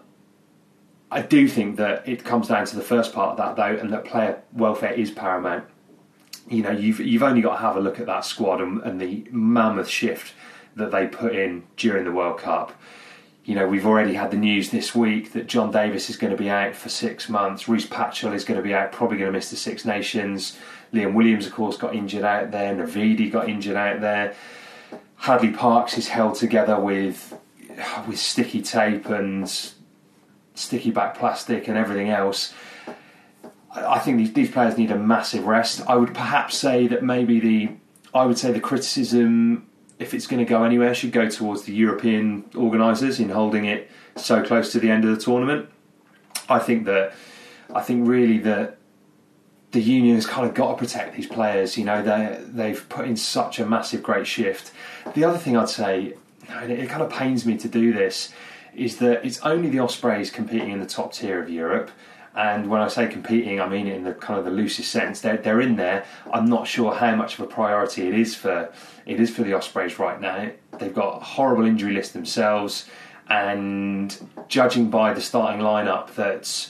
I 1.11 1.21
do 1.21 1.47
think 1.47 1.77
that 1.77 2.07
it 2.07 2.23
comes 2.23 2.47
down 2.47 2.65
to 2.65 2.75
the 2.75 2.81
first 2.81 3.13
part 3.13 3.31
of 3.31 3.37
that, 3.37 3.55
though, 3.55 3.79
and 3.79 3.91
that 3.93 4.05
player 4.05 4.41
welfare 4.53 4.93
is 4.93 5.11
paramount. 5.11 5.65
You 6.47 6.63
know, 6.63 6.71
you've 6.71 6.99
you've 6.99 7.23
only 7.23 7.41
got 7.41 7.57
to 7.57 7.61
have 7.61 7.75
a 7.77 7.79
look 7.79 7.99
at 7.99 8.07
that 8.07 8.25
squad 8.25 8.59
and, 8.59 8.81
and 8.81 8.99
the 8.99 9.27
mammoth 9.31 9.87
shift 9.87 10.33
that 10.79 10.91
they 10.91 11.07
put 11.07 11.35
in 11.35 11.63
during 11.77 12.05
the 12.05 12.11
World 12.11 12.39
Cup. 12.39 12.73
You 13.45 13.55
know, 13.55 13.67
we've 13.67 13.85
already 13.85 14.13
had 14.13 14.31
the 14.31 14.37
news 14.37 14.69
this 14.69 14.93
week 14.93 15.33
that 15.33 15.47
Jon 15.47 15.71
Davies 15.71 16.09
is 16.09 16.17
going 16.17 16.31
to 16.31 16.37
be 16.37 16.49
out 16.49 16.75
for 16.75 16.89
six 16.89 17.29
months. 17.29 17.67
Rhys 17.67 17.85
Patchell 17.85 18.33
is 18.33 18.43
going 18.43 18.57
to 18.57 18.63
be 18.63 18.73
out, 18.73 18.91
probably 18.91 19.17
going 19.17 19.31
to 19.31 19.37
miss 19.37 19.49
the 19.49 19.55
Six 19.55 19.85
Nations. 19.85 20.57
Liam 20.93 21.13
Williams, 21.13 21.47
of 21.47 21.53
course, 21.53 21.77
got 21.77 21.95
injured 21.95 22.23
out 22.23 22.51
there. 22.51 22.75
Navidi 22.75 23.31
got 23.31 23.49
injured 23.49 23.75
out 23.75 24.01
there. 24.01 24.35
Hadleigh 25.15 25.55
Parkes 25.55 25.97
is 25.97 26.07
held 26.07 26.35
together 26.35 26.79
with 26.79 27.35
with 28.07 28.19
sticky 28.19 28.61
tape 28.61 29.05
and 29.07 29.49
sticky 30.53 30.91
back 30.91 31.17
plastic 31.17 31.67
and 31.67 31.77
everything 31.77 32.09
else. 32.09 32.53
I 33.71 33.99
think 33.99 34.17
these, 34.17 34.33
these 34.33 34.51
players 34.51 34.77
need 34.77 34.91
a 34.91 34.97
massive 34.97 35.45
rest. 35.45 35.81
I 35.87 35.95
would 35.95 36.13
perhaps 36.13 36.57
say 36.57 36.87
that 36.87 37.03
maybe 37.03 37.39
the 37.39 37.69
I 38.13 38.25
would 38.25 38.37
say 38.37 38.51
the 38.51 38.59
criticism 38.59 39.68
if 39.99 40.13
it's 40.13 40.25
going 40.25 40.43
to 40.43 40.49
go 40.49 40.63
anywhere, 40.63 40.95
should 40.95 41.11
go 41.11 41.29
towards 41.29 41.63
the 41.63 41.73
European 41.73 42.45
organisers 42.55 43.19
in 43.19 43.29
holding 43.29 43.65
it 43.65 43.91
so 44.15 44.41
close 44.41 44.71
to 44.71 44.79
the 44.79 44.89
end 44.89 45.05
of 45.05 45.15
the 45.15 45.21
tournament. 45.21 45.69
I 46.47 46.59
think 46.59 46.85
that 46.85 47.13
I 47.73 47.81
think 47.81 48.07
really 48.07 48.39
that 48.39 48.77
the 49.71 49.81
union 49.81 50.15
has 50.15 50.25
kind 50.25 50.47
of 50.47 50.55
got 50.55 50.71
to 50.71 50.77
protect 50.77 51.15
these 51.15 51.27
players. 51.27 51.77
You 51.77 51.85
know, 51.85 52.01
they 52.01 52.39
they've 52.41 52.89
put 52.89 53.05
in 53.05 53.17
such 53.17 53.59
a 53.59 53.65
massive, 53.65 54.01
great 54.01 54.25
shift. 54.25 54.71
The 55.13 55.23
other 55.23 55.37
thing 55.37 55.55
I'd 55.55 55.69
say, 55.69 56.15
and 56.49 56.71
it 56.71 56.89
kind 56.89 57.03
of 57.03 57.11
pains 57.11 57.45
me 57.45 57.57
to 57.57 57.67
do 57.67 57.93
this, 57.93 58.33
is 58.73 58.97
that 58.97 59.25
it's 59.25 59.41
only 59.41 59.69
the 59.69 59.79
Ospreys 59.79 60.31
competing 60.31 60.71
in 60.71 60.79
the 60.79 60.87
top 60.87 61.13
tier 61.13 61.41
of 61.41 61.49
Europe. 61.49 61.91
And 62.35 62.69
when 62.69 62.79
I 62.79 62.87
say 62.87 63.07
competing, 63.07 63.59
I 63.59 63.67
mean 63.67 63.87
it 63.87 63.95
in 63.95 64.03
the 64.03 64.13
kind 64.13 64.39
of 64.39 64.45
the 64.45 64.51
loosest 64.51 64.91
sense. 64.91 65.19
They're, 65.19 65.37
they're 65.37 65.61
in 65.61 65.75
there. 65.75 66.05
I'm 66.31 66.45
not 66.45 66.67
sure 66.67 66.93
how 66.93 67.15
much 67.15 67.33
of 67.33 67.41
a 67.41 67.47
priority 67.47 68.07
it 68.07 68.13
is 68.13 68.35
for 68.35 68.71
it 69.09 69.19
is 69.19 69.31
for 69.31 69.41
the 69.41 69.53
Ospreys 69.53 69.97
right 69.97 70.21
now. 70.21 70.51
They've 70.77 70.93
got 70.93 71.21
a 71.21 71.23
horrible 71.23 71.65
injury 71.65 71.93
list 71.93 72.13
themselves, 72.13 72.85
and 73.27 74.15
judging 74.47 74.89
by 74.91 75.13
the 75.13 75.21
starting 75.21 75.61
lineup 75.61 76.13
that 76.13 76.69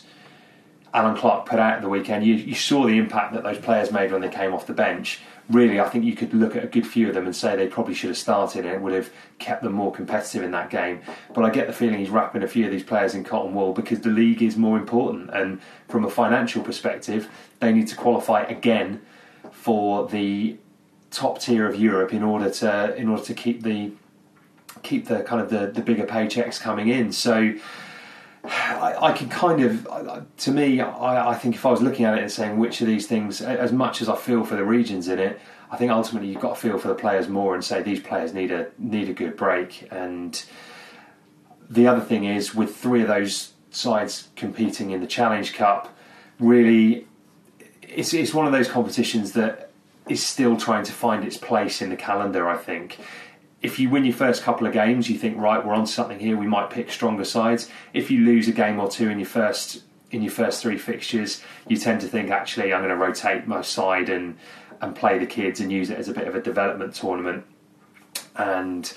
Allen 0.93 1.17
Clarke 1.17 1.45
put 1.45 1.59
out 1.59 1.81
the 1.81 1.89
weekend, 1.89 2.25
you, 2.25 2.35
you 2.35 2.55
saw 2.55 2.85
the 2.85 2.97
impact 2.97 3.33
that 3.33 3.43
those 3.43 3.59
players 3.59 3.91
made 3.91 4.11
when 4.11 4.21
they 4.21 4.29
came 4.29 4.53
off 4.53 4.65
the 4.65 4.73
bench. 4.73 5.19
Really, 5.49 5.79
I 5.79 5.89
think 5.89 6.05
you 6.05 6.15
could 6.15 6.33
look 6.33 6.55
at 6.55 6.63
a 6.63 6.67
good 6.67 6.87
few 6.87 7.09
of 7.09 7.13
them 7.13 7.25
and 7.25 7.35
say 7.35 7.55
they 7.55 7.67
probably 7.67 7.93
should 7.93 8.09
have 8.09 8.17
started 8.17 8.65
and 8.65 8.75
it 8.75 8.81
would 8.81 8.93
have 8.93 9.11
kept 9.39 9.63
them 9.63 9.73
more 9.73 9.91
competitive 9.91 10.43
in 10.43 10.51
that 10.51 10.69
game. 10.69 11.01
But 11.33 11.43
I 11.43 11.49
get 11.49 11.67
the 11.67 11.73
feeling 11.73 11.99
he's 11.99 12.09
wrapping 12.09 12.43
a 12.43 12.47
few 12.47 12.65
of 12.65 12.71
these 12.71 12.83
players 12.83 13.15
in 13.15 13.23
cotton 13.23 13.53
wool 13.53 13.73
because 13.73 14.01
the 14.01 14.09
league 14.09 14.41
is 14.41 14.57
more 14.57 14.77
important. 14.77 15.31
And 15.31 15.59
from 15.87 16.05
a 16.05 16.09
financial 16.09 16.63
perspective, 16.63 17.29
they 17.59 17.73
need 17.73 17.87
to 17.87 17.95
qualify 17.95 18.43
again 18.43 19.01
for 19.51 20.07
the 20.07 20.57
top 21.11 21.39
tier 21.39 21.67
of 21.67 21.75
Europe 21.75 22.13
in 22.13 22.23
order 22.23 22.49
to 22.49 22.95
in 22.95 23.09
order 23.09 23.23
to 23.23 23.33
keep 23.33 23.63
the 23.63 23.91
keep 24.83 25.07
the 25.07 25.21
kind 25.23 25.41
of 25.41 25.49
the, 25.49 25.67
the 25.67 25.81
bigger 25.81 26.05
paychecks 26.05 26.59
coming 26.59 26.89
in. 26.89 27.11
So 27.11 27.53
I, 28.43 28.95
I 29.01 29.11
can 29.11 29.29
kind 29.29 29.61
of, 29.61 30.27
to 30.37 30.51
me, 30.51 30.79
I, 30.79 31.31
I, 31.31 31.35
think 31.35 31.55
if 31.55 31.65
I 31.65 31.71
was 31.71 31.81
looking 31.81 32.05
at 32.05 32.17
it 32.17 32.21
and 32.21 32.31
saying 32.31 32.57
which 32.57 32.79
of 32.81 32.87
these 32.87 33.07
things, 33.07 33.41
as 33.41 33.71
much 33.71 34.01
as 34.01 34.07
I 34.07 34.15
feel 34.15 34.45
for 34.45 34.55
the 34.55 34.63
regions 34.63 35.07
in 35.07 35.19
it, 35.19 35.39
I 35.71 35.77
think 35.77 35.91
ultimately 35.91 36.29
you've 36.29 36.41
got 36.41 36.55
to 36.55 36.61
feel 36.61 36.79
for 36.79 36.87
the 36.87 36.95
players 36.95 37.27
more 37.27 37.53
and 37.53 37.63
say 37.63 37.83
these 37.83 37.99
players 37.99 38.33
need 38.33 38.51
a 38.51 38.67
need 38.79 39.09
a 39.09 39.13
good 39.13 39.37
break. 39.37 39.87
And 39.91 40.41
the 41.69 41.87
other 41.87 42.01
thing 42.01 42.23
is, 42.23 42.55
with 42.55 42.75
three 42.75 43.01
of 43.03 43.07
those 43.07 43.53
sides 43.69 44.29
competing 44.35 44.91
in 44.91 44.99
the 44.99 45.07
Challenge 45.07 45.53
Cup, 45.53 45.95
really, 46.39 47.05
it's 47.83 48.15
it's 48.15 48.33
one 48.33 48.47
of 48.47 48.51
those 48.51 48.67
competitions 48.67 49.33
that 49.33 49.68
is 50.09 50.25
still 50.25 50.57
trying 50.57 50.83
to 50.85 50.91
find 50.91 51.23
its 51.23 51.37
place 51.37 51.81
in 51.81 51.89
the 51.89 51.95
calendar. 51.95 52.47
I 52.47 52.57
think 52.57 52.97
if 53.61 53.79
you 53.79 53.89
win 53.89 54.05
your 54.05 54.15
first 54.15 54.43
couple 54.43 54.65
of 54.65 54.73
games, 54.73 55.09
you 55.09 55.17
think 55.17 55.37
right, 55.37 55.65
we're 55.65 55.73
on 55.73 55.85
something 55.85 56.19
here. 56.19 56.37
We 56.37 56.47
might 56.47 56.69
pick 56.69 56.91
stronger 56.91 57.25
sides. 57.25 57.69
If 57.93 58.09
you 58.09 58.25
lose 58.25 58.47
a 58.47 58.51
game 58.51 58.79
or 58.79 58.89
two 58.89 59.09
in 59.09 59.19
your 59.19 59.27
first 59.27 59.83
in 60.11 60.23
your 60.23 60.31
first 60.31 60.61
three 60.61 60.77
fixtures, 60.77 61.43
you 61.67 61.77
tend 61.77 62.01
to 62.01 62.07
think 62.07 62.31
actually 62.31 62.73
I'm 62.73 62.79
going 62.79 62.89
to 62.89 62.95
rotate 62.95 63.47
my 63.47 63.61
side 63.61 64.09
and 64.09 64.37
and 64.81 64.95
play 64.95 65.19
the 65.19 65.25
kids 65.25 65.59
and 65.59 65.71
use 65.71 65.89
it 65.89 65.97
as 65.97 66.07
a 66.07 66.13
bit 66.13 66.27
of 66.27 66.35
a 66.35 66.41
development 66.41 66.95
tournament. 66.95 67.45
And 68.35 68.91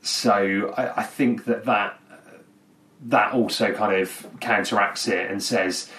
so 0.00 0.74
I, 0.76 1.00
I 1.00 1.02
think 1.02 1.44
that 1.44 1.64
that 1.66 2.00
that 3.06 3.32
also 3.32 3.72
kind 3.72 4.00
of 4.00 4.26
counteracts 4.40 5.06
it 5.06 5.30
and 5.30 5.42
says 5.42 5.90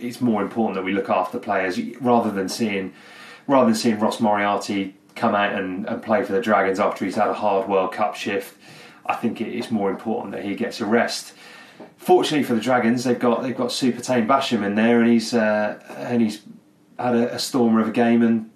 it's 0.00 0.20
more 0.20 0.42
important 0.42 0.74
that 0.74 0.82
we 0.82 0.92
look 0.92 1.10
after 1.10 1.38
players 1.38 1.78
rather 2.00 2.30
than 2.30 2.48
seeing 2.48 2.92
rather 3.50 3.66
than 3.66 3.74
seeing 3.74 3.98
Ross 3.98 4.20
Moriarty 4.20 4.94
come 5.16 5.34
out 5.34 5.52
and, 5.52 5.86
and 5.86 6.00
play 6.02 6.22
for 6.22 6.32
the 6.32 6.40
Dragons 6.40 6.78
after 6.78 7.04
he's 7.04 7.16
had 7.16 7.28
a 7.28 7.34
hard 7.34 7.68
World 7.68 7.92
Cup 7.92 8.14
shift, 8.14 8.56
I 9.04 9.16
think 9.16 9.40
it 9.40 9.48
is 9.48 9.70
more 9.72 9.90
important 9.90 10.32
that 10.32 10.44
he 10.44 10.54
gets 10.54 10.80
a 10.80 10.86
rest. 10.86 11.32
Fortunately 11.96 12.44
for 12.44 12.54
the 12.54 12.60
Dragons, 12.60 13.04
they've 13.04 13.18
got 13.18 13.42
they've 13.42 13.56
got 13.56 13.72
Super 13.72 14.00
Taine 14.00 14.28
Basham 14.28 14.64
in 14.64 14.76
there, 14.76 15.00
and 15.00 15.10
he's 15.10 15.34
uh, 15.34 15.82
and 15.98 16.22
he's 16.22 16.42
had 16.98 17.16
a, 17.16 17.34
a, 17.34 17.38
stormer 17.38 17.80
of 17.80 17.88
a 17.88 17.92
game 17.92 18.22
and 18.22 18.50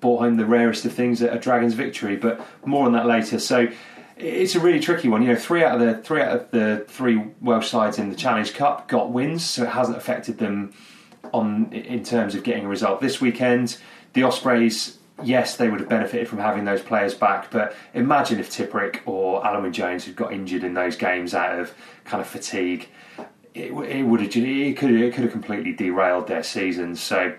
brought 0.00 0.20
home 0.20 0.36
the 0.36 0.46
rarest 0.46 0.84
of 0.84 0.94
things, 0.94 1.22
a 1.22 1.38
Dragons 1.38 1.74
victory. 1.74 2.16
But 2.16 2.44
more 2.64 2.86
on 2.86 2.92
that 2.92 3.06
later. 3.06 3.38
So 3.38 3.68
it's 4.16 4.54
a 4.54 4.60
really 4.60 4.80
tricky 4.80 5.08
one. 5.08 5.22
You 5.22 5.28
know, 5.28 5.36
three 5.36 5.62
out 5.62 5.80
of 5.80 5.86
the 5.86 6.02
three 6.02 6.22
out 6.22 6.36
of 6.36 6.50
the 6.50 6.84
three 6.88 7.22
Welsh 7.40 7.68
sides 7.68 7.98
in 7.98 8.10
the 8.10 8.16
Challenge 8.16 8.52
Cup 8.54 8.88
got 8.88 9.10
wins, 9.10 9.44
so 9.44 9.62
it 9.62 9.70
hasn't 9.70 9.96
affected 9.96 10.38
them 10.38 10.72
on 11.32 11.72
in 11.72 12.02
terms 12.02 12.34
of 12.34 12.42
getting 12.42 12.64
a 12.64 12.68
result 12.68 13.00
this 13.00 13.20
weekend. 13.20 13.78
The 14.12 14.24
Ospreys 14.24 14.98
yes, 15.22 15.56
they 15.56 15.68
would 15.68 15.80
have 15.80 15.88
benefited 15.88 16.28
from 16.28 16.38
having 16.38 16.64
those 16.64 16.82
players 16.82 17.14
back. 17.14 17.50
But 17.50 17.74
imagine 17.94 18.40
if 18.40 18.50
Tipuric 18.50 19.00
or 19.06 19.44
Alan 19.46 19.72
Jones 19.72 20.04
had 20.04 20.16
got 20.16 20.32
injured 20.32 20.64
in 20.64 20.74
those 20.74 20.96
games 20.96 21.34
out 21.34 21.58
of 21.58 21.74
kind 22.04 22.20
of 22.20 22.26
fatigue. 22.26 22.88
It, 23.54 23.72
it 23.72 24.02
would 24.04 24.20
have 24.20 24.36
it 24.36 24.76
could 24.76 24.90
it 24.92 25.14
could 25.14 25.24
have 25.24 25.32
completely 25.32 25.72
derailed 25.72 26.28
their 26.28 26.42
season. 26.42 26.94
So 26.96 27.34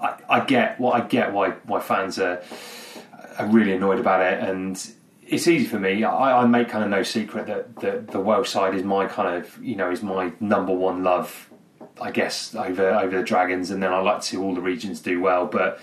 I, 0.00 0.14
I 0.28 0.44
get 0.44 0.80
what 0.80 1.00
I 1.00 1.06
get 1.06 1.32
why 1.32 1.50
why 1.64 1.80
fans 1.80 2.18
are 2.18 2.42
are 3.38 3.46
really 3.46 3.72
annoyed 3.72 4.00
about 4.00 4.20
it, 4.20 4.48
and 4.48 4.76
it's 5.22 5.46
easy 5.46 5.66
for 5.66 5.78
me. 5.78 6.02
I, 6.04 6.42
I 6.42 6.46
make 6.46 6.68
kind 6.68 6.84
of 6.84 6.90
no 6.90 7.02
secret 7.02 7.46
that, 7.46 7.76
that 7.76 8.08
the 8.08 8.20
Welsh 8.20 8.50
side 8.50 8.74
is 8.74 8.82
my 8.82 9.06
kind 9.06 9.36
of 9.36 9.62
you 9.62 9.76
know 9.76 9.90
is 9.90 10.02
my 10.02 10.32
number 10.40 10.72
one 10.72 11.04
love. 11.04 11.48
I 12.00 12.10
guess 12.10 12.54
over 12.54 12.90
over 12.90 13.18
the 13.18 13.22
Dragons, 13.22 13.70
and 13.70 13.82
then 13.82 13.92
I 13.92 14.00
like 14.00 14.20
to 14.20 14.26
see 14.26 14.36
all 14.36 14.54
the 14.54 14.60
regions 14.60 15.00
do 15.00 15.20
well. 15.20 15.46
But 15.46 15.80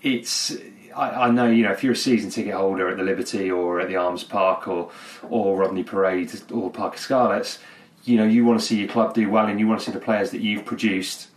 it's 0.00 0.56
I, 0.96 1.10
I, 1.26 1.30
know 1.30 1.46
you 1.46 1.64
know 1.64 1.72
if 1.72 1.84
you're 1.84 1.92
a 1.92 1.96
season 1.96 2.30
ticket 2.30 2.54
holder 2.54 2.88
at 2.88 2.96
the 2.96 3.02
Liberty 3.02 3.50
or 3.50 3.80
at 3.80 3.88
the 3.88 3.96
Arms 3.96 4.24
Park 4.24 4.66
or 4.68 4.90
or 5.28 5.56
Rodney 5.58 5.84
Parade 5.84 6.30
or 6.50 6.70
Parc 6.70 6.92
y 6.92 6.98
Scarlets, 6.98 7.58
you 8.04 8.16
know 8.16 8.24
you 8.24 8.44
want 8.44 8.60
to 8.60 8.66
see 8.66 8.78
your 8.78 8.88
club 8.88 9.14
do 9.14 9.28
well 9.28 9.46
and 9.46 9.60
you 9.60 9.68
want 9.68 9.80
to 9.80 9.86
see 9.86 9.92
the 9.92 10.00
players 10.00 10.30
that 10.30 10.40
you've 10.40 10.64
produced 10.64 11.28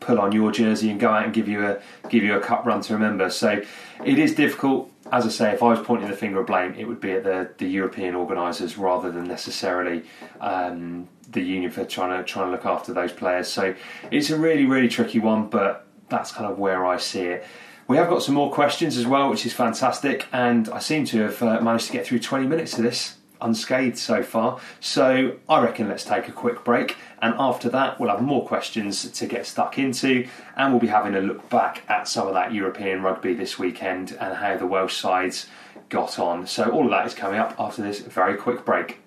pull 0.00 0.20
on 0.20 0.32
your 0.32 0.52
jersey 0.52 0.90
and 0.90 1.00
go 1.00 1.08
out 1.08 1.24
and 1.24 1.34
give 1.34 1.48
you 1.48 1.66
a 1.66 1.80
give 2.08 2.22
you 2.22 2.36
a 2.36 2.40
cup 2.40 2.64
run 2.64 2.80
to 2.82 2.94
remember. 2.94 3.30
So 3.30 3.62
it 4.04 4.18
is 4.18 4.34
difficult. 4.34 4.90
As 5.12 5.26
I 5.26 5.28
say, 5.28 5.52
if 5.52 5.62
I 5.62 5.68
was 5.68 5.80
pointing 5.80 6.08
the 6.08 6.16
finger 6.16 6.40
of 6.40 6.46
blame, 6.46 6.74
it 6.74 6.86
would 6.86 7.00
be 7.00 7.12
at 7.12 7.24
the, 7.24 7.50
the 7.58 7.66
European 7.66 8.14
organisers 8.14 8.76
rather 8.78 9.10
than 9.10 9.24
necessarily 9.24 10.04
um, 10.40 11.08
the 11.30 11.40
union 11.40 11.70
for 11.70 11.84
trying 11.84 12.18
to 12.18 12.24
trying 12.24 12.46
to 12.46 12.52
look 12.52 12.66
after 12.66 12.92
those 12.92 13.12
players. 13.12 13.48
So 13.48 13.74
it's 14.10 14.30
a 14.30 14.38
really 14.38 14.66
really 14.66 14.88
tricky 14.88 15.18
one, 15.18 15.48
but 15.48 15.86
that's 16.08 16.32
kind 16.32 16.50
of 16.50 16.58
where 16.58 16.86
I 16.86 16.96
see 16.96 17.22
it. 17.22 17.46
We 17.86 17.96
have 17.96 18.08
got 18.08 18.22
some 18.22 18.34
more 18.34 18.52
questions 18.52 18.98
as 18.98 19.06
well, 19.06 19.30
which 19.30 19.46
is 19.46 19.52
fantastic, 19.52 20.26
and 20.32 20.68
I 20.68 20.78
seem 20.78 21.04
to 21.06 21.22
have 21.22 21.42
uh, 21.42 21.60
managed 21.60 21.86
to 21.86 21.92
get 21.92 22.06
through 22.06 22.18
20 22.18 22.46
minutes 22.46 22.76
of 22.76 22.84
this 22.84 23.17
unscathed 23.40 23.98
so 23.98 24.22
far. 24.22 24.60
So 24.80 25.36
I 25.48 25.62
reckon 25.62 25.88
let's 25.88 26.04
take 26.04 26.28
a 26.28 26.32
quick 26.32 26.64
break, 26.64 26.96
and 27.20 27.34
after 27.38 27.68
that, 27.70 27.98
we'll 27.98 28.10
have 28.10 28.22
more 28.22 28.46
questions 28.46 29.10
to 29.10 29.26
get 29.26 29.46
stuck 29.46 29.78
into, 29.78 30.26
and 30.56 30.72
we'll 30.72 30.80
be 30.80 30.88
having 30.88 31.14
a 31.14 31.20
look 31.20 31.48
back 31.48 31.82
at 31.88 32.08
some 32.08 32.26
of 32.26 32.34
that 32.34 32.52
European 32.52 33.02
rugby 33.02 33.34
this 33.34 33.58
weekend 33.58 34.16
and 34.20 34.36
how 34.36 34.56
the 34.56 34.66
Welsh 34.66 34.96
sides 34.96 35.46
got 35.88 36.18
on. 36.18 36.46
So 36.46 36.70
all 36.70 36.84
of 36.84 36.90
that 36.90 37.06
is 37.06 37.14
coming 37.14 37.40
up 37.40 37.54
after 37.58 37.82
this 37.82 38.00
very 38.00 38.36
quick 38.36 38.64
break. 38.64 38.98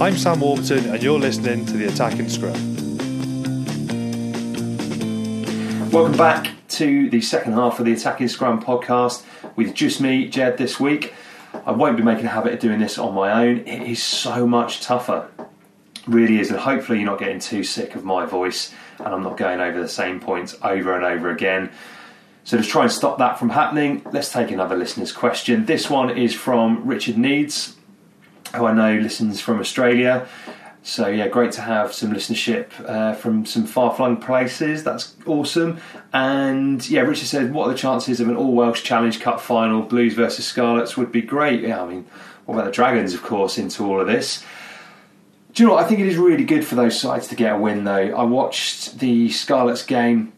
I'm 0.00 0.16
Sam 0.16 0.40
Warburton, 0.40 0.90
and 0.90 1.02
you're 1.02 1.20
listening 1.20 1.64
to 1.66 1.74
the 1.74 1.86
Attacking 1.86 2.28
Scrum. 2.28 2.52
Welcome 5.90 6.16
back 6.16 6.50
to 6.70 7.08
the 7.08 7.20
second 7.20 7.52
half 7.52 7.78
of 7.78 7.86
the 7.86 7.92
Attacking 7.92 8.26
Scrum 8.26 8.60
podcast 8.60 9.22
with 9.56 9.74
just 9.74 10.00
me, 10.00 10.28
Jed, 10.28 10.58
this 10.58 10.78
week. 10.80 11.14
I 11.66 11.70
won't 11.72 11.96
be 11.96 12.02
making 12.02 12.26
a 12.26 12.30
habit 12.30 12.54
of 12.54 12.58
doing 12.58 12.80
this 12.80 12.98
on 12.98 13.14
my 13.14 13.44
own. 13.44 13.58
It 13.58 13.82
is 13.82 14.02
so 14.02 14.46
much 14.46 14.80
tougher. 14.80 15.28
really 16.06 16.38
is, 16.38 16.50
and 16.50 16.58
hopefully 16.58 16.98
you're 16.98 17.06
not 17.06 17.18
getting 17.18 17.38
too 17.38 17.64
sick 17.64 17.94
of 17.94 18.04
my 18.04 18.26
voice 18.26 18.74
and 18.98 19.08
I'm 19.08 19.22
not 19.22 19.36
going 19.36 19.60
over 19.60 19.80
the 19.80 19.88
same 19.88 20.20
points 20.20 20.56
over 20.62 20.94
and 20.94 21.04
over 21.04 21.30
again. 21.30 21.70
So 22.44 22.58
to 22.58 22.62
try 22.62 22.82
and 22.82 22.92
stop 22.92 23.18
that 23.18 23.38
from 23.38 23.50
happening, 23.50 24.02
let's 24.12 24.30
take 24.30 24.50
another 24.50 24.76
listener's 24.76 25.12
question. 25.12 25.64
This 25.66 25.88
one 25.88 26.10
is 26.10 26.34
from 26.34 26.86
Richard 26.86 27.16
Needs, 27.16 27.76
who 28.54 28.66
I 28.66 28.74
know 28.74 29.00
listens 29.00 29.40
from 29.40 29.60
Australia. 29.60 30.28
So 30.86 31.08
yeah, 31.08 31.28
great 31.28 31.50
to 31.52 31.62
have 31.62 31.94
some 31.94 32.12
listenership 32.12 32.68
uh, 32.86 33.14
from 33.14 33.46
some 33.46 33.64
far-flung 33.64 34.18
places. 34.18 34.84
That's 34.84 35.16
awesome. 35.24 35.78
And 36.12 36.86
yeah, 36.90 37.00
Richard 37.00 37.26
said, 37.26 37.54
"What 37.54 37.68
are 37.68 37.72
the 37.72 37.78
chances 37.78 38.20
of 38.20 38.28
an 38.28 38.36
All 38.36 38.52
Welsh 38.52 38.82
Challenge 38.82 39.18
Cup 39.18 39.40
final, 39.40 39.80
Blues 39.80 40.12
versus 40.12 40.44
Scarlets? 40.44 40.94
Would 40.98 41.10
be 41.10 41.22
great." 41.22 41.62
Yeah, 41.62 41.82
I 41.82 41.88
mean, 41.88 42.04
what 42.44 42.56
about 42.56 42.66
the 42.66 42.70
Dragons, 42.70 43.14
of 43.14 43.22
course, 43.22 43.56
into 43.56 43.82
all 43.82 43.98
of 43.98 44.06
this? 44.06 44.44
Do 45.54 45.62
you 45.62 45.68
know 45.68 45.76
what? 45.76 45.84
I 45.84 45.88
think 45.88 46.00
it 46.00 46.06
is 46.06 46.18
really 46.18 46.44
good 46.44 46.66
for 46.66 46.74
those 46.74 47.00
sides 47.00 47.28
to 47.28 47.34
get 47.34 47.54
a 47.54 47.58
win, 47.58 47.84
though. 47.84 48.14
I 48.14 48.24
watched 48.24 48.98
the 48.98 49.30
Scarlets 49.30 49.84
game 49.84 50.34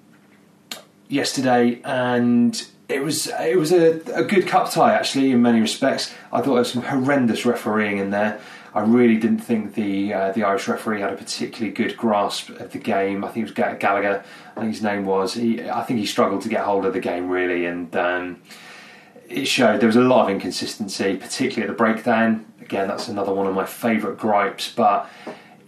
yesterday, 1.09 1.81
and 1.85 2.65
it 2.89 3.03
was 3.03 3.27
it 3.27 3.59
was 3.59 3.73
a, 3.73 4.01
a 4.15 4.23
good 4.23 4.47
cup 4.47 4.71
tie 4.71 4.95
actually 4.95 5.33
in 5.33 5.43
many 5.43 5.61
respects. 5.61 6.15
I 6.33 6.39
thought 6.39 6.53
there 6.53 6.61
was 6.61 6.71
some 6.71 6.83
horrendous 6.83 7.45
refereeing 7.45 7.99
in 7.99 8.11
there. 8.11 8.41
I 8.77 8.81
really 8.81 9.17
didn't 9.17 9.39
think 9.39 9.73
the 9.73 10.13
uh, 10.13 10.33
the 10.33 10.43
Irish 10.43 10.69
referee 10.69 11.01
had 11.01 11.11
a 11.11 11.17
particularly 11.17 11.73
good 11.73 11.97
grasp 11.97 12.51
of 12.51 12.73
the 12.73 12.79
game. 12.79 13.25
I 13.25 13.29
think 13.29 13.49
it 13.49 13.57
was 13.57 13.79
Gallagher. 13.79 14.23
I 14.55 14.61
think 14.61 14.75
his 14.75 14.83
name 14.83 15.07
was. 15.07 15.33
He, 15.33 15.67
I 15.67 15.83
think 15.83 15.99
he 15.99 16.05
struggled 16.05 16.43
to 16.43 16.51
get 16.51 16.63
hold 16.63 16.85
of 16.85 16.93
the 16.93 17.01
game 17.01 17.31
really, 17.31 17.65
and 17.65 17.97
um, 17.97 18.43
it 19.31 19.47
showed 19.47 19.81
there 19.81 19.87
was 19.87 19.97
a 19.97 20.03
lot 20.03 20.25
of 20.25 20.31
inconsistency, 20.31 21.17
particularly 21.17 21.63
at 21.63 21.69
the 21.69 21.75
breakdown. 21.75 22.45
Again, 22.61 22.87
that's 22.87 23.09
another 23.09 23.33
one 23.33 23.47
of 23.47 23.55
my 23.55 23.65
favourite 23.65 24.19
gripes, 24.19 24.71
but 24.71 25.09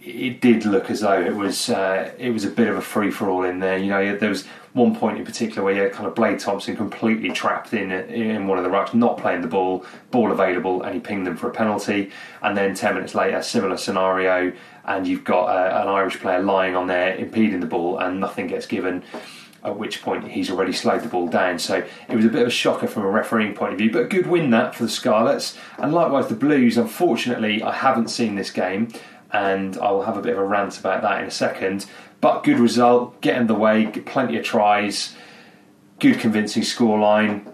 it 0.01 0.39
did 0.39 0.65
look 0.65 0.89
as 0.89 1.01
though 1.01 1.19
it 1.19 1.35
was 1.35 1.69
uh, 1.69 2.13
it 2.17 2.31
was 2.31 2.45
a 2.45 2.49
bit 2.49 2.67
of 2.67 2.77
a 2.77 2.81
free 2.81 3.11
for 3.11 3.29
all 3.29 3.43
in 3.43 3.59
there. 3.59 3.77
You 3.77 3.89
know, 3.89 4.15
there 4.15 4.29
was 4.29 4.45
one 4.73 4.95
point 4.95 5.17
in 5.17 5.25
particular 5.25 5.63
where 5.63 5.73
you 5.73 5.81
had 5.81 5.91
kind 5.91 6.07
of 6.07 6.15
Blade 6.15 6.39
Thomson 6.39 6.77
completely 6.77 7.31
trapped 7.31 7.73
in 7.73 7.91
in 7.91 8.47
one 8.47 8.57
of 8.57 8.63
the 8.63 8.69
rucks, 8.69 8.93
not 8.93 9.17
playing 9.17 9.41
the 9.41 9.47
ball, 9.47 9.85
ball 10.11 10.31
available, 10.31 10.83
and 10.83 10.93
he 10.93 11.01
pinged 11.01 11.27
them 11.27 11.35
for 11.35 11.49
a 11.49 11.51
penalty. 11.51 12.11
And 12.41 12.55
then 12.55 12.75
ten 12.75 12.95
minutes 12.95 13.13
later, 13.13 13.41
similar 13.41 13.75
scenario, 13.77 14.53
and 14.85 15.05
you've 15.05 15.25
got 15.25 15.45
uh, 15.45 15.81
an 15.81 15.89
Irish 15.89 16.19
player 16.19 16.41
lying 16.41 16.75
on 16.75 16.87
there 16.87 17.15
impeding 17.15 17.59
the 17.59 17.67
ball, 17.67 17.97
and 17.97 18.19
nothing 18.19 18.47
gets 18.47 18.65
given. 18.65 19.03
At 19.61 19.77
which 19.77 20.01
point 20.01 20.29
he's 20.29 20.49
already 20.49 20.71
slowed 20.71 21.01
the 21.01 21.09
ball 21.09 21.27
down. 21.27 21.59
So 21.59 21.85
it 22.07 22.15
was 22.15 22.23
a 22.23 22.29
bit 22.29 22.43
of 22.43 22.47
a 22.47 22.51
shocker 22.51 22.87
from 22.87 23.03
a 23.03 23.09
refereeing 23.09 23.53
point 23.53 23.73
of 23.73 23.77
view, 23.77 23.91
but 23.91 24.03
a 24.03 24.07
good 24.07 24.25
win 24.25 24.51
that 24.51 24.73
for 24.73 24.83
the 24.83 24.89
Scarlets. 24.89 25.57
And 25.77 25.93
likewise, 25.93 26.29
the 26.29 26.35
Blues. 26.35 26.77
Unfortunately, 26.77 27.61
I 27.61 27.73
haven't 27.73 28.07
seen 28.07 28.35
this 28.35 28.51
game 28.51 28.87
and 29.31 29.77
I'll 29.77 30.03
have 30.03 30.17
a 30.17 30.21
bit 30.21 30.33
of 30.33 30.39
a 30.39 30.43
rant 30.43 30.79
about 30.79 31.01
that 31.01 31.21
in 31.21 31.27
a 31.27 31.31
second. 31.31 31.85
But 32.21 32.43
good 32.43 32.59
result, 32.59 33.21
get 33.21 33.37
in 33.37 33.47
the 33.47 33.55
way, 33.55 33.87
plenty 33.87 34.37
of 34.37 34.43
tries, 34.43 35.15
good 35.99 36.19
convincing 36.19 36.63
scoreline. 36.63 37.45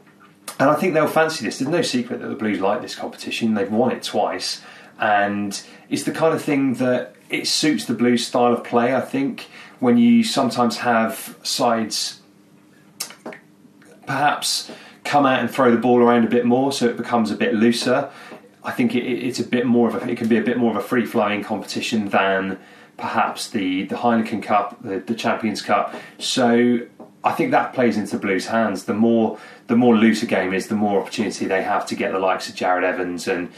And 0.60 0.70
I 0.70 0.76
think 0.76 0.94
they'll 0.94 1.08
fancy 1.08 1.46
this. 1.46 1.60
There's 1.60 1.70
no 1.70 1.82
secret 1.82 2.22
that 2.22 2.28
the 2.28 2.36
Blues 2.36 2.60
like 2.60 2.82
this 2.82 2.96
competition. 2.96 3.54
They've 3.54 3.72
won 3.72 3.92
it 3.92 4.04
twice. 4.04 4.62
And 5.00 5.62
it's 5.90 6.04
the 6.04 6.12
kind 6.12 6.34
of 6.34 6.42
thing 6.42 6.76
that 6.76 7.16
it 7.30 7.48
suits 7.48 7.86
the 7.86 7.94
Blues 7.94 8.26
style 8.26 8.54
of 8.54 8.64
play, 8.64 8.96
I 8.96 9.02
think, 9.02 9.48
when 9.80 9.98
you 9.98 10.24
sometimes 10.24 10.78
have 10.78 11.38
sides 11.44 12.22
perhaps 14.06 14.72
come 15.04 15.26
out 15.26 15.40
and 15.40 15.50
throw 15.50 15.72
the 15.72 15.78
ball 15.78 16.00
around 16.00 16.26
a 16.26 16.30
bit 16.30 16.46
more 16.46 16.72
so 16.72 16.88
it 16.88 16.98
becomes 16.98 17.32
a 17.32 17.36
bit 17.36 17.54
looser. 17.54 18.10
I 18.66 18.72
think 18.72 18.96
it, 18.96 19.04
it's 19.04 19.40
a 19.40 19.44
bit 19.44 19.66
more 19.66 19.88
of 19.88 19.96
a 19.96 20.10
it 20.10 20.18
can 20.18 20.28
be 20.28 20.38
a 20.38 20.42
bit 20.42 20.58
more 20.58 20.72
of 20.72 20.78
a 20.78 20.82
free 20.82 21.06
flying 21.06 21.44
competition 21.44 22.10
than 22.10 22.60
perhaps 22.98 23.50
the 23.50 23.84
the 23.84 23.96
Heineken 23.96 24.42
Cup, 24.42 24.82
the, 24.82 25.00
the 25.00 25.16
Champions 25.16 25.62
Cup. 25.62 25.96
So 26.18 26.80
I 27.24 27.32
think 27.32 27.52
that 27.52 27.74
plays 27.74 27.98
into 27.98 28.18
Blues' 28.18 28.48
hands. 28.48 28.86
The 28.86 28.94
more 28.94 29.40
the 29.68 29.76
more 29.76 29.96
loose 29.96 30.24
a 30.24 30.26
game 30.26 30.54
is, 30.54 30.68
the 30.68 30.76
more 30.76 31.02
opportunity 31.02 31.46
they 31.46 31.64
have 31.64 31.86
to 31.88 31.96
get 31.96 32.12
the 32.12 32.20
likes 32.20 32.50
of 32.50 32.56
Jarrod 32.56 32.84
Evans 32.84 33.28
and 33.28 33.52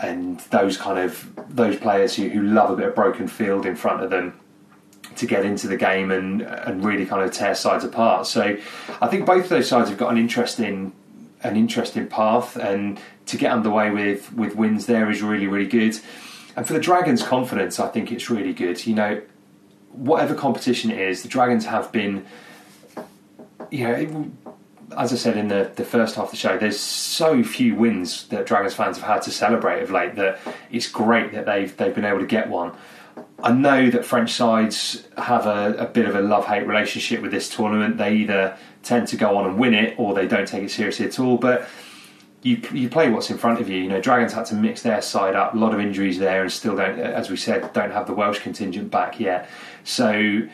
and 0.00 0.40
those 0.50 0.76
kind 0.76 0.98
of 0.98 1.30
those 1.48 1.76
players 1.76 2.16
who, 2.16 2.28
who 2.28 2.42
love 2.42 2.70
a 2.70 2.76
bit 2.76 2.88
of 2.88 2.94
broken 2.94 3.28
field 3.28 3.64
in 3.64 3.76
front 3.76 4.02
of 4.02 4.10
them 4.10 4.38
to 5.16 5.26
get 5.26 5.44
into 5.44 5.68
the 5.68 5.76
game 5.76 6.10
and 6.10 6.42
and 6.42 6.84
really 6.84 7.06
kind 7.06 7.22
of 7.22 7.32
tear 7.32 7.54
sides 7.54 7.84
apart. 7.84 8.26
So 8.26 8.56
I 9.00 9.06
think 9.06 9.26
both 9.26 9.44
of 9.44 9.50
those 9.50 9.68
sides 9.68 9.90
have 9.90 9.98
got 9.98 10.10
an 10.10 10.18
interesting 10.18 10.92
an 11.44 11.56
interesting 11.56 12.08
path 12.08 12.56
and 12.56 12.98
to 13.26 13.36
get 13.36 13.52
underway 13.52 13.90
with 13.90 14.32
with 14.32 14.56
wins 14.56 14.86
there 14.86 15.10
is 15.10 15.22
really 15.22 15.46
really 15.46 15.68
good. 15.68 15.98
And 16.56 16.66
for 16.66 16.72
the 16.72 16.80
Dragons' 16.80 17.22
confidence, 17.22 17.80
I 17.80 17.88
think 17.88 18.12
it's 18.12 18.30
really 18.30 18.52
good. 18.52 18.86
You 18.86 18.94
know, 18.94 19.22
whatever 19.90 20.34
competition 20.34 20.90
it 20.90 20.98
is, 20.98 21.22
the 21.22 21.28
Dragons 21.28 21.66
have 21.66 21.90
been, 21.90 22.24
you 23.70 23.88
know, 23.88 24.30
as 24.96 25.12
I 25.12 25.16
said 25.16 25.36
in 25.36 25.48
the, 25.48 25.72
the 25.74 25.84
first 25.84 26.14
half 26.14 26.26
of 26.26 26.30
the 26.30 26.36
show, 26.36 26.56
there's 26.56 26.78
so 26.78 27.42
few 27.42 27.74
wins 27.74 28.28
that 28.28 28.46
Dragons 28.46 28.74
fans 28.74 28.98
have 28.98 29.06
had 29.06 29.22
to 29.22 29.30
celebrate 29.30 29.82
of 29.82 29.90
late 29.90 30.14
that 30.14 30.38
it's 30.70 30.88
great 30.88 31.32
that 31.32 31.46
they've 31.46 31.76
they've 31.76 31.94
been 31.94 32.04
able 32.04 32.20
to 32.20 32.26
get 32.26 32.48
one. 32.48 32.72
I 33.42 33.52
know 33.52 33.90
that 33.90 34.04
French 34.06 34.32
sides 34.32 35.06
have 35.18 35.46
a, 35.46 35.74
a 35.74 35.86
bit 35.86 36.06
of 36.06 36.14
a 36.14 36.22
love 36.22 36.46
hate 36.46 36.66
relationship 36.66 37.20
with 37.20 37.30
this 37.30 37.48
tournament. 37.48 37.98
They 37.98 38.14
either 38.14 38.56
tend 38.82 39.08
to 39.08 39.16
go 39.16 39.36
on 39.36 39.46
and 39.46 39.58
win 39.58 39.74
it 39.74 39.98
or 39.98 40.14
they 40.14 40.26
don't 40.26 40.48
take 40.48 40.64
it 40.64 40.70
seriously 40.70 41.06
at 41.06 41.18
all. 41.18 41.36
But 41.36 41.68
you 42.44 42.60
you 42.72 42.88
play 42.88 43.10
what's 43.10 43.30
in 43.30 43.38
front 43.38 43.60
of 43.60 43.68
you. 43.68 43.78
You 43.78 43.88
know, 43.88 44.00
Dragons 44.00 44.32
had 44.32 44.46
to 44.46 44.54
mix 44.54 44.82
their 44.82 45.02
side 45.02 45.34
up. 45.34 45.54
A 45.54 45.56
lot 45.56 45.74
of 45.74 45.80
injuries 45.80 46.18
there, 46.18 46.42
and 46.42 46.52
still 46.52 46.76
don't, 46.76 46.98
as 46.98 47.30
we 47.30 47.36
said, 47.36 47.72
don't 47.72 47.90
have 47.90 48.06
the 48.06 48.12
Welsh 48.12 48.38
contingent 48.38 48.90
back 48.90 49.18
yet. 49.18 49.48
So, 49.82 50.46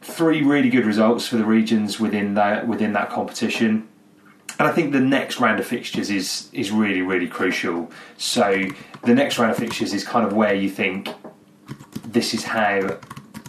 three 0.00 0.42
really 0.42 0.70
good 0.70 0.86
results 0.86 1.26
for 1.26 1.36
the 1.36 1.44
regions 1.44 2.00
within 2.00 2.34
that 2.34 2.66
within 2.66 2.92
that 2.94 3.10
competition. 3.10 3.88
And 4.58 4.66
I 4.66 4.72
think 4.72 4.92
the 4.92 5.00
next 5.00 5.38
round 5.38 5.60
of 5.60 5.66
fixtures 5.66 6.10
is 6.10 6.48
is 6.52 6.70
really 6.70 7.02
really 7.02 7.26
crucial. 7.26 7.90
So 8.16 8.64
the 9.02 9.14
next 9.14 9.38
round 9.38 9.50
of 9.50 9.58
fixtures 9.58 9.92
is 9.92 10.04
kind 10.04 10.24
of 10.24 10.32
where 10.32 10.54
you 10.54 10.70
think 10.70 11.08
this 12.06 12.34
is 12.34 12.44
how 12.44 12.98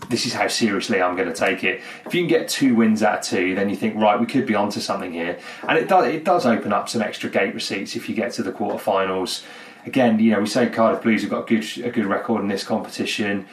this 0.09 0.25
is 0.25 0.33
how 0.33 0.47
seriously 0.47 1.01
I'm 1.01 1.15
going 1.15 1.27
to 1.27 1.35
take 1.35 1.63
it. 1.63 1.81
If 2.05 2.15
you 2.15 2.21
can 2.21 2.29
get 2.29 2.47
two 2.47 2.75
wins 2.75 3.03
out 3.03 3.19
of 3.19 3.25
two, 3.25 3.55
then 3.55 3.69
you 3.69 3.75
think 3.75 3.95
right, 3.95 4.19
we 4.19 4.25
could 4.25 4.45
be 4.45 4.55
onto 4.55 4.79
something 4.79 5.11
here, 5.11 5.37
and 5.67 5.77
it 5.77 5.87
does 5.87 6.07
it 6.07 6.23
does 6.23 6.45
open 6.45 6.73
up 6.73 6.89
some 6.89 7.01
extra 7.01 7.29
gate 7.29 7.53
receipts 7.53 7.95
if 7.95 8.07
you 8.09 8.15
get 8.15 8.31
to 8.33 8.43
the 8.43 8.51
quarterfinals. 8.51 9.43
Again, 9.85 10.19
you 10.19 10.31
know, 10.31 10.41
we 10.41 10.47
say 10.47 10.67
Cardiff 10.67 11.01
Blues 11.01 11.21
have 11.21 11.31
got 11.31 11.49
a 11.49 11.55
good 11.55 11.85
a 11.85 11.91
good 11.91 12.05
record 12.05 12.41
in 12.41 12.47
this 12.47 12.63
competition. 12.63 13.47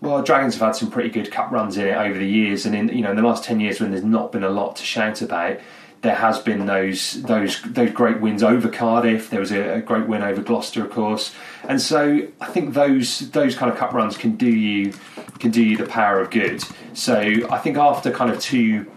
Well, 0.00 0.22
Dragons 0.22 0.54
have 0.54 0.62
had 0.62 0.76
some 0.76 0.90
pretty 0.90 1.08
good 1.08 1.30
cup 1.30 1.50
runs 1.50 1.78
in 1.78 1.86
it 1.86 1.96
over 1.96 2.18
the 2.18 2.28
years, 2.28 2.66
and 2.66 2.74
in 2.74 2.88
you 2.88 3.02
know 3.02 3.10
in 3.10 3.16
the 3.16 3.22
last 3.22 3.44
ten 3.44 3.60
years 3.60 3.80
when 3.80 3.90
there's 3.90 4.04
not 4.04 4.32
been 4.32 4.44
a 4.44 4.50
lot 4.50 4.76
to 4.76 4.84
shout 4.84 5.22
about, 5.22 5.58
there 6.04 6.14
has 6.14 6.38
been 6.38 6.66
those 6.66 7.22
those 7.22 7.62
those 7.62 7.90
great 7.90 8.20
wins 8.20 8.42
over 8.42 8.68
Cardiff. 8.68 9.30
There 9.30 9.40
was 9.40 9.50
a, 9.50 9.76
a, 9.76 9.80
great 9.80 10.06
win 10.06 10.22
over 10.22 10.42
Gloucester, 10.42 10.84
of 10.84 10.90
course, 10.90 11.34
and 11.66 11.80
so 11.80 12.28
I 12.42 12.46
think 12.46 12.74
those 12.74 13.30
those 13.30 13.56
kind 13.56 13.72
of 13.72 13.78
cup 13.78 13.94
runs 13.94 14.18
can 14.18 14.36
do 14.36 14.46
you 14.46 14.92
can 15.38 15.50
do 15.50 15.62
you 15.62 15.78
the 15.78 15.86
power 15.86 16.20
of 16.20 16.30
good. 16.30 16.62
So 16.92 17.16
I 17.50 17.56
think 17.56 17.78
after 17.78 18.10
kind 18.10 18.30
of 18.30 18.38
two 18.38 18.92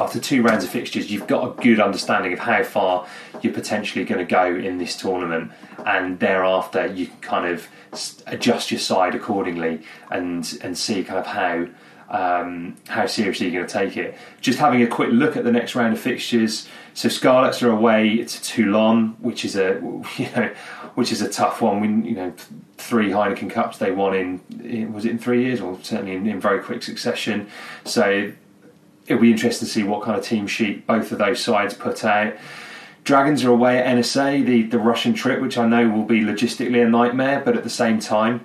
after 0.00 0.18
two 0.18 0.42
rounds 0.42 0.64
of 0.64 0.70
fixtures, 0.70 1.12
you've 1.12 1.28
got 1.28 1.48
a 1.48 1.62
good 1.62 1.78
understanding 1.78 2.32
of 2.32 2.40
how 2.40 2.64
far 2.64 3.06
you're 3.40 3.54
potentially 3.54 4.04
going 4.04 4.18
to 4.18 4.28
go 4.28 4.46
in 4.46 4.78
this 4.78 4.96
tournament, 4.96 5.52
and 5.86 6.18
thereafter 6.18 6.88
you 6.88 7.06
can 7.06 7.20
kind 7.20 7.46
of 7.46 7.68
adjust 8.26 8.72
your 8.72 8.80
side 8.80 9.14
accordingly 9.14 9.80
and 10.10 10.58
and 10.60 10.76
see 10.76 11.04
kind 11.04 11.20
of 11.20 11.26
how 11.26 11.68
um, 12.08 12.76
how 12.88 13.06
seriously 13.06 13.48
you're 13.48 13.62
going 13.62 13.66
to 13.66 13.72
take 13.72 13.96
it. 13.96 14.16
Just 14.40 14.58
having 14.58 14.82
a 14.82 14.86
quick 14.86 15.10
look 15.10 15.36
at 15.36 15.44
the 15.44 15.52
next 15.52 15.74
round 15.74 15.94
of 15.94 16.00
fixtures. 16.00 16.68
So 16.94 17.08
Scarlets 17.08 17.62
are 17.62 17.70
away 17.70 18.24
to 18.24 18.42
Toulon, 18.42 19.16
which 19.20 19.44
is 19.44 19.56
a 19.56 19.74
you 20.16 20.30
know 20.36 20.52
which 20.94 21.12
is 21.12 21.20
a 21.20 21.28
tough 21.28 21.60
one. 21.60 21.80
We 21.80 22.10
you 22.10 22.16
know 22.16 22.32
three 22.76 23.10
Heineken 23.10 23.50
Cups 23.50 23.78
they 23.78 23.90
won 23.90 24.14
in 24.14 24.92
was 24.92 25.04
it 25.04 25.10
in 25.10 25.18
three 25.18 25.44
years 25.44 25.60
or 25.60 25.78
certainly 25.82 26.14
in, 26.14 26.26
in 26.26 26.40
very 26.40 26.62
quick 26.62 26.82
succession. 26.82 27.48
So 27.84 28.32
it'll 29.06 29.22
be 29.22 29.30
interesting 29.30 29.66
to 29.66 29.72
see 29.72 29.82
what 29.82 30.02
kind 30.02 30.18
of 30.18 30.24
team 30.24 30.46
sheet 30.46 30.86
both 30.86 31.12
of 31.12 31.18
those 31.18 31.42
sides 31.42 31.74
put 31.74 32.04
out. 32.04 32.34
Dragons 33.04 33.44
are 33.44 33.50
away 33.50 33.78
at 33.78 33.86
Enisei, 33.86 34.44
the, 34.44 34.62
the 34.64 34.80
Russian 34.80 35.14
trip, 35.14 35.40
which 35.40 35.56
I 35.56 35.68
know 35.68 35.88
will 35.88 36.04
be 36.04 36.22
logistically 36.22 36.84
a 36.84 36.88
nightmare, 36.88 37.40
but 37.44 37.56
at 37.56 37.62
the 37.62 37.70
same 37.70 38.00
time, 38.00 38.44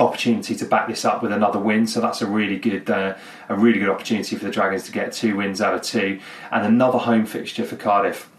opportunity 0.00 0.54
to 0.54 0.64
back 0.64 0.88
this 0.88 1.04
up 1.04 1.22
with 1.22 1.32
another 1.32 1.58
win. 1.58 1.86
So 1.86 2.00
that's 2.00 2.22
a 2.22 2.26
really 2.26 2.58
good, 2.58 2.88
uh, 2.88 3.16
a 3.48 3.54
really 3.54 3.78
good 3.78 3.88
opportunity 3.88 4.36
for 4.36 4.44
the 4.44 4.50
Dragons 4.50 4.84
to 4.84 4.92
get 4.92 5.12
two 5.12 5.36
wins 5.36 5.60
out 5.60 5.74
of 5.74 5.82
two, 5.82 6.20
and 6.50 6.66
another 6.66 6.98
home 6.98 7.26
fixture 7.26 7.64
for 7.64 7.76
Cardiff 7.76 8.30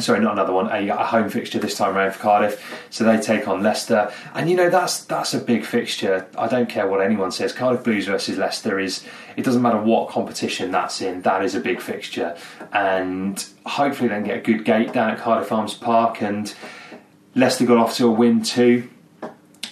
sorry, 0.00 0.20
not 0.20 0.32
another 0.32 0.52
one, 0.52 0.66
a, 0.70 0.88
a, 0.88 1.04
home 1.04 1.28
fixture 1.28 1.58
this 1.58 1.76
time 1.76 1.96
around 1.96 2.12
for 2.12 2.18
Cardiff. 2.20 2.86
So 2.90 3.04
they 3.04 3.20
take 3.20 3.46
on 3.46 3.62
Leicester, 3.62 4.12
and 4.34 4.50
you 4.50 4.56
know 4.56 4.70
that's 4.70 5.04
that's 5.04 5.34
a 5.34 5.38
big 5.38 5.64
fixture. 5.64 6.26
I 6.36 6.48
don't 6.48 6.68
care 6.68 6.88
what 6.88 7.00
anyone 7.00 7.30
says. 7.30 7.52
Cardiff 7.52 7.84
Blues 7.84 8.06
versus 8.06 8.38
Leicester 8.38 8.78
is. 8.78 9.04
It 9.36 9.44
doesn't 9.44 9.62
matter 9.62 9.80
what 9.80 10.08
competition 10.08 10.70
that's 10.70 11.00
in. 11.00 11.22
That 11.22 11.44
is 11.44 11.54
a 11.54 11.60
big 11.60 11.80
fixture, 11.80 12.36
and 12.72 13.44
hopefully 13.66 14.08
they 14.08 14.16
can 14.16 14.24
get 14.24 14.38
a 14.38 14.42
good 14.42 14.64
gate 14.64 14.92
down 14.92 15.10
at 15.10 15.18
Cardiff 15.18 15.50
Arms 15.52 15.74
Park. 15.74 16.22
And 16.22 16.52
Leicester 17.34 17.66
got 17.66 17.78
off 17.78 17.96
to 17.96 18.06
a 18.06 18.10
win 18.10 18.42
too. 18.42 18.90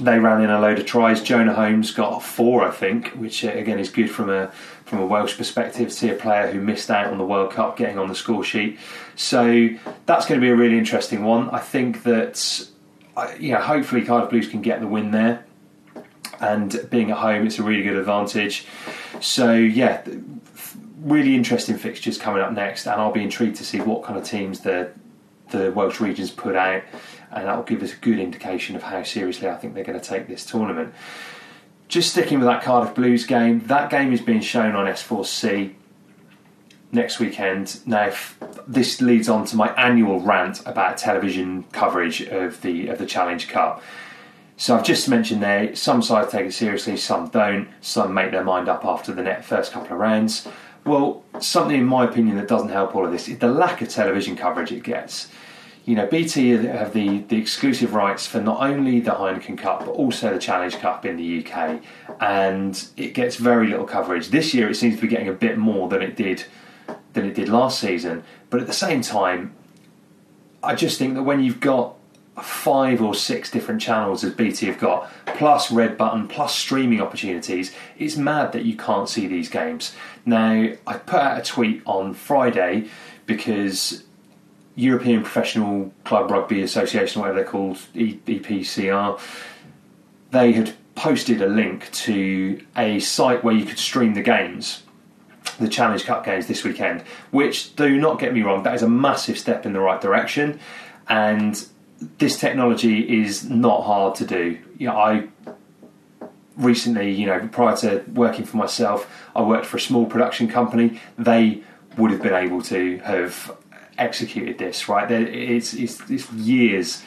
They 0.02 0.18
ran 0.18 0.42
in 0.42 0.50
a 0.50 0.60
load 0.60 0.78
of 0.78 0.86
tries. 0.86 1.22
Jonah 1.22 1.54
Holmes 1.54 1.92
got 1.92 2.22
four, 2.22 2.66
I 2.66 2.72
think, 2.72 3.08
which 3.10 3.44
uh, 3.44 3.50
again 3.50 3.78
is 3.78 3.88
good 3.88 4.10
from 4.10 4.30
a 4.30 4.50
from 4.84 4.98
a 4.98 5.06
Welsh 5.06 5.36
perspective 5.38 5.88
to 5.88 5.94
see 5.94 6.10
a 6.10 6.14
player 6.14 6.50
who 6.50 6.60
missed 6.60 6.90
out 6.90 7.06
on 7.06 7.18
the 7.18 7.24
World 7.24 7.52
Cup 7.52 7.76
getting 7.76 7.98
on 7.98 8.08
the 8.08 8.14
score 8.14 8.44
sheet. 8.44 8.78
So 9.16 9.68
that's 10.04 10.26
going 10.26 10.40
to 10.40 10.44
be 10.44 10.50
a 10.50 10.56
really 10.56 10.76
interesting 10.76 11.24
one. 11.24 11.48
I 11.50 11.60
think 11.60 12.02
that, 12.02 12.68
uh, 13.16 13.32
yeah, 13.38 13.62
hopefully 13.62 14.04
Cardiff 14.04 14.28
Blues 14.28 14.48
can 14.48 14.60
get 14.60 14.80
the 14.80 14.86
win 14.86 15.12
there. 15.12 15.46
And 16.40 16.86
being 16.90 17.10
at 17.10 17.18
home, 17.18 17.46
it's 17.46 17.58
a 17.58 17.62
really 17.62 17.82
good 17.82 17.96
advantage. 17.96 18.66
So, 19.20 19.54
yeah, 19.54 20.04
really 21.00 21.36
interesting 21.36 21.78
fixtures 21.78 22.18
coming 22.18 22.42
up 22.42 22.52
next. 22.52 22.86
And 22.86 23.00
I'll 23.00 23.12
be 23.12 23.22
intrigued 23.22 23.56
to 23.56 23.64
see 23.64 23.80
what 23.80 24.02
kind 24.02 24.18
of 24.18 24.24
teams 24.24 24.60
the, 24.60 24.90
the 25.50 25.70
Welsh 25.70 26.00
regions 26.00 26.30
put 26.30 26.56
out. 26.56 26.82
And 27.32 27.46
that 27.46 27.56
will 27.56 27.64
give 27.64 27.82
us 27.82 27.92
a 27.92 27.96
good 27.96 28.18
indication 28.18 28.76
of 28.76 28.82
how 28.82 29.02
seriously 29.02 29.48
I 29.48 29.56
think 29.56 29.74
they're 29.74 29.84
going 29.84 29.98
to 29.98 30.04
take 30.04 30.28
this 30.28 30.44
tournament. 30.44 30.94
Just 31.88 32.10
sticking 32.10 32.38
with 32.38 32.46
that 32.46 32.62
Cardiff 32.62 32.94
Blues 32.94 33.26
game, 33.26 33.60
that 33.66 33.90
game 33.90 34.12
is 34.12 34.20
being 34.20 34.40
shown 34.40 34.74
on 34.74 34.86
S4C 34.86 35.74
next 36.92 37.18
weekend. 37.18 37.80
Now, 37.86 38.12
this 38.68 39.00
leads 39.00 39.28
on 39.28 39.46
to 39.46 39.56
my 39.56 39.68
annual 39.74 40.20
rant 40.20 40.60
about 40.66 40.98
television 40.98 41.64
coverage 41.72 42.20
of 42.22 42.60
the 42.60 42.88
of 42.88 42.98
the 42.98 43.06
Challenge 43.06 43.48
Cup. 43.48 43.82
So 44.56 44.76
I've 44.76 44.84
just 44.84 45.08
mentioned 45.08 45.42
there, 45.42 45.74
some 45.74 46.02
sides 46.02 46.30
take 46.30 46.46
it 46.46 46.52
seriously, 46.52 46.96
some 46.96 47.28
don't. 47.28 47.68
Some 47.80 48.14
make 48.14 48.30
their 48.30 48.44
mind 48.44 48.68
up 48.68 48.84
after 48.84 49.12
the 49.12 49.22
net 49.22 49.44
first 49.44 49.72
couple 49.72 49.94
of 49.94 49.98
rounds. 49.98 50.46
Well, 50.84 51.24
something 51.40 51.76
in 51.76 51.86
my 51.86 52.04
opinion 52.04 52.36
that 52.36 52.48
doesn't 52.48 52.68
help 52.68 52.94
all 52.94 53.04
of 53.04 53.12
this 53.12 53.28
is 53.28 53.38
the 53.38 53.48
lack 53.48 53.82
of 53.82 53.88
television 53.88 54.36
coverage 54.36 54.70
it 54.70 54.82
gets. 54.82 55.28
You 55.84 55.96
know, 55.96 56.06
BT 56.06 56.50
have 56.50 56.92
the, 56.92 57.18
the 57.18 57.36
exclusive 57.36 57.92
rights 57.92 58.24
for 58.26 58.40
not 58.40 58.62
only 58.62 59.00
the 59.00 59.10
Heineken 59.10 59.58
Cup 59.58 59.80
but 59.80 59.90
also 59.90 60.32
the 60.32 60.38
Challenge 60.38 60.76
Cup 60.76 61.04
in 61.04 61.16
the 61.16 61.44
UK, 61.44 61.82
and 62.20 62.88
it 62.96 63.14
gets 63.14 63.36
very 63.36 63.66
little 63.66 63.86
coverage. 63.86 64.28
This 64.28 64.54
year, 64.54 64.70
it 64.70 64.76
seems 64.76 64.96
to 64.96 65.02
be 65.02 65.08
getting 65.08 65.28
a 65.28 65.32
bit 65.32 65.58
more 65.58 65.88
than 65.88 66.00
it 66.00 66.16
did 66.16 66.44
than 67.14 67.26
it 67.26 67.34
did 67.34 67.48
last 67.48 67.80
season. 67.80 68.22
But 68.48 68.60
at 68.60 68.66
the 68.66 68.72
same 68.72 69.02
time, 69.02 69.54
I 70.62 70.74
just 70.74 70.98
think 70.98 71.14
that 71.14 71.24
when 71.24 71.42
you've 71.42 71.60
got 71.60 71.96
five 72.40 73.02
or 73.02 73.14
six 73.14 73.50
different 73.50 73.80
channels 73.80 74.24
as 74.24 74.32
BT 74.32 74.66
have 74.66 74.78
got, 74.78 75.10
plus 75.26 75.70
Red 75.70 75.98
Button, 75.98 76.28
plus 76.28 76.54
streaming 76.54 77.00
opportunities, 77.00 77.74
it's 77.98 78.16
mad 78.16 78.52
that 78.52 78.64
you 78.64 78.76
can't 78.76 79.08
see 79.08 79.26
these 79.26 79.48
games. 79.48 79.94
Now, 80.24 80.70
I 80.86 80.94
put 80.94 81.20
out 81.20 81.38
a 81.38 81.42
tweet 81.42 81.82
on 81.84 82.14
Friday 82.14 82.88
because 83.26 84.04
European 84.74 85.22
Professional 85.22 85.92
Club 86.04 86.30
Rugby 86.30 86.62
Association, 86.62 87.20
whatever 87.20 87.40
they're 87.40 87.48
called, 87.48 87.76
EPCR, 87.94 89.20
they 90.30 90.52
had 90.52 90.74
posted 90.94 91.42
a 91.42 91.46
link 91.46 91.90
to 91.92 92.64
a 92.76 93.00
site 93.00 93.44
where 93.44 93.54
you 93.54 93.64
could 93.64 93.78
stream 93.78 94.14
the 94.14 94.22
games 94.22 94.82
the 95.58 95.68
Challenge 95.68 96.04
Cup 96.04 96.24
games 96.24 96.46
this 96.46 96.64
weekend, 96.64 97.02
which 97.30 97.74
do 97.76 97.98
not 97.98 98.18
get 98.18 98.32
me 98.32 98.42
wrong, 98.42 98.62
that 98.62 98.74
is 98.74 98.82
a 98.82 98.88
massive 98.88 99.38
step 99.38 99.66
in 99.66 99.72
the 99.72 99.80
right 99.80 100.00
direction, 100.00 100.58
and 101.08 101.66
this 102.18 102.38
technology 102.38 103.22
is 103.22 103.48
not 103.48 103.82
hard 103.84 104.14
to 104.16 104.26
do. 104.26 104.58
You 104.78 104.88
know, 104.88 104.96
I 104.96 105.28
recently, 106.56 107.10
you 107.10 107.26
know, 107.26 107.48
prior 107.48 107.76
to 107.78 108.04
working 108.12 108.44
for 108.44 108.56
myself, 108.56 109.08
I 109.34 109.42
worked 109.42 109.66
for 109.66 109.76
a 109.76 109.80
small 109.80 110.06
production 110.06 110.48
company. 110.48 111.00
They 111.18 111.62
would 111.96 112.10
have 112.10 112.22
been 112.22 112.34
able 112.34 112.62
to 112.62 112.98
have 112.98 113.56
executed 113.98 114.58
this, 114.58 114.88
right? 114.88 115.10
It's, 115.10 115.74
it's, 115.74 116.00
it's 116.10 116.30
years, 116.32 117.02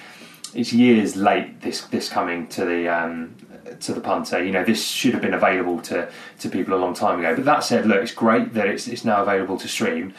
it's 0.54 0.72
years 0.74 1.16
late. 1.16 1.62
This 1.62 1.82
this 1.82 2.10
coming 2.10 2.48
to 2.48 2.66
the 2.66 2.88
um, 2.88 3.36
to 3.82 3.94
the 3.94 4.02
punter. 4.02 4.44
You 4.44 4.52
know, 4.52 4.64
this 4.64 4.86
should 4.86 5.14
have 5.14 5.22
been 5.22 5.34
available 5.34 5.82
to, 5.82 6.10
to 6.40 6.50
people 6.50 6.74
a 6.74 6.80
long 6.80 6.94
time 6.94 7.20
ago. 7.20 7.36
But 7.36 7.46
that 7.46 7.64
said, 7.64 7.86
look, 7.86 8.02
it's 8.02 8.14
great 8.14 8.54
that 8.54 8.68
it's, 8.68 8.88
it's 8.88 9.06
now 9.06 9.22
available 9.22 9.58
to 9.58 9.68
stream. 9.68 10.14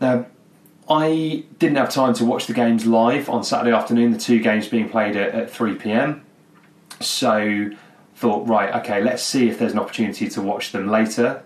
Now, 0.00 0.26
I 0.88 1.44
didn't 1.58 1.76
have 1.76 1.90
time 1.90 2.14
to 2.14 2.24
watch 2.24 2.46
the 2.46 2.52
games 2.52 2.86
live 2.86 3.28
on 3.28 3.44
Saturday 3.44 3.74
afternoon, 3.74 4.10
the 4.12 4.18
two 4.18 4.40
games 4.40 4.68
being 4.68 4.88
played 4.88 5.16
at, 5.16 5.34
at 5.34 5.50
3 5.50 5.76
pm. 5.76 6.24
So, 7.00 7.70
thought, 8.16 8.46
right, 8.46 8.74
okay, 8.76 9.02
let's 9.02 9.22
see 9.22 9.48
if 9.48 9.58
there's 9.58 9.72
an 9.72 9.78
opportunity 9.78 10.28
to 10.28 10.42
watch 10.42 10.72
them 10.72 10.88
later, 10.88 11.42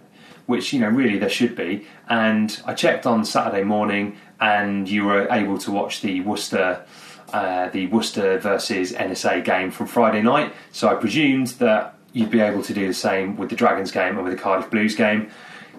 which, 0.47 0.73
you 0.73 0.81
know, 0.81 0.89
really 0.89 1.19
there 1.19 1.29
should 1.29 1.55
be. 1.55 1.87
And 2.09 2.61
I 2.65 2.75
checked 2.75 3.07
on 3.07 3.25
Saturday 3.25 3.65
morning, 3.65 4.17
and 4.41 4.89
you 4.89 5.05
were 5.05 5.29
able 5.31 5.59
to 5.59 5.71
watch 5.71 6.01
the 6.01 6.21
Worcester 6.23 6.85
uh, 7.33 7.69
the 7.71 7.87
Worcester 7.89 8.39
versus 8.39 8.93
Enisei 8.93 9.45
game 9.45 9.71
from 9.71 9.87
Friday 9.87 10.23
night. 10.23 10.53
So 10.73 10.89
I 10.89 10.95
presumed 10.95 11.49
that 11.59 11.95
you'd 12.13 12.31
be 12.31 12.41
able 12.41 12.63
to 12.63 12.73
do 12.73 12.87
the 12.87 12.95
same 12.95 13.37
with 13.37 13.51
the 13.51 13.57
Dragons 13.57 13.91
game 13.91 14.17
and 14.17 14.25
with 14.25 14.33
the 14.33 14.41
Cardiff 14.41 14.71
Blues 14.71 14.95
game. 14.95 15.31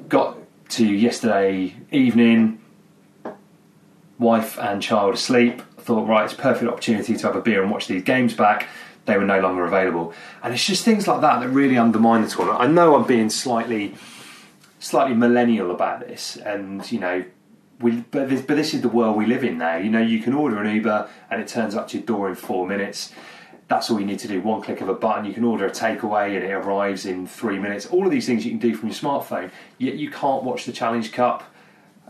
Got 0.09 0.37
to 0.69 0.85
yesterday 0.85 1.73
evening, 1.91 2.61
wife 4.19 4.59
and 4.59 4.81
child 4.81 5.13
asleep. 5.13 5.61
Thought, 5.79 6.07
right, 6.07 6.25
it's 6.25 6.33
perfect 6.33 6.69
opportunity 6.69 7.15
to 7.15 7.27
have 7.27 7.35
a 7.35 7.41
beer 7.41 7.61
and 7.61 7.71
watch 7.71 7.87
these 7.87 8.03
games 8.03 8.33
back. 8.33 8.67
They 9.05 9.17
were 9.17 9.23
no 9.23 9.39
longer 9.39 9.63
available, 9.63 10.13
and 10.43 10.53
it's 10.53 10.65
just 10.65 10.83
things 10.83 11.07
like 11.07 11.21
that 11.21 11.39
that 11.39 11.47
really 11.47 11.77
undermine 11.77 12.23
the 12.23 12.27
tournament. 12.27 12.59
I 12.59 12.67
know 12.67 12.93
I'm 12.93 13.07
being 13.07 13.29
slightly, 13.29 13.95
slightly 14.79 15.15
millennial 15.15 15.71
about 15.71 16.01
this, 16.01 16.37
and 16.37 16.89
you 16.91 16.99
know, 16.99 17.25
we, 17.79 18.01
but 18.11 18.29
this, 18.29 18.41
but 18.41 18.57
this 18.57 18.73
is 18.73 18.81
the 18.81 18.89
world 18.89 19.15
we 19.15 19.25
live 19.25 19.43
in 19.43 19.57
now. 19.57 19.77
You 19.77 19.89
know, 19.89 20.01
you 20.01 20.19
can 20.19 20.33
order 20.33 20.61
an 20.61 20.73
Uber 20.75 21.09
and 21.29 21.41
it 21.41 21.47
turns 21.47 21.75
up 21.75 21.87
to 21.89 21.97
your 21.97 22.05
door 22.05 22.29
in 22.29 22.35
four 22.35 22.67
minutes. 22.67 23.13
That's 23.67 23.91
all 23.91 23.99
you 23.99 24.05
need 24.05 24.19
to 24.19 24.27
do. 24.27 24.41
One 24.41 24.61
click 24.61 24.81
of 24.81 24.87
a 24.89 24.93
button. 24.93 25.25
You 25.25 25.33
can 25.33 25.43
order 25.43 25.65
a 25.65 25.71
takeaway 25.71 26.35
and 26.35 26.43
it 26.43 26.51
arrives 26.51 27.05
in 27.05 27.27
three 27.27 27.59
minutes. 27.59 27.85
All 27.85 28.05
of 28.05 28.11
these 28.11 28.25
things 28.25 28.45
you 28.45 28.51
can 28.51 28.59
do 28.59 28.73
from 28.75 28.89
your 28.89 28.95
smartphone. 28.95 29.51
Yet 29.77 29.95
you 29.95 30.09
can't 30.09 30.43
watch 30.43 30.65
the 30.65 30.71
Challenge 30.71 31.11
Cup 31.11 31.43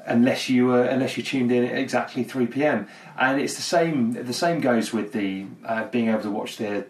unless 0.05 0.47
you 0.47 0.71
uh, 0.71 0.83
unless 0.83 1.17
you 1.17 1.23
tuned 1.23 1.51
in 1.51 1.65
at 1.65 1.77
exactly 1.77 2.23
three 2.23 2.45
pm. 2.45 2.87
And 3.17 3.41
it's 3.41 3.55
the 3.55 3.61
same. 3.61 4.13
The 4.13 4.33
same 4.33 4.61
goes 4.61 4.93
with 4.93 5.13
the 5.13 5.47
uh, 5.65 5.85
being 5.85 6.09
able 6.09 6.21
to 6.21 6.31
watch 6.31 6.57
the 6.57 6.85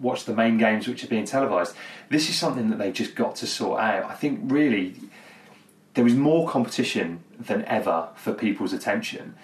watch 0.00 0.24
the 0.24 0.34
main 0.34 0.58
games 0.58 0.86
which 0.86 1.02
are 1.04 1.08
being 1.08 1.24
televised. 1.24 1.74
This 2.10 2.28
is 2.28 2.36
something 2.36 2.70
that 2.70 2.78
they've 2.78 2.92
just 2.92 3.14
got 3.14 3.36
to 3.36 3.46
sort 3.46 3.80
out. 3.80 4.04
I 4.04 4.14
think 4.14 4.40
really 4.44 4.96
there 5.98 6.06
is 6.06 6.14
more 6.14 6.48
competition 6.48 7.24
than 7.40 7.64
ever 7.64 8.10
for 8.14 8.32
people's 8.32 8.72
attention. 8.72 9.34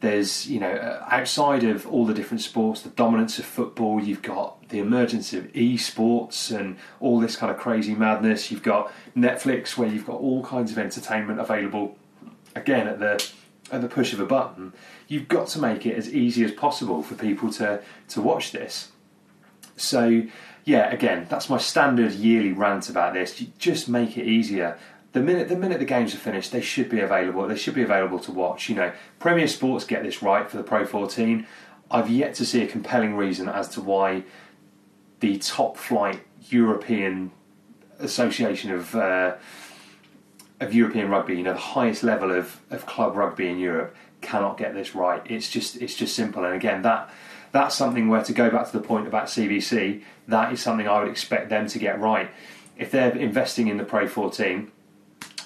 There's, 0.00 0.46
you 0.46 0.58
know, 0.58 0.70
uh, 0.70 1.04
outside 1.10 1.64
of 1.64 1.86
all 1.86 2.06
the 2.06 2.14
different 2.14 2.40
sports, 2.40 2.80
the 2.80 2.88
dominance 2.88 3.38
of 3.38 3.44
football, 3.44 4.02
you've 4.02 4.22
got 4.22 4.70
the 4.70 4.78
emergence 4.78 5.34
of 5.34 5.52
esports 5.52 6.50
and 6.50 6.78
all 6.98 7.20
this 7.20 7.36
kind 7.36 7.52
of 7.52 7.58
crazy 7.58 7.94
madness. 7.94 8.50
You've 8.50 8.62
got 8.62 8.90
Netflix, 9.14 9.76
where 9.76 9.86
you've 9.86 10.06
got 10.06 10.18
all 10.18 10.42
kinds 10.42 10.72
of 10.72 10.78
entertainment 10.78 11.40
available, 11.40 11.98
again 12.56 12.88
at 12.88 13.00
the 13.00 13.30
at 13.70 13.82
the 13.82 13.88
push 13.88 14.14
of 14.14 14.20
a 14.20 14.24
button. 14.24 14.72
You've 15.08 15.28
got 15.28 15.48
to 15.48 15.58
make 15.58 15.84
it 15.84 15.94
as 15.94 16.10
easy 16.14 16.42
as 16.42 16.52
possible 16.52 17.02
for 17.02 17.16
people 17.16 17.52
to 17.52 17.82
to 18.08 18.22
watch 18.22 18.52
this. 18.52 18.92
So, 19.76 20.22
yeah, 20.64 20.90
again, 20.90 21.26
that's 21.28 21.50
my 21.50 21.58
standard 21.58 22.12
yearly 22.12 22.52
rant 22.52 22.88
about 22.88 23.12
this. 23.12 23.38
You 23.42 23.48
just 23.58 23.90
make 23.90 24.16
it 24.16 24.26
easier 24.26 24.78
the 25.12 25.20
minute 25.20 25.48
the 25.48 25.56
minute 25.56 25.78
the 25.78 25.86
games 25.86 26.14
are 26.14 26.18
finished, 26.18 26.52
they 26.52 26.60
should 26.60 26.88
be 26.90 27.00
available. 27.00 27.46
They 27.46 27.56
should 27.56 27.74
be 27.74 27.82
available 27.82 28.18
to 28.20 28.32
watch. 28.32 28.68
You 28.68 28.74
know, 28.74 28.92
Premier 29.18 29.48
Sports 29.48 29.84
get 29.84 30.02
this 30.02 30.22
right 30.22 30.48
for 30.50 30.56
the 30.56 30.62
Pro 30.62 30.84
14. 30.84 31.46
I've 31.90 32.10
yet 32.10 32.34
to 32.34 32.44
see 32.44 32.62
a 32.62 32.66
compelling 32.66 33.16
reason 33.16 33.48
as 33.48 33.68
to 33.70 33.80
why 33.80 34.24
the 35.20 35.38
top 35.38 35.76
flight 35.76 36.22
European 36.50 37.32
Association 37.98 38.70
of 38.70 38.94
uh, 38.94 39.36
of 40.60 40.74
European 40.74 41.08
rugby, 41.08 41.36
you 41.36 41.42
know, 41.42 41.52
the 41.52 41.58
highest 41.58 42.02
level 42.02 42.32
of, 42.32 42.60
of 42.70 42.84
club 42.84 43.16
rugby 43.16 43.48
in 43.48 43.58
Europe, 43.58 43.94
cannot 44.20 44.58
get 44.58 44.74
this 44.74 44.94
right. 44.94 45.22
It's 45.24 45.48
just 45.48 45.76
it's 45.76 45.94
just 45.94 46.14
simple. 46.14 46.44
And 46.44 46.54
again, 46.54 46.82
that 46.82 47.10
that's 47.50 47.74
something 47.74 48.08
where 48.08 48.22
to 48.22 48.32
go 48.32 48.50
back 48.50 48.66
to 48.66 48.72
the 48.72 48.84
point 48.84 49.06
about 49.06 49.26
CVC, 49.26 50.02
that 50.26 50.52
is 50.52 50.60
something 50.60 50.86
I 50.86 51.00
would 51.00 51.10
expect 51.10 51.48
them 51.48 51.66
to 51.68 51.78
get 51.78 51.98
right. 51.98 52.30
If 52.76 52.90
they're 52.90 53.16
investing 53.16 53.68
in 53.68 53.78
the 53.78 53.84
Pro 53.84 54.06
14 54.06 54.70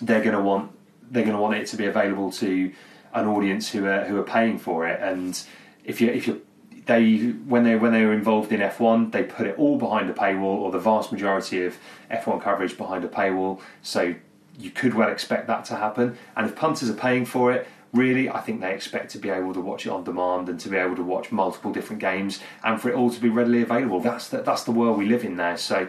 they're 0.02 0.22
going 0.22 0.36
to 0.36 0.42
want 0.42 0.72
they're 1.10 1.24
going 1.24 1.36
to 1.36 1.42
want 1.42 1.54
it 1.56 1.66
to 1.66 1.76
be 1.76 1.86
available 1.86 2.30
to 2.32 2.72
an 3.14 3.26
audience 3.26 3.70
who 3.70 3.86
are 3.86 4.04
who 4.04 4.18
are 4.18 4.24
paying 4.24 4.58
for 4.58 4.86
it. 4.86 5.00
And 5.00 5.40
if 5.84 6.00
you 6.00 6.08
if 6.08 6.26
you 6.26 6.42
they 6.86 7.16
when 7.46 7.64
they 7.64 7.76
when 7.76 7.92
they 7.92 8.04
were 8.04 8.12
involved 8.12 8.52
in 8.52 8.60
F1, 8.60 9.12
they 9.12 9.22
put 9.22 9.46
it 9.46 9.58
all 9.58 9.78
behind 9.78 10.10
a 10.10 10.14
paywall, 10.14 10.58
or 10.58 10.70
the 10.70 10.78
vast 10.78 11.12
majority 11.12 11.64
of 11.64 11.76
F1 12.10 12.42
coverage 12.42 12.76
behind 12.76 13.04
a 13.04 13.08
paywall. 13.08 13.60
So 13.82 14.14
you 14.58 14.70
could 14.70 14.94
well 14.94 15.10
expect 15.10 15.46
that 15.46 15.64
to 15.66 15.76
happen. 15.76 16.18
And 16.36 16.46
if 16.46 16.56
punters 16.56 16.90
are 16.90 16.94
paying 16.94 17.24
for 17.24 17.52
it, 17.52 17.66
really, 17.92 18.28
I 18.28 18.40
think 18.40 18.60
they 18.60 18.74
expect 18.74 19.10
to 19.12 19.18
be 19.18 19.30
able 19.30 19.54
to 19.54 19.60
watch 19.60 19.86
it 19.86 19.90
on 19.90 20.04
demand 20.04 20.48
and 20.48 20.58
to 20.60 20.68
be 20.68 20.76
able 20.76 20.96
to 20.96 21.02
watch 21.02 21.30
multiple 21.30 21.72
different 21.72 22.00
games 22.00 22.40
and 22.64 22.80
for 22.80 22.90
it 22.90 22.94
all 22.94 23.10
to 23.10 23.20
be 23.20 23.28
readily 23.28 23.62
available. 23.62 24.00
That's 24.00 24.28
the, 24.28 24.42
that's 24.42 24.64
the 24.64 24.72
world 24.72 24.98
we 24.98 25.06
live 25.06 25.24
in 25.24 25.36
now. 25.36 25.56
So 25.56 25.88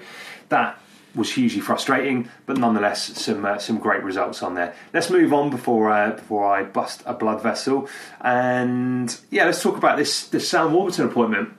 that 0.49 0.79
was 1.15 1.33
hugely 1.33 1.61
frustrating, 1.61 2.29
but 2.45 2.57
nonetheless, 2.57 3.21
some 3.21 3.45
uh, 3.45 3.57
some 3.57 3.77
great 3.77 4.03
results 4.03 4.41
on 4.41 4.55
there. 4.55 4.73
Let's 4.93 5.09
move 5.09 5.33
on 5.33 5.49
before 5.49 5.91
uh, 5.91 6.11
before 6.11 6.45
I 6.45 6.63
bust 6.63 7.03
a 7.05 7.13
blood 7.13 7.41
vessel, 7.41 7.87
and 8.21 9.15
yeah, 9.29 9.45
let's 9.45 9.61
talk 9.61 9.77
about 9.77 9.97
this 9.97 10.27
this 10.27 10.49
Sam 10.49 10.73
Warburton 10.73 11.05
appointment, 11.05 11.49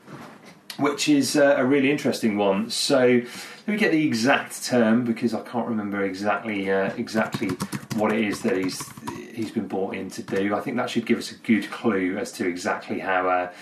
which 0.79 1.09
is 1.09 1.37
uh, 1.37 1.55
a 1.57 1.65
really 1.65 1.91
interesting 1.91 2.37
one. 2.37 2.71
So 2.71 3.23
let 3.67 3.73
me 3.73 3.77
get 3.79 3.93
the 3.93 4.07
exact 4.07 4.65
term 4.65 5.05
because 5.05 5.33
I 5.35 5.41
can't 5.43 5.69
remember 5.69 6.05
exactly 6.05 6.71
uh, 6.71 6.93
exactly 6.97 7.49
what 7.97 8.13
it 8.13 8.25
is 8.25 8.43
that 8.43 8.57
he's 8.57 8.83
he's 9.33 9.51
been 9.51 9.69
brought 9.69 9.95
in 9.95 10.11
to 10.11 10.23
do. 10.23 10.55
I 10.55 10.61
think 10.61 10.77
that 10.77 10.91
should 10.91 11.07
give 11.07 11.19
us 11.19 11.31
a 11.31 11.37
good 11.37 11.71
clue 11.71 12.19
as 12.19 12.33
to 12.33 12.47
exactly 12.47 12.99
how 12.99 13.29
uh, 13.29 13.53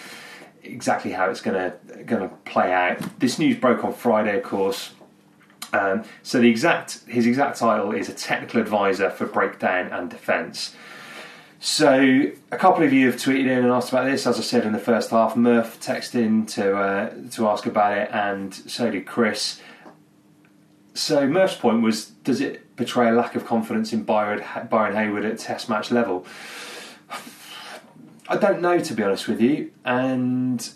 exactly 0.62 1.12
how 1.12 1.30
it's 1.30 1.40
going 1.40 1.56
to 1.56 2.04
going 2.04 2.28
to 2.28 2.34
play 2.44 2.72
out. 2.72 2.98
This 3.20 3.38
news 3.38 3.56
broke 3.56 3.84
on 3.84 3.92
Friday, 3.92 4.36
of 4.36 4.42
course. 4.42 4.92
Um, 5.72 6.04
so 6.22 6.38
the 6.38 6.50
exact 6.50 7.00
his 7.06 7.26
exact 7.26 7.58
title 7.58 7.92
is 7.92 8.08
a 8.08 8.12
technical 8.12 8.60
advisor 8.60 9.10
for 9.10 9.26
breakdown 9.26 9.88
and 9.92 10.10
defence. 10.10 10.74
So 11.60 12.32
a 12.50 12.56
couple 12.56 12.82
of 12.82 12.92
you 12.92 13.06
have 13.06 13.16
tweeted 13.16 13.42
in 13.42 13.58
and 13.58 13.68
asked 13.68 13.90
about 13.90 14.04
this. 14.04 14.26
As 14.26 14.38
I 14.38 14.42
said 14.42 14.66
in 14.66 14.72
the 14.72 14.78
first 14.78 15.10
half, 15.10 15.36
Murph 15.36 15.80
texted 15.80 16.16
in 16.16 16.44
to 16.46 16.76
uh, 16.76 17.14
to 17.32 17.48
ask 17.48 17.66
about 17.66 17.96
it, 17.96 18.10
and 18.12 18.52
so 18.52 18.90
did 18.90 19.06
Chris. 19.06 19.60
So 20.94 21.26
Murph's 21.26 21.56
point 21.56 21.82
was: 21.82 22.06
Does 22.06 22.40
it 22.40 22.76
betray 22.76 23.08
a 23.08 23.12
lack 23.12 23.34
of 23.34 23.46
confidence 23.46 23.92
in 23.92 24.02
Byron, 24.02 24.42
Byron 24.68 24.94
Hayward 24.96 25.24
at 25.24 25.38
Test 25.38 25.68
match 25.68 25.90
level? 25.90 26.26
I 28.28 28.36
don't 28.36 28.60
know, 28.60 28.78
to 28.78 28.94
be 28.94 29.02
honest 29.02 29.28
with 29.28 29.40
you, 29.40 29.70
and 29.84 30.68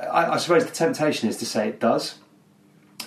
I, 0.00 0.32
I 0.32 0.36
suppose 0.38 0.64
the 0.64 0.72
temptation 0.72 1.28
is 1.28 1.36
to 1.38 1.46
say 1.46 1.68
it 1.68 1.80
does 1.80 2.16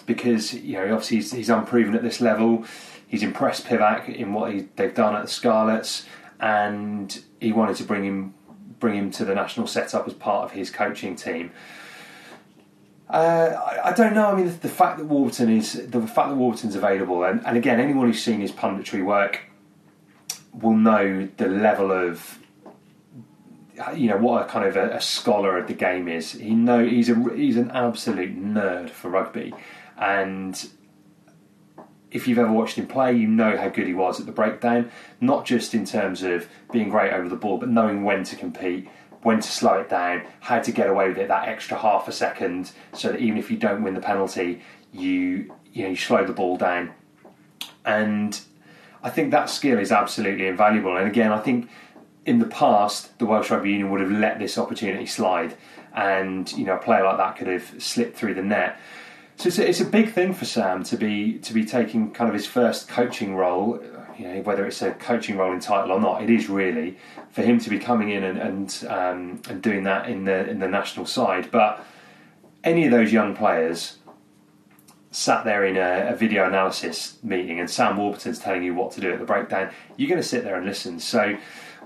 because 0.05 0.53
you 0.53 0.73
know 0.73 0.93
obviously 0.93 1.17
he's, 1.17 1.31
he's 1.31 1.49
unproven 1.49 1.95
at 1.95 2.03
this 2.03 2.21
level. 2.21 2.65
He's 3.07 3.23
impressed 3.23 3.65
Pivac 3.65 4.13
in 4.13 4.33
what 4.33 4.53
he, 4.53 4.67
they've 4.75 4.93
done 4.93 5.15
at 5.15 5.23
the 5.23 5.27
Scarlets, 5.27 6.05
and 6.39 7.21
he 7.39 7.51
wanted 7.51 7.75
to 7.77 7.83
bring 7.83 8.03
him 8.03 8.33
bring 8.79 8.95
him 8.95 9.11
to 9.11 9.25
the 9.25 9.33
national 9.33 9.67
setup 9.67 10.07
as 10.07 10.13
part 10.13 10.45
of 10.45 10.51
his 10.51 10.69
coaching 10.69 11.15
team. 11.15 11.51
Uh, 13.09 13.53
I, 13.55 13.89
I, 13.89 13.93
don't 13.93 14.15
know. 14.15 14.31
I 14.31 14.35
mean, 14.35 14.47
the, 14.47 14.53
the, 14.53 14.69
fact 14.69 14.97
that 14.97 15.05
Warburton 15.05 15.49
is 15.49 15.73
the 15.73 16.01
fact 16.01 16.29
that 16.29 16.35
Warburton's 16.35 16.75
available, 16.75 17.23
and, 17.23 17.45
and 17.45 17.55
again, 17.55 17.79
anyone 17.79 18.07
who's 18.07 18.23
seen 18.23 18.41
his 18.41 18.51
punditry 18.51 19.05
work 19.05 19.41
will 20.53 20.75
know 20.75 21.27
the 21.37 21.47
level 21.47 21.91
of 21.91 22.39
you 23.93 24.09
know 24.09 24.17
what 24.17 24.43
a 24.43 24.45
kind 24.45 24.65
of 24.65 24.75
a, 24.75 24.95
a, 24.95 25.01
scholar 25.01 25.57
of 25.57 25.67
the 25.67 25.73
game 25.73 26.07
is. 26.07 26.31
He 26.31 26.55
know 26.55 26.83
he's 26.83 27.09
a 27.09 27.15
he's 27.35 27.57
an 27.57 27.71
absolute 27.71 28.41
nerd 28.41 28.89
for 28.89 29.09
rugby, 29.09 29.53
and 29.97 30.69
if 32.11 32.27
you've 32.27 32.39
ever 32.39 32.51
watched 32.51 32.77
him 32.77 32.87
play, 32.87 33.13
you 33.13 33.27
know 33.27 33.57
how 33.57 33.67
good 33.67 33.87
he 33.87 33.93
was 33.93 34.19
at 34.21 34.25
the 34.25 34.31
breakdown, 34.31 34.89
not 35.19 35.45
just 35.45 35.73
in 35.73 35.85
terms 35.85 36.23
of 36.23 36.47
being 36.71 36.89
great 36.89 37.11
over 37.11 37.27
the 37.27 37.35
ball, 37.35 37.57
but 37.57 37.67
knowing 37.67 38.05
when 38.05 38.23
to 38.23 38.37
compete, 38.37 38.87
when 39.21 39.41
to 39.41 39.47
slow 39.49 39.79
it 39.79 39.89
down, 39.89 40.21
how 40.39 40.59
to 40.59 40.71
get 40.71 40.89
away 40.89 41.09
with 41.09 41.17
it 41.17 41.27
that 41.27 41.49
extra 41.49 41.77
half 41.77 42.07
a 42.07 42.11
second, 42.11 42.71
so 42.93 43.11
that 43.11 43.19
even 43.19 43.37
if 43.37 43.51
you 43.51 43.57
don't 43.57 43.83
win 43.83 43.93
the 43.95 43.99
penalty, 43.99 44.61
you 44.93 45.53
you 45.73 45.83
know 45.83 45.89
you 45.89 45.95
slow 45.95 46.25
the 46.25 46.31
ball 46.31 46.55
down. 46.57 46.93
And 47.83 48.39
I 49.03 49.09
think 49.09 49.31
that 49.31 49.49
skill 49.49 49.77
is 49.77 49.91
absolutely 49.91 50.47
invaluable. 50.47 50.95
And 50.95 51.07
again, 51.07 51.31
I 51.31 51.39
think 51.39 51.69
in 52.25 52.39
the 52.39 52.47
past 52.47 53.19
the 53.19 53.25
Welsh 53.25 53.51
Rugby 53.51 53.71
Union 53.71 53.91
would 53.91 54.01
have 54.01 54.11
let 54.11 54.39
this 54.39 54.57
opportunity 54.57 55.05
slide, 55.05 55.57
and 55.93 56.49
you 56.53 56.65
know 56.65 56.75
a 56.75 56.79
player 56.79 57.03
like 57.03 57.17
that 57.17 57.35
could 57.35 57.47
have 57.47 57.83
slipped 57.83 58.15
through 58.15 58.35
the 58.35 58.43
net. 58.43 58.79
So 59.37 59.47
it's 59.47 59.59
a, 59.59 59.67
it's 59.67 59.81
a 59.81 59.85
big 59.85 60.13
thing 60.13 60.33
for 60.33 60.45
Sam 60.45 60.83
to 60.83 60.97
be 60.97 61.39
to 61.39 61.53
be 61.53 61.65
taking 61.65 62.11
kind 62.11 62.29
of 62.29 62.33
his 62.33 62.47
first 62.47 62.87
coaching 62.87 63.35
role. 63.35 63.81
You 64.17 64.27
know, 64.27 64.41
whether 64.41 64.65
it's 64.65 64.81
a 64.81 64.91
coaching 64.91 65.37
role 65.37 65.51
in 65.51 65.59
title 65.59 65.91
or 65.91 65.99
not, 65.99 66.23
it 66.23 66.29
is 66.29 66.49
really 66.49 66.97
for 67.31 67.41
him 67.41 67.59
to 67.59 67.69
be 67.69 67.79
coming 67.79 68.09
in 68.11 68.23
and 68.23 68.37
and, 68.37 68.85
um, 68.87 69.41
and 69.49 69.61
doing 69.61 69.83
that 69.83 70.09
in 70.09 70.23
the 70.23 70.49
in 70.49 70.59
the 70.59 70.69
national 70.69 71.05
side. 71.05 71.51
But 71.51 71.85
any 72.63 72.85
of 72.85 72.91
those 72.91 73.11
young 73.11 73.35
players 73.35 73.97
sat 75.11 75.45
there 75.45 75.63
in 75.63 75.77
a, 75.77 76.13
a, 76.13 76.15
video 76.15 76.45
analysis 76.45 77.17
meeting 77.23 77.57
and 77.57 77.69
Sam 77.69 77.95
Warburton's 77.95 78.37
telling 78.37 78.63
you 78.63 78.73
what 78.73 78.91
to 78.93 79.01
do 79.01 79.13
at 79.13 79.19
the 79.19 79.25
breakdown, 79.25 79.71
you're 79.95 80.09
going 80.09 80.21
to 80.21 80.27
sit 80.27 80.43
there 80.43 80.57
and 80.57 80.65
listen. 80.65 80.99
So 80.99 81.37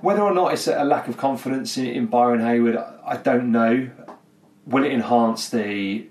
whether 0.02 0.22
or 0.22 0.34
not 0.34 0.54
it's 0.54 0.68
a 0.68 0.84
lack 0.84 1.08
of 1.08 1.18
confidence 1.18 1.78
in, 1.78 1.86
in 1.86 2.06
Byron 2.08 2.40
Hayward, 2.40 2.78
I 2.78 3.18
don't 3.18 3.52
know. 3.52 3.92
Will 4.66 4.84
it 4.84 4.92
enhance 4.92 5.50
the 5.50 6.08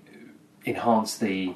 enhance 0.69 1.17
the 1.19 1.55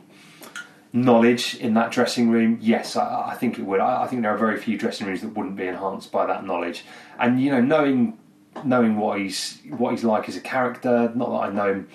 knowledge 0.92 1.56
in 1.56 1.74
that 1.74 1.90
dressing 1.90 2.30
room? 2.30 2.58
Yes, 2.60 2.96
I, 2.96 3.30
I 3.30 3.34
think 3.34 3.58
it 3.58 3.62
would. 3.62 3.80
I, 3.80 4.04
I, 4.04 4.06
think 4.06 4.22
there 4.22 4.34
are 4.34 4.38
very 4.38 4.58
few 4.58 4.76
dressing 4.76 5.06
rooms 5.06 5.22
that 5.22 5.36
wouldn't 5.36 5.56
be 5.56 5.66
enhanced 5.66 6.12
by 6.12 6.26
that 6.26 6.44
knowledge. 6.44 6.84
And 7.18 7.40
you 7.40 7.50
know, 7.50 7.60
knowing 7.60 8.18
knowing 8.64 8.96
what 8.96 9.18
he's 9.18 9.58
what 9.68 9.90
he's 9.90 10.04
like 10.04 10.28
as 10.28 10.36
a 10.36 10.40
character. 10.40 11.12
Not 11.14 11.30
that 11.30 11.50
I 11.50 11.50
know 11.50 11.72
him 11.72 11.88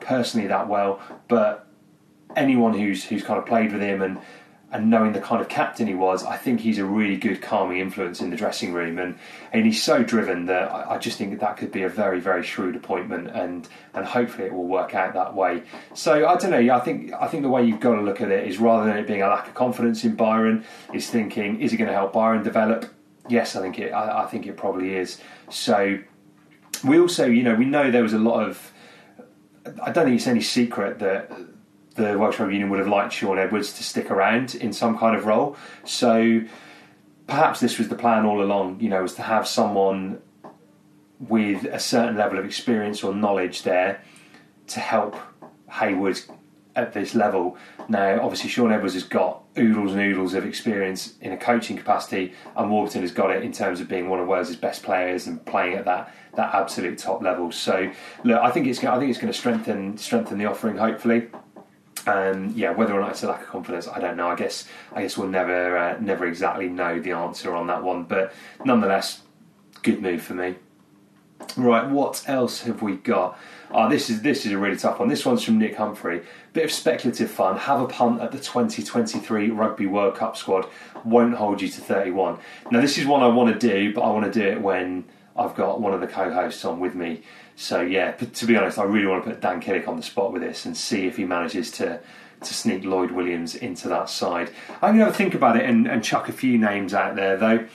personally 0.00 0.46
that 0.48 0.68
well, 0.68 1.00
but 1.28 1.66
anyone 2.36 2.74
who's 2.74 3.04
who's 3.04 3.22
kind 3.22 3.38
of 3.38 3.46
played 3.46 3.72
with 3.72 3.82
him 3.82 4.02
and 4.02 4.18
and 4.72 4.88
knowing 4.88 5.12
the 5.12 5.20
kind 5.20 5.40
of 5.40 5.48
captain 5.48 5.86
he 5.86 5.94
was, 5.94 6.24
I 6.24 6.36
think 6.36 6.60
he's 6.60 6.78
a 6.78 6.84
really 6.84 7.16
good 7.16 7.42
calming 7.42 7.78
influence 7.78 8.20
in 8.22 8.30
the 8.30 8.36
dressing 8.36 8.72
room, 8.72 8.98
and 8.98 9.18
and 9.52 9.66
he's 9.66 9.82
so 9.82 10.02
driven 10.02 10.46
that 10.46 10.72
I, 10.72 10.94
I 10.94 10.98
just 10.98 11.18
think 11.18 11.30
that, 11.30 11.40
that 11.40 11.56
could 11.58 11.70
be 11.70 11.82
a 11.82 11.88
very 11.88 12.20
very 12.20 12.42
shrewd 12.42 12.74
appointment, 12.74 13.28
and 13.28 13.68
and 13.94 14.06
hopefully 14.06 14.46
it 14.46 14.52
will 14.52 14.66
work 14.66 14.94
out 14.94 15.12
that 15.14 15.34
way. 15.34 15.62
So 15.94 16.26
I 16.26 16.36
don't 16.36 16.50
know. 16.50 16.74
I 16.74 16.80
think 16.80 17.12
I 17.12 17.28
think 17.28 17.42
the 17.42 17.50
way 17.50 17.64
you've 17.64 17.80
got 17.80 17.96
to 17.96 18.00
look 18.00 18.20
at 18.20 18.30
it 18.30 18.48
is 18.48 18.58
rather 18.58 18.86
than 18.86 18.96
it 18.96 19.06
being 19.06 19.22
a 19.22 19.28
lack 19.28 19.46
of 19.46 19.54
confidence 19.54 20.04
in 20.04 20.14
Byron, 20.14 20.64
is 20.94 21.10
thinking 21.10 21.60
is 21.60 21.72
it 21.72 21.76
going 21.76 21.88
to 21.88 21.94
help 21.94 22.14
Byron 22.14 22.42
develop? 22.42 22.86
Yes, 23.28 23.54
I 23.54 23.60
think 23.60 23.78
it. 23.78 23.90
I, 23.90 24.24
I 24.24 24.26
think 24.26 24.46
it 24.46 24.56
probably 24.56 24.96
is. 24.96 25.20
So 25.50 25.98
we 26.82 26.98
also, 26.98 27.26
you 27.26 27.42
know, 27.42 27.54
we 27.54 27.66
know 27.66 27.90
there 27.90 28.02
was 28.02 28.14
a 28.14 28.18
lot 28.18 28.48
of. 28.48 28.72
I 29.82 29.92
don't 29.92 30.06
think 30.06 30.16
it's 30.16 30.26
any 30.26 30.40
secret 30.40 30.98
that 30.98 31.30
the 31.94 32.18
Welsh 32.18 32.38
Rugby 32.38 32.54
Union 32.54 32.70
would 32.70 32.78
have 32.78 32.88
liked 32.88 33.12
Shaun 33.12 33.38
Edwards 33.38 33.72
to 33.74 33.82
stick 33.82 34.10
around 34.10 34.54
in 34.54 34.72
some 34.72 34.98
kind 34.98 35.16
of 35.16 35.26
role. 35.26 35.56
So 35.84 36.42
perhaps 37.26 37.60
this 37.60 37.78
was 37.78 37.88
the 37.88 37.96
plan 37.96 38.24
all 38.24 38.42
along, 38.42 38.80
you 38.80 38.88
know, 38.88 39.02
was 39.02 39.14
to 39.14 39.22
have 39.22 39.46
someone 39.46 40.20
with 41.18 41.64
a 41.64 41.78
certain 41.78 42.16
level 42.16 42.38
of 42.38 42.44
experience 42.44 43.04
or 43.04 43.14
knowledge 43.14 43.62
there 43.62 44.02
to 44.68 44.80
help 44.80 45.16
Hayward 45.70 46.20
at 46.74 46.92
this 46.92 47.14
level. 47.14 47.56
Now, 47.88 48.20
obviously, 48.20 48.48
Shaun 48.48 48.72
Edwards 48.72 48.94
has 48.94 49.04
got 49.04 49.42
oodles 49.58 49.92
and 49.92 50.00
oodles 50.00 50.34
of 50.34 50.44
experience 50.44 51.14
in 51.20 51.32
a 51.32 51.36
coaching 51.36 51.76
capacity, 51.76 52.32
and 52.56 52.70
Warburton 52.70 53.02
has 53.02 53.12
got 53.12 53.30
it 53.30 53.42
in 53.42 53.52
terms 53.52 53.80
of 53.80 53.88
being 53.88 54.08
one 54.08 54.20
of 54.20 54.26
Wales's 54.26 54.56
best 54.56 54.82
players 54.82 55.26
and 55.26 55.44
playing 55.44 55.74
at 55.74 55.84
that 55.84 56.12
that 56.34 56.54
absolute 56.54 56.98
top 56.98 57.22
level. 57.22 57.52
So, 57.52 57.92
look, 58.24 58.40
I 58.40 58.50
think 58.50 58.66
it's 58.66 58.82
I 58.82 58.98
think 58.98 59.10
it's 59.10 59.18
going 59.18 59.32
to 59.32 59.38
strengthen 59.38 59.98
strengthen 59.98 60.38
the 60.38 60.46
offering. 60.46 60.76
Hopefully, 60.76 61.28
and 62.06 62.52
yeah, 62.52 62.72
whether 62.72 62.92
or 62.92 63.00
not 63.00 63.10
it's 63.10 63.22
a 63.22 63.28
lack 63.28 63.42
of 63.42 63.48
confidence, 63.48 63.88
I 63.88 64.00
don't 64.00 64.16
know. 64.16 64.28
I 64.28 64.36
guess 64.36 64.66
I 64.92 65.02
guess 65.02 65.16
we'll 65.16 65.28
never 65.28 65.76
uh, 65.76 65.98
never 66.00 66.26
exactly 66.26 66.68
know 66.68 67.00
the 67.00 67.12
answer 67.12 67.54
on 67.54 67.66
that 67.68 67.82
one. 67.82 68.04
But 68.04 68.32
nonetheless, 68.64 69.22
good 69.82 70.02
move 70.02 70.22
for 70.22 70.34
me. 70.34 70.56
Right, 71.56 71.88
what 71.88 72.22
else 72.28 72.62
have 72.62 72.82
we 72.82 72.96
got? 72.96 73.38
Oh, 73.70 73.88
this 73.88 74.10
is 74.10 74.22
this 74.22 74.46
is 74.46 74.52
a 74.52 74.58
really 74.58 74.76
tough 74.76 74.98
one. 74.98 75.08
This 75.08 75.24
one's 75.24 75.42
from 75.42 75.58
Nick 75.58 75.76
Humphrey. 75.76 76.22
Bit 76.52 76.64
of 76.64 76.72
speculative 76.72 77.30
fun. 77.30 77.56
Have 77.56 77.80
a 77.80 77.86
punt 77.86 78.20
at 78.20 78.32
the 78.32 78.38
2023 78.38 79.50
Rugby 79.50 79.86
World 79.86 80.14
Cup 80.14 80.36
squad. 80.36 80.66
Won't 81.04 81.34
hold 81.34 81.62
you 81.62 81.68
to 81.68 81.80
31. 81.80 82.38
Now, 82.70 82.80
this 82.80 82.98
is 82.98 83.06
one 83.06 83.22
I 83.22 83.28
want 83.28 83.58
to 83.58 83.68
do, 83.68 83.92
but 83.94 84.02
I 84.02 84.10
want 84.10 84.30
to 84.30 84.40
do 84.40 84.46
it 84.46 84.60
when 84.60 85.04
I've 85.36 85.54
got 85.54 85.80
one 85.80 85.94
of 85.94 86.00
the 86.00 86.06
co-hosts 86.06 86.64
on 86.64 86.80
with 86.80 86.94
me. 86.94 87.22
So 87.62 87.80
yeah, 87.80 88.10
to 88.10 88.46
be 88.46 88.56
honest, 88.56 88.76
I 88.76 88.82
really 88.82 89.06
want 89.06 89.22
to 89.22 89.30
put 89.30 89.40
Dan 89.40 89.60
Kiddick 89.60 89.86
on 89.86 89.96
the 89.96 90.02
spot 90.02 90.32
with 90.32 90.42
this 90.42 90.66
and 90.66 90.76
see 90.76 91.06
if 91.06 91.16
he 91.16 91.24
manages 91.24 91.70
to 91.72 92.00
to 92.40 92.54
sneak 92.54 92.82
Lloyd 92.82 93.12
Williams 93.12 93.54
into 93.54 93.88
that 93.88 94.10
side. 94.10 94.50
I'm 94.82 94.98
going 94.98 95.08
to 95.08 95.16
think 95.16 95.32
about 95.32 95.56
it 95.56 95.64
and, 95.64 95.86
and 95.86 96.02
chuck 96.02 96.28
a 96.28 96.32
few 96.32 96.58
names 96.58 96.92
out 96.92 97.14
there 97.14 97.36
though, 97.36 97.68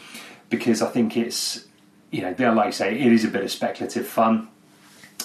because 0.49 0.81
I 0.81 0.89
think 0.89 1.15
it's 1.15 1.67
you 2.11 2.21
know, 2.21 2.33
they're 2.33 2.53
like 2.53 2.67
I 2.67 2.71
say, 2.71 2.99
it 2.99 3.13
is 3.13 3.23
a 3.23 3.29
bit 3.29 3.43
of 3.43 3.49
speculative 3.49 4.05
fun. 4.05 4.49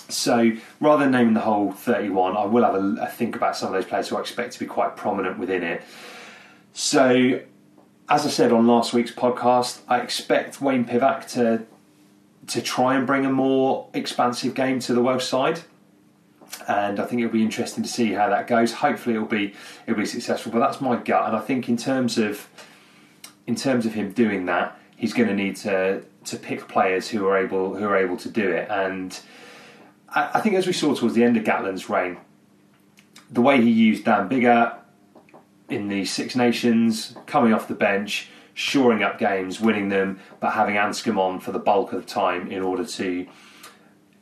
So 0.08 0.52
rather 0.78 1.02
than 1.02 1.10
naming 1.10 1.34
the 1.34 1.40
whole 1.40 1.72
31, 1.72 2.36
I 2.36 2.44
will 2.44 2.62
have 2.62 2.76
a, 2.76 3.02
a 3.02 3.06
think 3.08 3.34
about 3.34 3.56
some 3.56 3.66
of 3.66 3.74
those 3.74 3.84
players 3.84 4.10
who 4.10 4.16
I 4.16 4.20
expect 4.20 4.52
to 4.52 4.60
be 4.60 4.66
quite 4.66 4.96
prominent 4.96 5.40
within 5.40 5.64
it. 5.64 5.82
So, 6.72 7.40
as 8.08 8.26
I 8.26 8.28
said 8.28 8.52
on 8.52 8.68
last 8.68 8.92
week's 8.92 9.10
podcast, 9.10 9.80
I 9.88 9.98
expect 9.98 10.60
Wayne 10.60 10.84
Pivac 10.84 11.26
to 11.32 11.66
to 12.48 12.60
try 12.60 12.96
and 12.96 13.06
bring 13.06 13.24
a 13.24 13.30
more 13.30 13.88
expansive 13.94 14.54
game 14.54 14.80
to 14.80 14.94
the 14.94 15.02
Welsh 15.02 15.24
side. 15.24 15.60
And 16.68 17.00
I 17.00 17.06
think 17.06 17.22
it'll 17.22 17.32
be 17.32 17.42
interesting 17.42 17.82
to 17.82 17.88
see 17.88 18.12
how 18.12 18.28
that 18.28 18.46
goes. 18.46 18.72
Hopefully, 18.72 19.16
it'll 19.16 19.26
be 19.26 19.54
it'll 19.86 19.98
be 19.98 20.06
successful. 20.06 20.52
But 20.52 20.58
that's 20.58 20.80
my 20.80 20.96
gut, 20.96 21.26
and 21.26 21.36
I 21.36 21.40
think 21.40 21.68
in 21.68 21.76
terms 21.76 22.18
of 22.18 22.48
in 23.46 23.56
terms 23.56 23.86
of 23.86 23.94
him 23.94 24.12
doing 24.12 24.46
that, 24.46 24.78
he's 24.96 25.12
going 25.12 25.28
to 25.28 25.34
need 25.34 25.56
to 25.56 26.02
to 26.24 26.36
pick 26.36 26.68
players 26.68 27.08
who 27.08 27.26
are 27.26 27.38
able 27.38 27.74
who 27.74 27.84
are 27.84 27.96
able 27.96 28.16
to 28.18 28.28
do 28.28 28.50
it. 28.50 28.68
And 28.70 29.18
I, 30.10 30.32
I 30.34 30.40
think 30.40 30.54
as 30.56 30.66
we 30.66 30.72
saw 30.72 30.94
towards 30.94 31.14
the 31.14 31.24
end 31.24 31.36
of 31.36 31.44
Gatland's 31.44 31.88
reign, 31.88 32.18
the 33.30 33.40
way 33.40 33.60
he 33.60 33.70
used 33.70 34.04
Dan 34.04 34.28
Biggar 34.28 34.76
in 35.68 35.88
the 35.88 36.04
Six 36.04 36.36
Nations, 36.36 37.16
coming 37.26 37.54
off 37.54 37.66
the 37.66 37.74
bench, 37.74 38.28
shoring 38.54 39.02
up 39.02 39.18
games, 39.18 39.60
winning 39.60 39.88
them, 39.88 40.20
but 40.40 40.52
having 40.52 40.76
Anscombe 40.76 41.18
on 41.18 41.40
for 41.40 41.52
the 41.52 41.58
bulk 41.58 41.92
of 41.92 42.04
the 42.04 42.08
time 42.08 42.50
in 42.50 42.62
order 42.62 42.84
to 42.84 43.26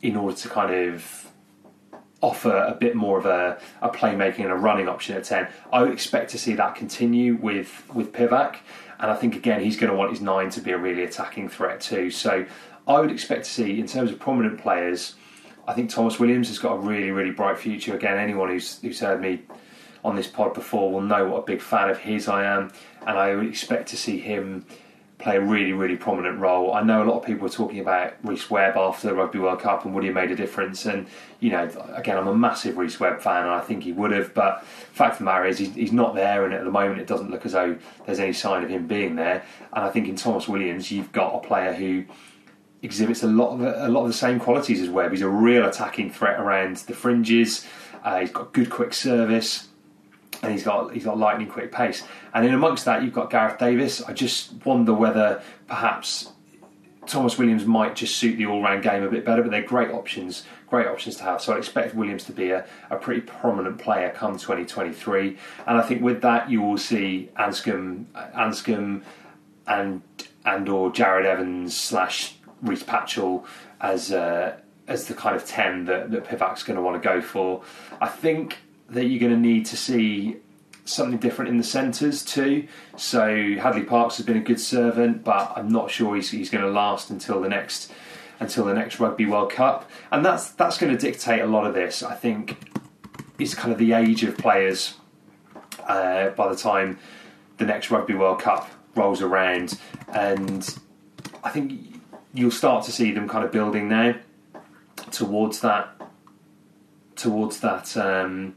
in 0.02 0.16
order 0.16 0.34
to 0.34 0.48
kind 0.48 0.72
of 0.72 1.30
offer 2.22 2.54
a 2.54 2.74
bit 2.74 2.94
more 2.94 3.18
of 3.18 3.26
a, 3.26 3.58
a 3.80 3.88
playmaking 3.88 4.40
and 4.40 4.50
a 4.50 4.56
running 4.56 4.88
option 4.88 5.16
at 5.16 5.24
10. 5.24 5.48
I 5.72 5.82
would 5.82 5.92
expect 5.92 6.30
to 6.30 6.38
see 6.38 6.54
that 6.54 6.74
continue 6.74 7.36
with, 7.36 7.82
with 7.94 8.12
Pivac. 8.12 8.56
And 8.98 9.10
I 9.10 9.16
think, 9.16 9.36
again, 9.36 9.62
he's 9.62 9.76
going 9.76 9.90
to 9.90 9.96
want 9.96 10.10
his 10.10 10.20
nine 10.20 10.50
to 10.50 10.60
be 10.60 10.72
a 10.72 10.78
really 10.78 11.02
attacking 11.02 11.48
threat 11.48 11.80
too. 11.80 12.10
So 12.10 12.44
I 12.86 13.00
would 13.00 13.10
expect 13.10 13.44
to 13.44 13.50
see, 13.50 13.80
in 13.80 13.86
terms 13.86 14.10
of 14.10 14.18
prominent 14.18 14.60
players, 14.60 15.14
I 15.66 15.72
think 15.72 15.90
Tomos 15.90 16.18
Williams 16.18 16.48
has 16.48 16.58
got 16.58 16.74
a 16.74 16.78
really, 16.78 17.10
really 17.10 17.30
bright 17.30 17.58
future. 17.58 17.94
Again, 17.94 18.18
anyone 18.18 18.50
who's, 18.50 18.80
who's 18.80 19.00
heard 19.00 19.20
me 19.20 19.42
on 20.04 20.16
this 20.16 20.26
pod 20.26 20.54
before 20.54 20.92
will 20.92 21.02
know 21.02 21.26
what 21.28 21.38
a 21.38 21.42
big 21.42 21.62
fan 21.62 21.88
of 21.88 21.98
his 21.98 22.28
I 22.28 22.44
am. 22.44 22.72
And 23.06 23.18
I 23.18 23.34
would 23.34 23.46
expect 23.46 23.88
to 23.88 23.96
see 23.96 24.18
him 24.18 24.66
play 25.20 25.36
a 25.36 25.40
really, 25.40 25.72
really 25.72 25.96
prominent 25.96 26.38
role. 26.38 26.72
I 26.72 26.82
know 26.82 27.02
a 27.02 27.06
lot 27.06 27.18
of 27.18 27.26
people 27.26 27.42
were 27.42 27.52
talking 27.52 27.78
about 27.78 28.14
Rhys 28.22 28.50
Webb 28.50 28.76
after 28.76 29.08
the 29.08 29.14
Rugby 29.14 29.38
World 29.38 29.60
Cup 29.60 29.84
and 29.84 29.94
would 29.94 30.02
he 30.02 30.08
have 30.08 30.14
made 30.14 30.30
a 30.30 30.36
difference? 30.36 30.86
And, 30.86 31.06
you 31.40 31.50
know, 31.50 31.68
again, 31.94 32.16
I'm 32.16 32.26
a 32.26 32.34
massive 32.34 32.76
Rhys 32.78 32.98
Webb 32.98 33.20
fan 33.20 33.42
and 33.42 33.52
I 33.52 33.60
think 33.60 33.84
he 33.84 33.92
would 33.92 34.12
have. 34.12 34.32
But 34.32 34.64
fact 34.64 35.12
of 35.12 35.18
the 35.18 35.24
matter 35.24 35.44
is, 35.44 35.58
he's, 35.58 35.74
he's 35.74 35.92
not 35.92 36.14
there. 36.14 36.44
And 36.44 36.54
at 36.54 36.64
the 36.64 36.70
moment, 36.70 37.00
it 37.00 37.06
doesn't 37.06 37.30
look 37.30 37.44
as 37.44 37.52
though 37.52 37.76
there's 38.06 38.18
any 38.18 38.32
sign 38.32 38.64
of 38.64 38.70
him 38.70 38.86
being 38.86 39.16
there. 39.16 39.44
And 39.72 39.84
I 39.84 39.90
think 39.90 40.08
in 40.08 40.16
Tomos 40.16 40.48
Williams, 40.48 40.90
you've 40.90 41.12
got 41.12 41.34
a 41.34 41.46
player 41.46 41.72
who 41.72 42.04
exhibits 42.82 43.22
a 43.22 43.26
lot 43.26 43.52
of 43.52 43.60
a 43.60 43.88
lot 43.88 44.02
of 44.02 44.08
the 44.08 44.14
same 44.14 44.40
qualities 44.40 44.80
as 44.80 44.88
Webb. 44.88 45.10
He's 45.10 45.20
a 45.20 45.28
real 45.28 45.66
attacking 45.66 46.12
threat 46.12 46.40
around 46.40 46.76
the 46.78 46.94
fringes. 46.94 47.66
Uh, 48.02 48.20
he's 48.20 48.30
got 48.30 48.54
good 48.54 48.70
quick 48.70 48.94
service 48.94 49.68
and 50.42 50.52
he's 50.52 50.64
got 50.64 50.92
he's 50.92 51.04
got 51.04 51.18
lightning 51.18 51.48
quick 51.48 51.72
pace. 51.72 52.02
And 52.34 52.46
in 52.46 52.54
amongst 52.54 52.84
that, 52.84 53.02
you've 53.02 53.12
got 53.12 53.30
Gareth 53.30 53.58
Davies. 53.58 54.02
I 54.02 54.12
just 54.12 54.52
wonder 54.64 54.94
whether 54.94 55.42
perhaps 55.66 56.32
Tomos 57.06 57.38
Williams 57.38 57.66
might 57.66 57.96
just 57.96 58.16
suit 58.16 58.36
the 58.36 58.46
all-round 58.46 58.82
game 58.82 59.02
a 59.02 59.08
bit 59.08 59.24
better. 59.24 59.42
But 59.42 59.50
they're 59.50 59.62
great 59.62 59.90
options, 59.90 60.44
great 60.66 60.86
options 60.86 61.16
to 61.16 61.24
have. 61.24 61.42
So 61.42 61.54
I 61.54 61.58
expect 61.58 61.94
Williams 61.94 62.24
to 62.24 62.32
be 62.32 62.50
a, 62.50 62.66
a 62.88 62.96
pretty 62.96 63.20
prominent 63.20 63.78
player 63.78 64.10
come 64.10 64.38
2023. 64.38 65.36
And 65.66 65.78
I 65.78 65.82
think 65.82 66.02
with 66.02 66.22
that, 66.22 66.50
you 66.50 66.62
will 66.62 66.78
see 66.78 67.30
Anscombe, 67.38 68.06
Anscombe, 68.34 69.02
and 69.66 70.02
and 70.44 70.68
or 70.68 70.90
Jarrod 70.90 71.26
Evans 71.26 71.76
slash 71.76 72.34
Rhys 72.62 72.82
Patchell 72.82 73.44
as. 73.80 74.12
Uh, 74.12 74.56
as 74.88 75.06
the 75.06 75.14
kind 75.14 75.36
of 75.36 75.46
10 75.46 75.84
that, 75.84 76.10
that 76.10 76.24
Pivac's 76.24 76.64
going 76.64 76.74
to 76.74 76.82
want 76.82 77.00
to 77.00 77.08
go 77.08 77.20
for. 77.20 77.62
I 78.00 78.08
think 78.08 78.58
that 78.90 79.06
you're 79.06 79.20
going 79.20 79.32
to 79.32 79.38
need 79.38 79.66
to 79.66 79.76
see 79.76 80.36
something 80.84 81.18
different 81.18 81.50
in 81.50 81.56
the 81.56 81.64
centres 81.64 82.24
too. 82.24 82.66
So 82.96 83.20
Hadleigh 83.58 83.86
Parkes 83.86 84.16
has 84.16 84.26
been 84.26 84.36
a 84.36 84.42
good 84.42 84.60
servant, 84.60 85.24
but 85.24 85.52
I'm 85.56 85.68
not 85.68 85.90
sure 85.90 86.16
he's, 86.16 86.30
he's 86.30 86.50
going 86.50 86.64
to 86.64 86.70
last 86.70 87.10
until 87.10 87.40
the 87.40 87.48
next 87.48 87.92
until 88.40 88.64
the 88.64 88.72
next 88.72 88.98
Rugby 88.98 89.26
World 89.26 89.52
Cup, 89.52 89.88
and 90.10 90.24
that's 90.24 90.50
that's 90.52 90.78
going 90.78 90.96
to 90.96 90.98
dictate 90.98 91.42
a 91.42 91.46
lot 91.46 91.66
of 91.66 91.74
this. 91.74 92.02
I 92.02 92.14
think 92.14 92.56
it's 93.38 93.54
kind 93.54 93.70
of 93.70 93.78
the 93.78 93.92
age 93.92 94.24
of 94.24 94.38
players 94.38 94.94
uh, 95.86 96.30
by 96.30 96.48
the 96.48 96.56
time 96.56 96.98
the 97.58 97.66
next 97.66 97.90
Rugby 97.90 98.14
World 98.14 98.40
Cup 98.40 98.70
rolls 98.94 99.20
around, 99.20 99.78
and 100.08 100.66
I 101.44 101.50
think 101.50 102.00
you'll 102.32 102.50
start 102.50 102.84
to 102.86 102.92
see 102.92 103.12
them 103.12 103.28
kind 103.28 103.44
of 103.44 103.52
building 103.52 103.88
now 103.88 104.14
towards 105.10 105.60
that 105.60 106.00
towards 107.14 107.60
that. 107.60 107.94
Um, 107.96 108.56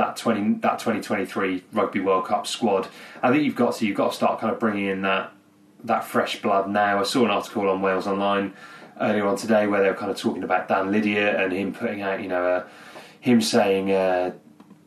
that 0.00 0.16
twenty 0.16 0.54
that 0.60 0.78
twenty 0.78 1.02
twenty 1.02 1.26
three 1.26 1.62
Rugby 1.72 2.00
World 2.00 2.24
Cup 2.24 2.46
squad. 2.46 2.88
I 3.22 3.30
think 3.30 3.44
you've 3.44 3.54
got 3.54 3.76
to 3.76 3.86
you've 3.86 3.96
got 3.96 4.10
to 4.10 4.16
start 4.16 4.40
kind 4.40 4.52
of 4.52 4.58
bringing 4.58 4.86
in 4.86 5.02
that 5.02 5.32
that 5.84 6.04
fresh 6.04 6.40
blood 6.40 6.70
now. 6.70 7.00
I 7.00 7.02
saw 7.02 7.24
an 7.24 7.30
article 7.30 7.68
on 7.68 7.82
Wales 7.82 8.06
Online 8.06 8.54
earlier 8.98 9.26
on 9.26 9.36
today 9.36 9.66
where 9.66 9.82
they 9.82 9.88
were 9.88 9.94
kind 9.94 10.10
of 10.10 10.16
talking 10.16 10.42
about 10.42 10.68
Dan 10.68 10.90
Lydiate 10.90 11.38
and 11.38 11.52
him 11.52 11.74
putting 11.74 12.00
out 12.00 12.22
you 12.22 12.28
know 12.28 12.46
uh, 12.46 12.66
him 13.20 13.40
saying. 13.40 13.92
Uh, 13.92 14.32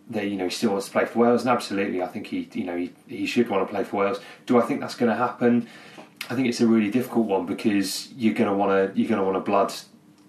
that 0.10 0.28
you 0.28 0.36
know 0.36 0.44
he 0.44 0.50
still 0.50 0.72
wants 0.72 0.88
to 0.88 0.92
play 0.92 1.06
for 1.06 1.20
Wales, 1.20 1.44
and 1.44 1.50
absolutely, 1.50 2.02
I 2.02 2.08
think 2.08 2.28
he 2.28 2.50
you 2.52 2.66
know 2.66 2.76
he, 2.76 2.92
he 3.08 3.26
should 3.26 3.50
want 3.50 3.66
to 3.66 3.74
play 3.74 3.86
for 3.86 4.04
Wales. 4.04 4.20
Do 4.46 4.60
I 4.60 4.62
think 4.62 4.82
that's 4.82 4.96
going 4.96 5.10
to 5.10 5.16
happen? 5.16 5.68
I 6.30 6.36
think 6.36 6.50
it's 6.50 6.60
a 6.60 6.68
really 6.68 6.92
difficult 6.92 7.26
one 7.26 7.46
because 7.46 8.12
you're 8.12 8.34
going 8.34 8.50
to 8.50 8.56
want 8.56 8.94
to 8.94 9.00
you're 9.00 9.08
going 9.08 9.20
to 9.20 9.26
want 9.26 9.38
to 9.38 9.50
blood 9.50 9.74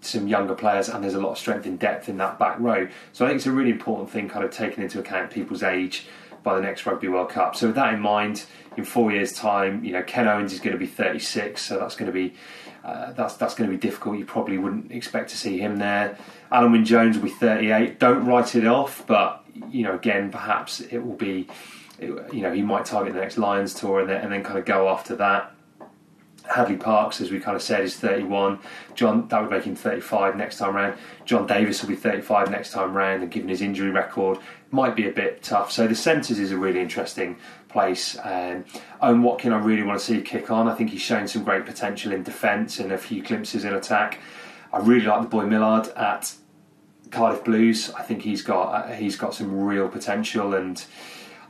some 0.05 0.29
younger 0.29 0.55
players, 0.55 0.89
and 0.89 1.03
there's 1.03 1.15
a 1.15 1.21
lot 1.21 1.33
of 1.33 1.39
strength 1.39 1.67
in 1.67 1.77
depth 1.77 2.09
in 2.09 2.17
that 2.19 2.39
back 2.39 2.59
row. 2.59 2.89
So 3.13 3.25
I 3.25 3.29
think 3.29 3.39
it's 3.39 3.47
a 3.47 3.53
really 3.53 3.71
important 3.71 4.11
thing, 4.11 4.29
kind 4.29 4.45
of 4.45 4.51
taking 4.51 4.83
into 4.83 4.99
account 4.99 5.31
people's 5.31 5.63
age 5.63 6.07
by 6.43 6.55
the 6.55 6.61
next 6.61 6.85
Rugby 6.87 7.09
World 7.09 7.31
Cup. 7.31 7.57
So 7.57 7.69
with 7.69 7.77
that 7.77 7.95
in 7.95 8.01
mind, 8.01 8.45
in 8.77 8.85
four 8.85 9.11
years' 9.11 9.33
time, 9.33 9.85
you 9.85 9.93
know 9.93 10.03
Ken 10.03 10.29
Owens 10.29 10.53
is 10.53 10.61
going 10.61 10.73
to 10.73 10.79
be 10.79 10.87
36, 10.87 11.61
so 11.61 11.79
that's 11.79 11.97
going 11.97 12.07
to 12.07 12.13
be 12.13 12.35
uh, 12.85 13.13
that's 13.13 13.35
that's 13.35 13.55
going 13.55 13.69
to 13.69 13.77
be 13.77 13.81
difficult. 13.81 14.19
You 14.19 14.27
probably 14.27 14.59
wouldn't 14.59 14.93
expect 14.93 15.31
to 15.31 15.37
see 15.37 15.59
him 15.59 15.77
there. 15.77 16.19
Alun 16.53 16.73
Wyn 16.73 16.85
Jones 16.85 17.17
will 17.17 17.25
be 17.25 17.31
38. 17.31 17.99
Don't 17.99 18.27
write 18.27 18.55
it 18.55 18.67
off, 18.67 19.07
but 19.07 19.45
you 19.71 19.83
know 19.83 19.95
again, 19.95 20.31
perhaps 20.31 20.81
it 20.81 20.99
will 20.99 21.17
be. 21.17 21.49
You 22.01 22.43
know, 22.43 22.53
he 22.53 22.61
might 22.61 22.87
target 22.87 23.15
the 23.15 23.21
next 23.21 23.39
Lions 23.39 23.73
tour 23.73 24.01
and 24.01 24.11
then, 24.11 24.21
and 24.21 24.33
then 24.33 24.43
kind 24.43 24.59
of 24.59 24.65
go 24.65 24.89
after 24.89 25.15
that. 25.15 25.55
Hadleigh 26.49 26.79
Parkes, 26.79 27.21
as 27.21 27.31
we 27.31 27.41
kind 27.41 27.57
of 27.57 27.63
said, 27.63 27.83
is 27.83 27.97
31. 27.97 28.59
John, 28.95 29.29
that 29.29 29.41
would 29.41 29.51
make 29.51 29.65
him 29.65 29.75
35 29.75 30.37
next 30.37 30.59
time 30.59 30.77
round. 30.77 30.97
Jon 31.25 31.47
Davies 31.47 31.81
will 31.81 31.89
be 31.89 31.97
35 31.97 32.51
next 32.51 32.73
time 32.73 32.95
round, 32.95 33.23
and 33.23 33.33
given 33.33 33.49
his 33.49 33.63
injury 33.63 33.91
record, 33.91 34.39
might 34.71 34.95
be 34.95 35.09
a 35.09 35.13
bit 35.13 35.43
tough. 35.43 35.73
So 35.73 35.87
the 35.87 35.95
centres 35.95 36.39
is 36.39 36.53
a 36.53 36.57
really 36.57 36.81
interesting 36.81 37.37
place. 37.69 38.17
Um, 38.23 38.65
Owen 39.01 39.23
Watkin, 39.23 39.53
I 39.53 39.59
really 39.59 39.83
want 39.83 39.99
to 39.99 40.05
see 40.05 40.21
kick 40.21 40.51
on. 40.51 40.69
I 40.69 40.75
think 40.75 40.91
he's 40.91 41.01
shown 41.01 41.27
some 41.29 41.45
great 41.45 41.65
potential 41.65 42.13
in 42.13 42.23
defence 42.23 42.79
and 42.79 42.93
a 42.93 42.99
few 42.99 43.23
glimpses 43.23 43.65
in 43.65 43.73
attack. 43.73 44.21
I 44.73 44.79
really 44.79 45.07
like 45.07 45.23
the 45.23 45.29
boy 45.29 45.47
Millard 45.47 45.89
at 45.97 46.35
Cardiff 47.11 47.45
Blues. 47.45 47.91
I 47.91 48.03
think 48.03 48.23
he's 48.23 48.43
got 48.43 48.69
uh, 48.69 48.93
he's 48.93 49.17
got 49.17 49.35
some 49.35 49.61
real 49.61 49.89
potential 49.89 50.55
and. 50.55 50.85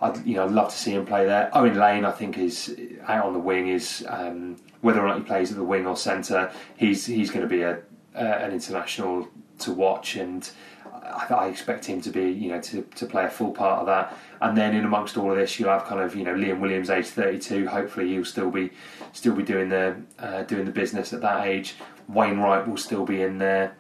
I'd 0.01 0.25
you 0.27 0.37
know 0.37 0.47
love 0.47 0.71
to 0.71 0.77
see 0.77 0.93
him 0.93 1.07
play 1.07 1.27
there. 1.27 1.51
Owen 1.53 1.79
Lane, 1.79 2.05
I 2.05 2.11
think, 2.11 2.39
is 2.39 2.77
out 3.07 3.27
on 3.27 3.33
the 3.33 3.39
wing. 3.39 3.69
Is 3.69 4.05
um, 4.09 4.57
whether 4.81 5.01
or 5.01 5.09
not 5.09 5.19
he 5.19 5.25
plays 5.25 5.51
at 5.51 5.57
the 5.57 5.65
wing 5.65 5.87
or 5.87 5.97
centre, 5.97 6.53
he's 6.77 7.07
he's 7.07 7.31
going 7.31 7.43
to 7.43 7.49
be 7.49 7.63
a 7.63 7.79
uh, 8.15 8.19
an 8.19 8.53
international 8.53 9.29
to 9.61 9.73
watch. 9.73 10.17
And 10.17 10.49
I, 10.93 11.27
I 11.31 11.47
expect 11.49 11.85
him 11.85 12.01
to 12.03 12.11
be, 12.11 12.31
you 12.31 12.49
know, 12.51 12.61
to, 12.61 12.83
to 12.83 13.07
play 13.07 13.25
a 13.25 13.31
full 13.31 13.53
part 13.53 13.81
of 13.81 13.87
that. 13.87 14.17
And 14.41 14.57
then 14.57 14.75
in 14.75 14.85
amongst 14.85 15.17
all 15.17 15.31
of 15.31 15.37
this, 15.37 15.59
you'll 15.59 15.71
have 15.71 15.85
kind 15.85 16.01
of, 16.01 16.15
you 16.15 16.25
know, 16.25 16.35
Liam 16.35 16.61
Williams, 16.61 16.91
age 16.91 17.07
32. 17.07 17.69
Hopefully, 17.69 18.09
he'll 18.09 18.25
still 18.25 18.51
be 18.51 18.71
still 19.13 19.35
be 19.35 19.43
doing 19.43 19.69
the 19.69 19.97
uh, 20.19 20.43
doing 20.43 20.65
the 20.65 20.73
business 20.73 21.13
at 21.13 21.21
that 21.23 21.47
age. 21.47 21.77
Wainwright 22.09 22.69
will 22.69 22.77
still 22.77 23.05
be 23.05 23.23
in 23.23 23.39
there. 23.39 23.77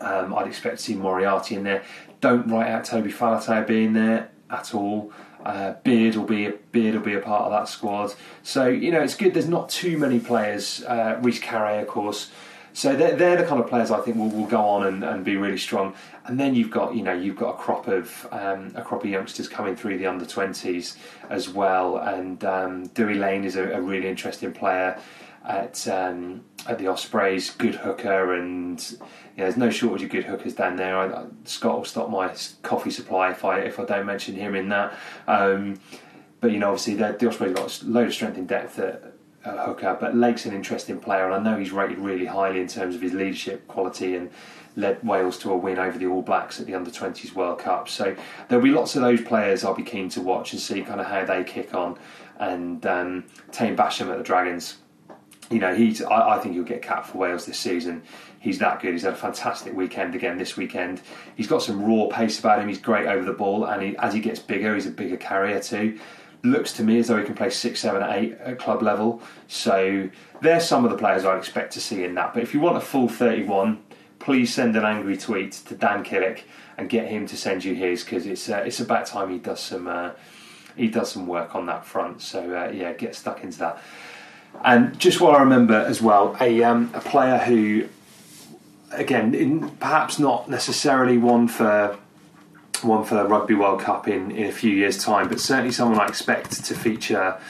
Um, 0.00 0.34
I'd 0.34 0.46
expect 0.46 0.78
to 0.78 0.82
see 0.82 0.94
Moriarty 0.94 1.54
in 1.54 1.64
there. 1.64 1.84
Don't 2.20 2.48
write 2.48 2.68
out 2.68 2.84
Toby 2.84 3.12
Faletau 3.12 3.66
being 3.66 3.92
there 3.92 4.30
at 4.50 4.74
all. 4.74 5.12
Uh, 5.44 5.74
Beard 5.84 6.16
will 6.16 6.24
be 6.24 6.46
a, 6.46 6.52
Beard 6.72 6.94
will 6.94 7.02
be 7.02 7.14
a 7.14 7.20
part 7.20 7.42
of 7.42 7.52
that 7.52 7.68
squad. 7.68 8.14
So 8.42 8.68
you 8.68 8.90
know 8.90 9.02
it's 9.02 9.14
good. 9.14 9.34
There's 9.34 9.48
not 9.48 9.68
too 9.68 9.98
many 9.98 10.18
players. 10.18 10.82
Uh, 10.84 11.18
Reece 11.22 11.42
of 11.42 11.86
course. 11.86 12.30
So 12.74 12.94
they're, 12.94 13.16
they're 13.16 13.36
the 13.36 13.44
kind 13.44 13.60
of 13.60 13.68
players 13.68 13.90
I 13.90 14.00
think 14.00 14.16
will, 14.16 14.28
will 14.28 14.46
go 14.46 14.60
on 14.60 14.86
and, 14.86 15.02
and 15.02 15.24
be 15.24 15.36
really 15.36 15.58
strong. 15.58 15.94
And 16.26 16.38
then 16.38 16.54
you've 16.54 16.70
got 16.70 16.94
you 16.94 17.02
know 17.02 17.14
you've 17.14 17.36
got 17.36 17.54
a 17.54 17.58
crop 17.58 17.88
of 17.88 18.28
um, 18.30 18.72
a 18.74 18.82
crop 18.82 19.04
of 19.04 19.10
youngsters 19.10 19.48
coming 19.48 19.74
through 19.74 19.98
the 19.98 20.06
under 20.06 20.26
twenties 20.26 20.96
as 21.30 21.48
well. 21.48 21.98
And 21.98 22.44
um, 22.44 22.86
Dewi 22.88 23.14
Lake 23.14 23.44
is 23.44 23.56
a, 23.56 23.70
a 23.72 23.80
really 23.80 24.08
interesting 24.08 24.52
player 24.52 25.00
at 25.48 25.88
um, 25.88 26.44
at 26.66 26.78
the 26.78 26.86
Ospreys. 26.86 27.50
Good 27.50 27.74
hooker, 27.76 28.34
and 28.34 28.80
yeah, 29.36 29.44
there's 29.44 29.56
no 29.56 29.70
shortage 29.70 30.04
of 30.04 30.10
good 30.10 30.24
hookers 30.24 30.54
down 30.54 30.76
there. 30.76 30.98
I, 30.98 31.24
Scott 31.44 31.78
will 31.78 31.84
stop 31.84 32.10
my 32.10 32.34
coffee 32.62 32.90
supply 32.90 33.30
if 33.30 33.44
I 33.44 33.60
if 33.60 33.80
I 33.80 33.84
don't 33.84 34.06
mention 34.06 34.36
him 34.36 34.54
in 34.54 34.68
that. 34.68 34.96
Um, 35.26 35.80
but 36.40 36.52
you 36.52 36.58
know, 36.58 36.68
obviously 36.68 36.94
the, 36.94 37.26
Ospreys 37.26 37.54
got 37.54 37.82
a 37.82 37.86
load 37.86 38.08
of 38.08 38.14
strength 38.14 38.38
in 38.38 38.46
depth 38.46 38.78
at, 38.78 39.14
at 39.44 39.58
hooker. 39.58 39.96
But 39.98 40.14
Lake's 40.14 40.46
an 40.46 40.54
interesting 40.54 41.00
player, 41.00 41.24
and 41.24 41.34
I 41.34 41.50
know 41.50 41.58
he's 41.58 41.72
rated 41.72 41.98
really 41.98 42.26
highly 42.26 42.60
in 42.60 42.68
terms 42.68 42.94
of 42.94 43.00
his 43.00 43.14
leadership 43.14 43.66
quality 43.66 44.14
and 44.14 44.30
led 44.76 45.02
Wales 45.02 45.38
to 45.38 45.50
a 45.50 45.56
win 45.56 45.78
over 45.78 45.98
the 45.98 46.06
All 46.06 46.22
Blacks 46.22 46.60
at 46.60 46.66
the 46.66 46.74
Under 46.74 46.90
20s 46.90 47.32
World 47.34 47.58
Cup. 47.58 47.88
So 47.88 48.14
there'll 48.46 48.62
be 48.62 48.70
lots 48.70 48.94
of 48.94 49.02
those 49.02 49.20
players 49.22 49.64
I'll 49.64 49.74
be 49.74 49.82
keen 49.82 50.08
to 50.10 50.20
watch 50.20 50.52
and 50.52 50.60
see 50.60 50.82
kind 50.82 51.00
of 51.00 51.06
how 51.06 51.24
they 51.24 51.42
kick 51.42 51.74
on. 51.74 51.98
And 52.38 52.86
um, 52.86 53.24
Taine 53.50 53.76
Basham 53.76 54.08
at 54.12 54.18
the 54.18 54.22
Dragons 54.22 54.76
you 55.50 55.58
know, 55.58 55.74
he's. 55.74 56.02
I, 56.02 56.36
I, 56.36 56.38
think 56.38 56.54
he'll 56.54 56.64
get 56.64 56.82
capped 56.82 57.08
for 57.08 57.18
Wales 57.18 57.46
this 57.46 57.58
season. 57.58 58.02
He's 58.40 58.58
that 58.58 58.80
good. 58.80 58.92
He's 58.92 59.02
had 59.02 59.14
a 59.14 59.16
fantastic 59.16 59.74
weekend 59.74 60.14
again 60.14 60.36
this 60.36 60.56
weekend. 60.56 61.00
He's 61.36 61.46
got 61.46 61.62
some 61.62 61.82
raw 61.82 62.06
pace 62.06 62.38
about 62.38 62.60
him. 62.60 62.68
He's 62.68 62.78
great 62.78 63.06
over 63.06 63.24
the 63.24 63.32
ball, 63.32 63.64
and 63.64 63.82
he, 63.82 63.96
as 63.96 64.12
he 64.12 64.20
gets 64.20 64.40
bigger, 64.40 64.74
he's 64.74 64.86
a 64.86 64.90
bigger 64.90 65.16
carrier 65.16 65.60
too. 65.60 65.98
Looks 66.44 66.72
to 66.74 66.84
me 66.84 66.98
as 66.98 67.08
though 67.08 67.18
he 67.18 67.24
can 67.24 67.34
play 67.34 67.50
six, 67.50 67.80
seven, 67.80 68.02
eight 68.02 68.38
at 68.38 68.58
club 68.58 68.82
level. 68.82 69.22
So 69.48 70.08
there's 70.40 70.68
some 70.68 70.84
of 70.84 70.90
the 70.90 70.98
players 70.98 71.24
I'd 71.24 71.38
expect 71.38 71.72
to 71.72 71.80
see 71.80 72.04
in 72.04 72.14
that. 72.14 72.34
But 72.34 72.42
if 72.42 72.54
you 72.54 72.60
want 72.60 72.76
a 72.76 72.80
full 72.80 73.08
31, 73.08 73.82
please 74.18 74.54
send 74.54 74.76
an 74.76 74.84
angry 74.84 75.16
tweet 75.16 75.52
to 75.52 75.74
Dan 75.74 76.04
Killick 76.04 76.42
and 76.76 76.88
get 76.88 77.08
him 77.08 77.26
to 77.26 77.36
send 77.36 77.64
you 77.64 77.74
his 77.74 78.04
because 78.04 78.26
it's 78.26 78.48
uh, 78.48 78.62
it's 78.64 78.78
about 78.78 79.06
time 79.06 79.30
he 79.30 79.38
does 79.38 79.60
some 79.60 79.88
uh, 79.88 80.12
he 80.76 80.88
does 80.88 81.10
some 81.10 81.26
work 81.26 81.54
on 81.54 81.66
that 81.66 81.84
front. 81.84 82.22
So 82.22 82.54
uh, 82.54 82.70
yeah, 82.70 82.92
get 82.92 83.16
stuck 83.16 83.42
into 83.42 83.58
that. 83.58 83.82
And 84.64 84.98
just 84.98 85.20
what 85.20 85.34
I 85.34 85.40
remember 85.40 85.74
as 85.74 86.02
well, 86.02 86.36
a, 86.40 86.62
um, 86.64 86.90
a 86.94 87.00
player 87.00 87.38
who, 87.38 87.88
again, 88.90 89.34
in, 89.34 89.70
perhaps 89.76 90.18
not 90.18 90.48
necessarily 90.48 91.16
one 91.16 91.48
for 91.48 91.96
one 92.82 93.04
for 93.04 93.16
the 93.16 93.24
Rugby 93.24 93.54
World 93.54 93.80
Cup 93.80 94.06
in, 94.06 94.30
in 94.30 94.46
a 94.46 94.52
few 94.52 94.70
years' 94.70 95.02
time, 95.02 95.28
but 95.28 95.40
certainly 95.40 95.72
someone 95.72 95.98
I 95.98 96.06
expect 96.06 96.64
to 96.64 96.74
feature 96.74 97.40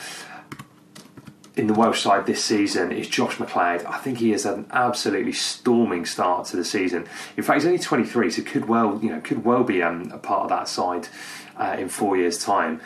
in 1.58 1.66
the 1.66 1.74
Welsh 1.74 2.00
side 2.02 2.24
this 2.24 2.42
season 2.42 2.92
is 2.92 3.08
Josh 3.08 3.38
Macleod. 3.40 3.84
I 3.84 3.98
think 3.98 4.18
he 4.18 4.30
has 4.30 4.44
had 4.44 4.54
an 4.54 4.66
absolutely 4.70 5.32
storming 5.32 6.06
start 6.06 6.46
to 6.46 6.56
the 6.56 6.64
season. 6.64 7.06
In 7.36 7.42
fact, 7.42 7.60
he's 7.60 7.66
only 7.66 7.78
23, 7.78 8.30
so 8.30 8.42
could 8.42 8.68
well 8.68 8.98
you 9.02 9.10
know 9.10 9.20
could 9.20 9.44
well 9.44 9.64
be 9.64 9.82
um, 9.82 10.10
a 10.12 10.18
part 10.18 10.44
of 10.44 10.48
that 10.50 10.68
side 10.68 11.08
uh, 11.56 11.76
in 11.78 11.88
four 11.88 12.16
years' 12.16 12.42
time 12.42 12.80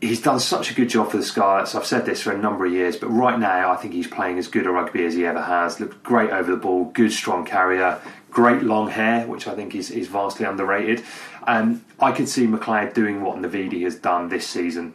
he's 0.00 0.22
done 0.22 0.40
such 0.40 0.70
a 0.70 0.74
good 0.74 0.88
job 0.88 1.10
for 1.10 1.18
the 1.18 1.22
Scarlets. 1.22 1.74
I've 1.74 1.86
said 1.86 2.06
this 2.06 2.22
for 2.22 2.32
a 2.32 2.38
number 2.38 2.66
of 2.66 2.72
years, 2.72 2.96
but 2.96 3.08
right 3.08 3.38
now 3.38 3.70
I 3.70 3.76
think 3.76 3.92
he's 3.92 4.06
playing 4.06 4.38
as 4.38 4.48
good 4.48 4.66
a 4.66 4.70
rugby 4.70 5.04
as 5.04 5.14
he 5.14 5.26
ever 5.26 5.42
has. 5.42 5.78
Looks 5.78 5.96
great 6.02 6.30
over 6.30 6.50
the 6.50 6.56
ball, 6.56 6.86
good 6.86 7.12
strong 7.12 7.44
carrier, 7.44 8.00
great 8.30 8.62
long 8.62 8.88
hair, 8.88 9.26
which 9.26 9.46
I 9.46 9.54
think 9.54 9.74
is, 9.74 9.90
is 9.90 10.08
vastly 10.08 10.46
underrated. 10.46 11.04
And 11.46 11.84
I 11.98 12.12
could 12.12 12.28
see 12.28 12.46
Macleod 12.46 12.94
doing 12.94 13.22
what 13.22 13.38
Navidi 13.38 13.82
has 13.82 13.96
done 13.96 14.28
this 14.28 14.46
season. 14.46 14.94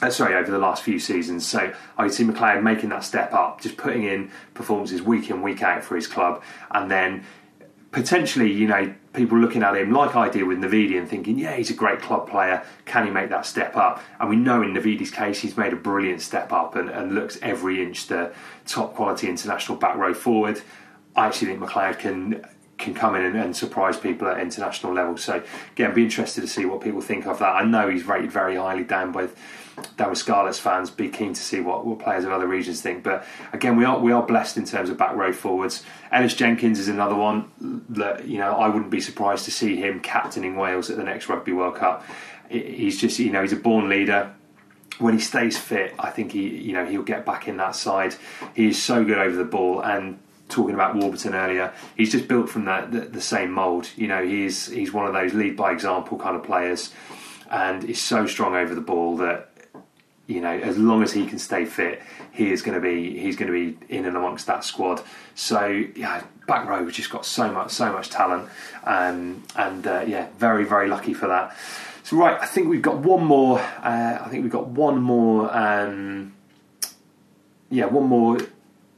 Uh, 0.00 0.10
sorry, 0.10 0.34
over 0.34 0.50
the 0.50 0.58
last 0.58 0.82
few 0.82 0.98
seasons. 0.98 1.46
So 1.46 1.72
I 1.96 2.04
could 2.04 2.14
see 2.14 2.24
Macleod 2.24 2.64
making 2.64 2.88
that 2.88 3.04
step 3.04 3.32
up, 3.32 3.60
just 3.60 3.76
putting 3.76 4.04
in 4.04 4.30
performances 4.54 5.02
week 5.02 5.30
in, 5.30 5.42
week 5.42 5.62
out 5.62 5.84
for 5.84 5.94
his 5.94 6.06
club, 6.06 6.42
and 6.70 6.90
then 6.90 7.24
potentially, 7.92 8.50
you 8.50 8.66
know, 8.66 8.94
people 9.12 9.38
looking 9.38 9.62
at 9.62 9.76
him 9.76 9.92
like 9.92 10.16
I 10.16 10.28
did 10.28 10.44
with 10.44 10.58
Navidi 10.58 10.98
and 10.98 11.08
thinking, 11.08 11.38
yeah, 11.38 11.54
he's 11.54 11.70
a 11.70 11.74
great 11.74 12.00
club 12.00 12.28
player. 12.28 12.62
Can 12.86 13.04
he 13.04 13.10
make 13.10 13.28
that 13.30 13.44
step 13.44 13.76
up? 13.76 14.02
And 14.18 14.30
we 14.30 14.36
know 14.36 14.62
in 14.62 14.72
Navidi's 14.72 15.10
case, 15.10 15.40
he's 15.40 15.56
made 15.56 15.72
a 15.72 15.76
brilliant 15.76 16.22
step 16.22 16.52
up 16.52 16.76
and, 16.76 16.88
and 16.88 17.14
looks 17.14 17.38
every 17.42 17.82
inch 17.82 18.06
the 18.06 18.32
top 18.66 18.94
quality 18.94 19.28
international 19.28 19.76
back 19.76 19.96
row 19.96 20.14
forward. 20.14 20.62
I 21.14 21.26
actually 21.26 21.48
think 21.48 21.60
Macleod 21.60 21.98
can 21.98 22.46
can 22.78 22.94
come 22.94 23.14
in 23.14 23.22
and, 23.22 23.36
and, 23.36 23.56
surprise 23.56 23.96
people 23.96 24.26
at 24.26 24.40
international 24.40 24.92
level. 24.92 25.16
So 25.16 25.40
again, 25.72 25.94
be 25.94 26.02
interested 26.02 26.40
to 26.40 26.48
see 26.48 26.64
what 26.64 26.80
people 26.80 27.00
think 27.00 27.26
of 27.26 27.38
that. 27.38 27.54
I 27.54 27.64
know 27.64 27.88
he's 27.88 28.04
rated 28.04 28.32
very 28.32 28.56
highly 28.56 28.82
down 28.82 29.12
with 29.12 29.38
down 29.96 30.10
with 30.10 30.18
Scarlets 30.18 30.58
fans. 30.58 30.90
Be 30.90 31.08
keen 31.08 31.32
to 31.32 31.40
see 31.40 31.60
what, 31.60 31.86
what 31.86 31.98
players 31.98 32.24
of 32.24 32.32
other 32.32 32.46
regions 32.46 32.80
think. 32.80 33.02
But 33.02 33.24
again, 33.52 33.76
we 33.76 33.84
are 33.84 33.98
we 33.98 34.12
are 34.12 34.22
blessed 34.22 34.56
in 34.56 34.64
terms 34.64 34.90
of 34.90 34.96
back 34.96 35.14
row 35.14 35.32
forwards. 35.32 35.84
Ellis 36.10 36.34
Jenkins 36.34 36.78
is 36.78 36.88
another 36.88 37.14
one 37.14 37.84
that 37.88 38.26
you 38.26 38.38
know 38.38 38.52
I 38.52 38.68
wouldn't 38.68 38.90
be 38.90 39.00
surprised 39.00 39.44
to 39.46 39.50
see 39.50 39.76
him 39.76 40.00
captaining 40.00 40.56
Wales 40.56 40.90
at 40.90 40.96
the 40.96 41.04
next 41.04 41.28
Rugby 41.28 41.52
World 41.52 41.76
Cup. 41.76 42.04
He's 42.48 43.00
just 43.00 43.18
you 43.18 43.30
know 43.30 43.42
he's 43.42 43.52
a 43.52 43.56
born 43.56 43.88
leader 43.88 44.34
when 44.98 45.14
he 45.14 45.20
stays 45.20 45.58
fit, 45.58 45.94
I 45.98 46.10
think 46.10 46.32
he, 46.32 46.48
you 46.48 46.72
know, 46.72 46.84
he'll 46.84 47.02
get 47.02 47.24
back 47.24 47.48
in 47.48 47.56
that 47.56 47.74
side. 47.74 48.14
He 48.54 48.68
is 48.68 48.80
so 48.80 49.04
good 49.04 49.18
over 49.18 49.34
the 49.34 49.44
ball, 49.44 49.80
and 49.80 50.18
talking 50.48 50.74
about 50.74 50.94
Warburton 50.94 51.34
earlier, 51.34 51.72
he's 51.96 52.12
just 52.12 52.28
built 52.28 52.48
from 52.48 52.66
that 52.66 52.92
the, 52.92 53.00
the 53.00 53.20
same 53.20 53.50
mould. 53.50 53.88
You 53.96 54.06
know, 54.06 54.24
he's 54.24 54.66
he's 54.66 54.92
one 54.92 55.06
of 55.06 55.12
those 55.12 55.34
lead 55.34 55.56
by 55.56 55.72
example 55.72 56.18
kind 56.18 56.36
of 56.36 56.44
players, 56.44 56.92
and 57.50 57.84
is 57.84 58.00
so 58.00 58.26
strong 58.26 58.54
over 58.54 58.74
the 58.74 58.80
ball 58.80 59.16
that 59.16 59.50
you 60.32 60.40
know, 60.40 60.50
as 60.50 60.78
long 60.78 61.02
as 61.02 61.12
he 61.12 61.26
can 61.26 61.38
stay 61.38 61.64
fit, 61.64 62.02
he 62.32 62.50
is 62.50 62.62
going 62.62 62.74
to 62.74 62.80
be 62.80 63.18
he's 63.18 63.36
going 63.36 63.52
to 63.52 63.52
be 63.52 63.94
in 63.94 64.06
and 64.06 64.16
amongst 64.16 64.46
that 64.46 64.64
squad. 64.64 65.02
So 65.34 65.66
yeah, 65.66 66.24
back 66.46 66.66
row 66.68 66.82
we've 66.82 66.92
just 66.92 67.10
got 67.10 67.26
so 67.26 67.50
much 67.52 67.70
so 67.70 67.92
much 67.92 68.10
talent, 68.10 68.48
um, 68.84 69.44
and 69.56 69.86
uh, 69.86 70.04
yeah, 70.06 70.28
very 70.38 70.64
very 70.64 70.88
lucky 70.88 71.14
for 71.14 71.28
that. 71.28 71.56
So 72.04 72.16
right, 72.16 72.40
I 72.40 72.46
think 72.46 72.68
we've 72.68 72.82
got 72.82 72.98
one 72.98 73.24
more. 73.24 73.60
Uh, 73.60 74.18
I 74.20 74.28
think 74.28 74.42
we've 74.42 74.52
got 74.52 74.68
one 74.68 75.00
more. 75.00 75.54
Um, 75.56 76.34
yeah, 77.70 77.86
one 77.86 78.06
more 78.06 78.38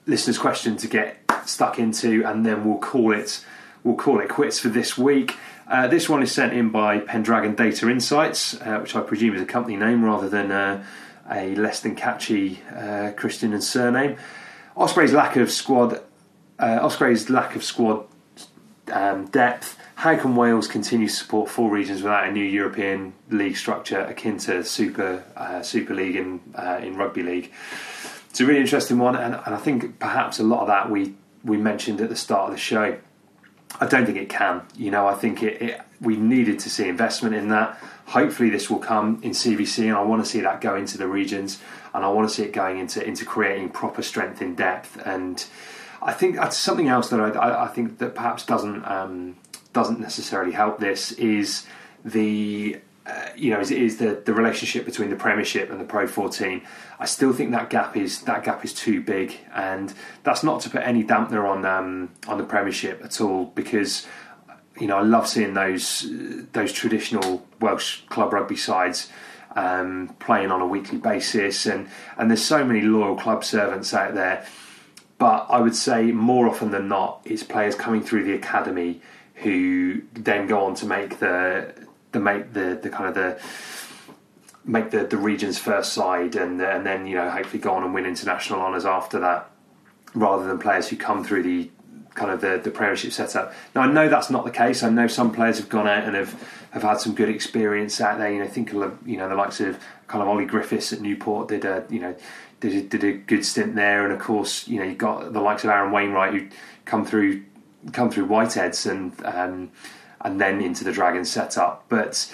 listeners' 0.07 0.39
question 0.39 0.76
to 0.78 0.89
get 0.89 1.18
stuck 1.47 1.78
into, 1.78 2.24
and 2.24 2.45
then 2.45 2.64
we'll 2.64 2.78
call 2.78 3.12
it 3.12 3.45
we'll 3.82 3.97
call 3.97 4.20
it 4.20 4.28
quits 4.28 4.59
for 4.59 4.68
this 4.68 4.97
week. 4.97 5.37
Uh, 5.66 5.89
this 5.89 6.09
one 6.09 6.22
is 6.22 6.30
sent 6.30 6.53
in 6.53 6.70
by 6.70 6.99
Pendragon 6.99 7.55
Data 7.55 7.89
Insights, 7.89 8.61
uh, 8.61 8.78
which 8.78 8.95
I 8.95 9.01
presume 9.01 9.35
is 9.35 9.43
a 9.43 9.47
company 9.47 9.76
name 9.76 10.05
rather 10.05 10.28
than 10.28 10.53
uh, 10.53 10.85
a 11.31 11.55
less 11.55 11.81
than 11.81 11.95
catchy 11.95 12.61
uh, 12.75 13.12
Christian 13.16 13.53
and 13.53 13.62
surname. 13.62 14.16
Osprey's 14.77 15.12
lack 15.12 15.37
of 15.37 15.51
squad, 15.51 16.01
uh, 16.59 16.79
Osprey's 16.83 17.31
lack 17.31 17.57
of 17.57 17.62
squad 17.62 18.07
um, 18.93 19.27
depth. 19.27 19.79
How 19.97 20.16
can 20.16 20.37
Wales 20.37 20.66
continue 20.66 21.07
to 21.07 21.12
support 21.12 21.49
four 21.49 21.70
regions 21.70 22.03
without 22.03 22.29
a 22.29 22.33
new 22.33 22.45
European 22.45 23.14
league 23.31 23.57
structure 23.57 24.01
akin 24.01 24.39
to 24.39 24.64
Super 24.64 25.25
uh, 25.37 25.62
Super 25.62 25.95
League 25.95 26.16
in 26.16 26.41
in 26.83 26.97
rugby 26.97 27.22
league? 27.22 27.53
It's 28.35 28.41
a 28.41 28.47
really 28.47 28.61
interesting 28.61 28.99
one, 28.99 29.14
and, 29.14 29.41
and 29.47 29.55
I 29.55 29.59
think 29.59 30.01
perhaps 30.01 30.41
a 30.41 30.43
lot 30.43 30.62
of 30.62 30.66
that 30.66 30.91
we 30.91 31.14
we 31.45 31.57
mentioned 31.57 32.01
at 32.01 32.09
the 32.09 32.16
start 32.16 32.49
of 32.49 32.57
the 32.57 32.61
show. 32.61 32.99
I 33.81 33.87
don't 33.87 34.07
think 34.07 34.18
it 34.18 34.29
can. 34.29 34.62
You 34.77 34.91
know, 34.91 35.07
I 35.07 35.14
think 35.14 35.43
it, 35.43 35.62
it, 35.62 35.81
we 36.01 36.16
needed 36.16 36.59
to 36.61 36.70
see 36.70 36.89
investment 36.89 37.35
in 37.37 37.49
that. 37.51 37.79
Hopefully, 38.07 38.51
this 38.51 38.69
will 38.71 38.79
come 38.79 39.21
in 39.23 39.31
CVC, 39.31 39.85
and 39.85 39.97
I 39.97 40.03
want 40.03 40.25
to 40.25 40.31
see 40.31 40.41
that 40.41 40.61
go 40.61 40.77
into 40.77 40.99
the 40.99 41.07
regions, 41.07 41.61
and 41.95 42.05
I 42.05 42.09
want 42.09 42.29
to 42.29 42.35
see 42.35 42.43
it 42.43 42.53
going 42.53 42.79
into 42.79 43.05
into 43.07 43.25
creating 43.25 43.71
proper 43.71 44.03
strength 44.03 44.43
in 44.43 44.55
depth. 44.55 45.01
And 45.05 45.45
I 46.03 46.13
think 46.13 46.37
that's 46.37 46.57
something 46.57 46.89
else 46.89 47.09
that 47.11 47.21
I, 47.21 47.65
I 47.65 47.69
think 47.69 47.99
that 47.99 48.15
perhaps 48.15 48.45
doesn't 48.45 48.85
um, 48.85 49.37
doesn't 49.73 50.01
necessarily 50.01 50.53
help. 50.53 50.79
This 50.79 51.13
is 51.13 51.67
the 52.05 52.79
uh, 53.07 53.29
you 53.37 53.51
know, 53.51 53.61
is, 53.61 53.71
is 53.71 53.99
the, 53.99 54.23
the 54.25 54.33
relationship 54.33 54.87
between 54.87 55.11
the 55.11 55.17
Premiership 55.17 55.71
and 55.71 55.79
the 55.79 55.85
Pro 55.85 56.07
14. 56.07 56.63
I 56.99 57.05
still 57.05 57.35
think 57.35 57.51
that 57.51 57.69
gap 57.69 57.99
is 57.99 58.23
that 58.23 58.45
gap 58.45 58.65
is 58.65 58.73
too 58.73 59.03
big, 59.03 59.37
and 59.53 59.93
that's 60.23 60.43
not 60.43 60.63
to 60.63 60.71
put 60.71 60.81
any 60.83 61.05
dampener 61.05 61.47
on 61.47 61.67
um, 61.67 62.11
on 62.27 62.39
the 62.39 62.45
Premiership 62.45 63.05
at 63.05 63.21
all, 63.21 63.47
because 63.55 64.07
you 64.79 64.87
know 64.87 64.99
I 64.99 65.03
love 65.03 65.29
seeing 65.29 65.55
those 65.55 66.07
those 66.53 66.72
traditional 66.72 67.47
Welsh 67.61 68.01
club 68.09 68.33
rugby 68.33 68.57
sides 68.57 69.11
um, 69.57 70.14
playing 70.18 70.51
on 70.51 70.61
a 70.61 70.66
weekly 70.66 70.99
basis, 70.99 71.66
and 71.66 71.89
and 72.16 72.31
there's 72.31 72.45
so 72.45 72.64
many 72.64 72.81
loyal 72.81 73.16
club 73.16 73.45
servants 73.45 73.95
out 73.95 74.14
there. 74.14 74.47
But 75.18 75.47
I 75.49 75.61
would 75.61 75.77
say 75.77 76.11
more 76.12 76.49
often 76.49 76.70
than 76.70 76.89
not, 76.89 77.20
it's 77.25 77.43
players 77.43 77.75
coming 77.75 78.03
through 78.03 78.25
the 78.25 78.35
academy 78.35 79.01
who 79.37 80.03
then 80.12 80.47
go 80.47 80.64
on 80.64 80.75
to 80.77 80.87
make 80.87 81.18
the 81.18 81.72
the 82.12 82.20
make 82.20 82.53
the 82.53 82.79
the 82.83 82.91
kind 82.91 83.09
of 83.09 83.14
the 83.14 83.41
make 84.64 84.91
the 84.91 85.05
the 85.05 85.16
region's 85.16 85.59
first 85.59 85.93
side 85.93 86.37
and 86.37 86.61
and 86.61 86.87
then 86.87 87.07
you 87.07 87.14
know 87.14 87.29
hopefully 87.31 87.61
go 87.61 87.72
on 87.75 87.85
and 87.85 87.93
win 87.93 88.07
international 88.07 88.61
honours 88.61 88.85
after 88.85 89.18
that 89.20 89.51
rather 90.14 90.47
than 90.47 90.59
players 90.59 90.89
who 90.89 90.97
come 90.97 91.25
through 91.25 91.43
the 91.43 91.70
kind 92.15 92.31
of 92.31 92.41
the, 92.41 92.61
the 92.62 92.71
premiership 92.71 93.12
setup. 93.12 93.53
Now 93.75 93.83
I 93.83 93.93
know 93.93 94.09
that's 94.09 94.31
not 94.31 94.45
the 94.45 94.51
case. 94.51 94.83
I 94.83 94.91
know 94.91 95.07
some 95.07 95.33
players 95.33 95.59
have 95.59 95.69
gone 95.69 95.89
out 95.89 96.05
and 96.05 96.15
have, 96.15 96.33
have 96.71 96.83
had 96.83 97.01
some 97.01 97.15
good 97.15 97.29
experience 97.29 98.01
out 98.01 98.19
there. 98.19 98.33
You 98.33 98.41
know, 98.41 98.49
think 98.49 98.73
of 98.73 98.99
you 99.07 99.17
know 99.17 99.29
the 99.29 99.35
likes 99.35 99.61
of 99.61 99.79
kind 100.07 100.23
of 100.23 100.29
Ollie 100.29 100.47
Griffiths 100.47 100.93
at 100.93 101.01
Newport 101.01 101.49
did 101.49 101.65
a 101.65 101.85
you 101.91 102.01
know 102.01 102.15
did 102.61 102.75
a, 102.75 102.83
did 102.83 103.05
a 103.05 103.12
good 103.12 103.45
stint 103.45 103.75
there, 103.75 104.05
and 104.05 104.12
of 104.12 104.21
course 104.21 104.67
you 104.69 104.79
know 104.79 104.85
you 104.85 104.95
got 104.95 105.33
the 105.33 105.41
likes 105.41 105.65
of 105.65 105.71
Aaron 105.71 105.93
Wainwright 105.93 106.33
who 106.33 106.49
come 106.85 107.05
through 107.05 107.43
come 107.93 108.11
through 108.11 108.27
Whiteheads 108.27 108.91
and 108.91 109.12
um, 109.25 109.71
and 110.21 110.41
then 110.41 110.61
into 110.61 110.85
the 110.85 110.93
Dragons 110.93 111.31
setup, 111.31 111.85
but. 111.89 112.33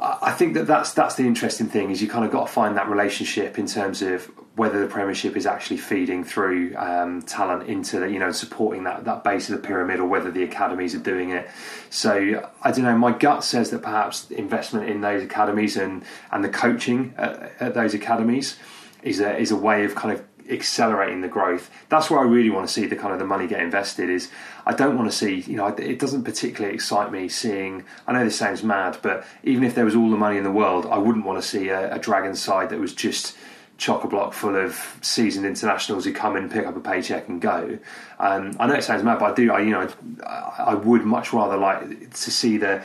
I 0.00 0.32
think 0.32 0.54
that 0.54 0.66
that's 0.66 0.92
that's 0.92 1.16
the 1.16 1.26
interesting 1.26 1.66
thing 1.66 1.90
is 1.90 2.00
you 2.00 2.08
kind 2.08 2.24
of 2.24 2.30
got 2.30 2.46
to 2.46 2.52
find 2.52 2.76
that 2.76 2.88
relationship 2.88 3.58
in 3.58 3.66
terms 3.66 4.02
of 4.02 4.30
whether 4.54 4.80
the 4.80 4.86
Premiership 4.86 5.36
is 5.36 5.46
actually 5.46 5.78
feeding 5.78 6.24
through 6.24 6.74
um, 6.76 7.22
talent 7.22 7.68
into 7.68 8.00
the, 8.00 8.10
you 8.10 8.18
know 8.18 8.30
supporting 8.30 8.84
that 8.84 9.04
that 9.04 9.24
base 9.24 9.48
of 9.48 9.60
the 9.60 9.66
pyramid 9.66 9.98
or 9.98 10.06
whether 10.06 10.30
the 10.30 10.42
academies 10.42 10.94
are 10.94 11.00
doing 11.00 11.30
it. 11.30 11.48
So 11.90 12.48
I 12.62 12.70
don't 12.70 12.84
know. 12.84 12.96
My 12.96 13.12
gut 13.12 13.42
says 13.42 13.70
that 13.70 13.82
perhaps 13.82 14.30
investment 14.30 14.88
in 14.88 15.00
those 15.00 15.22
academies 15.22 15.76
and 15.76 16.04
and 16.30 16.44
the 16.44 16.48
coaching 16.48 17.14
at, 17.16 17.52
at 17.60 17.74
those 17.74 17.94
academies 17.94 18.56
is 19.02 19.20
a 19.20 19.36
is 19.36 19.50
a 19.50 19.56
way 19.56 19.84
of 19.84 19.94
kind 19.94 20.12
of 20.12 20.24
accelerating 20.50 21.20
the 21.20 21.28
growth. 21.28 21.70
That's 21.88 22.10
where 22.10 22.20
I 22.20 22.24
really 22.24 22.50
want 22.50 22.66
to 22.66 22.72
see 22.72 22.86
the 22.86 22.96
kind 22.96 23.12
of 23.12 23.18
the 23.18 23.24
money 23.24 23.46
get 23.46 23.60
invested. 23.60 24.10
Is 24.10 24.30
I 24.66 24.74
don't 24.74 24.96
want 24.96 25.10
to 25.10 25.16
see 25.16 25.40
you 25.40 25.56
know 25.56 25.66
it 25.68 25.98
doesn't 25.98 26.24
particularly 26.24 26.74
excite 26.74 27.12
me 27.12 27.28
seeing. 27.28 27.84
I 28.06 28.12
know 28.12 28.24
this 28.24 28.36
sounds 28.36 28.62
mad, 28.62 28.98
but 29.02 29.26
even 29.42 29.64
if 29.64 29.74
there 29.74 29.84
was 29.84 29.94
all 29.94 30.10
the 30.10 30.16
money 30.16 30.36
in 30.36 30.44
the 30.44 30.52
world, 30.52 30.86
I 30.86 30.98
wouldn't 30.98 31.24
want 31.24 31.40
to 31.42 31.46
see 31.46 31.68
a, 31.68 31.94
a 31.94 31.98
Dragon 31.98 32.34
side 32.34 32.70
that 32.70 32.78
was 32.78 32.94
just 32.94 33.36
chock 33.78 34.02
a 34.02 34.08
block 34.08 34.32
full 34.32 34.56
of 34.56 34.98
seasoned 35.02 35.46
internationals 35.46 36.04
who 36.04 36.12
come 36.12 36.36
in, 36.36 36.50
pick 36.50 36.66
up 36.66 36.76
a 36.76 36.80
paycheck, 36.80 37.28
and 37.28 37.40
go. 37.40 37.78
Um, 38.18 38.56
I 38.58 38.66
know 38.66 38.74
it 38.74 38.82
sounds 38.82 39.04
mad, 39.04 39.20
but 39.20 39.32
I 39.32 39.34
do. 39.34 39.52
I, 39.52 39.60
you 39.60 39.70
know, 39.70 39.88
I 40.26 40.74
would 40.74 41.04
much 41.04 41.32
rather 41.32 41.56
like 41.56 42.10
to 42.10 42.30
see 42.30 42.58
the 42.58 42.82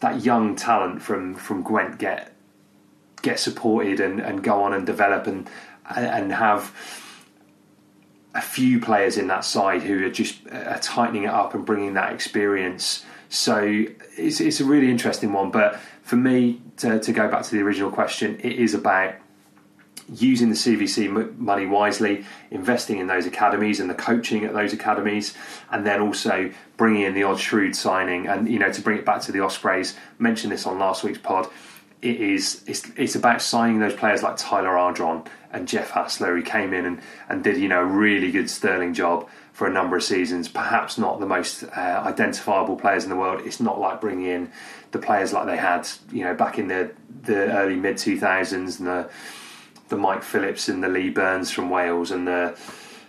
that 0.00 0.24
young 0.24 0.54
talent 0.54 1.02
from 1.02 1.34
from 1.34 1.62
Gwent 1.62 1.98
get 1.98 2.32
get 3.22 3.40
supported 3.40 3.98
and, 3.98 4.20
and 4.20 4.42
go 4.42 4.62
on 4.62 4.72
and 4.72 4.86
develop 4.86 5.26
and 5.26 5.48
and 5.94 6.32
have 6.32 6.72
a 8.34 8.42
few 8.42 8.80
players 8.80 9.16
in 9.16 9.28
that 9.28 9.44
side 9.44 9.82
who 9.82 10.04
are 10.04 10.10
just 10.10 10.46
uh, 10.52 10.56
are 10.56 10.78
tightening 10.78 11.24
it 11.24 11.30
up 11.30 11.54
and 11.54 11.64
bringing 11.64 11.94
that 11.94 12.12
experience. 12.12 13.04
So 13.28 13.84
it's, 14.16 14.40
it's 14.40 14.60
a 14.60 14.64
really 14.64 14.90
interesting 14.90 15.32
one. 15.32 15.50
But 15.50 15.80
for 16.02 16.16
me, 16.16 16.60
to, 16.78 17.00
to 17.00 17.12
go 17.12 17.28
back 17.28 17.42
to 17.44 17.50
the 17.50 17.62
original 17.62 17.90
question, 17.90 18.38
it 18.40 18.52
is 18.52 18.74
about 18.74 19.14
using 20.14 20.50
the 20.50 20.54
CVC 20.54 21.36
money 21.36 21.66
wisely, 21.66 22.24
investing 22.50 22.98
in 22.98 23.08
those 23.08 23.26
academies 23.26 23.80
and 23.80 23.90
the 23.90 23.94
coaching 23.94 24.44
at 24.44 24.52
those 24.52 24.72
academies, 24.72 25.34
and 25.70 25.84
then 25.84 26.00
also 26.00 26.52
bringing 26.76 27.02
in 27.02 27.14
the 27.14 27.24
odd 27.24 27.40
shrewd 27.40 27.74
signing. 27.74 28.26
And 28.26 28.48
you 28.48 28.58
know, 28.58 28.70
to 28.70 28.80
bring 28.80 28.98
it 28.98 29.04
back 29.04 29.22
to 29.22 29.32
the 29.32 29.40
Ospreys, 29.40 29.96
mentioned 30.18 30.52
this 30.52 30.66
on 30.66 30.78
last 30.78 31.02
week's 31.02 31.18
pod. 31.18 31.48
It 32.02 32.20
is 32.20 32.62
it's, 32.66 32.88
it's 32.96 33.14
about 33.16 33.42
signing 33.42 33.80
those 33.80 33.94
players 33.94 34.22
like 34.22 34.36
Tyler 34.36 34.76
Ardron 34.76 35.26
and 35.56 35.66
Jeff 35.66 35.90
Hassler, 35.90 36.36
who 36.36 36.42
came 36.42 36.74
in 36.74 36.84
and, 36.84 37.00
and 37.30 37.42
did 37.42 37.56
you 37.56 37.66
know 37.66 37.80
a 37.80 37.84
really 37.84 38.30
good 38.30 38.50
sterling 38.50 38.92
job 38.92 39.26
for 39.52 39.66
a 39.66 39.72
number 39.72 39.96
of 39.96 40.02
seasons. 40.02 40.48
Perhaps 40.48 40.98
not 40.98 41.18
the 41.18 41.26
most 41.26 41.64
uh, 41.64 42.02
identifiable 42.04 42.76
players 42.76 43.04
in 43.04 43.10
the 43.10 43.16
world. 43.16 43.40
It's 43.44 43.58
not 43.58 43.80
like 43.80 44.00
bringing 44.00 44.26
in 44.26 44.52
the 44.90 44.98
players 44.98 45.32
like 45.32 45.46
they 45.46 45.56
had 45.56 45.88
you 46.12 46.24
know 46.24 46.34
back 46.34 46.58
in 46.58 46.68
the 46.68 46.92
the 47.22 47.50
early 47.56 47.76
mid 47.76 47.96
two 47.96 48.20
thousands 48.20 48.78
and 48.78 48.86
the 48.86 49.10
the 49.88 49.96
Mike 49.96 50.22
Phillips 50.22 50.68
and 50.68 50.82
the 50.84 50.88
Lee 50.88 51.08
Byrnes 51.08 51.50
from 51.50 51.70
Wales 51.70 52.10
and 52.10 52.28
the 52.28 52.58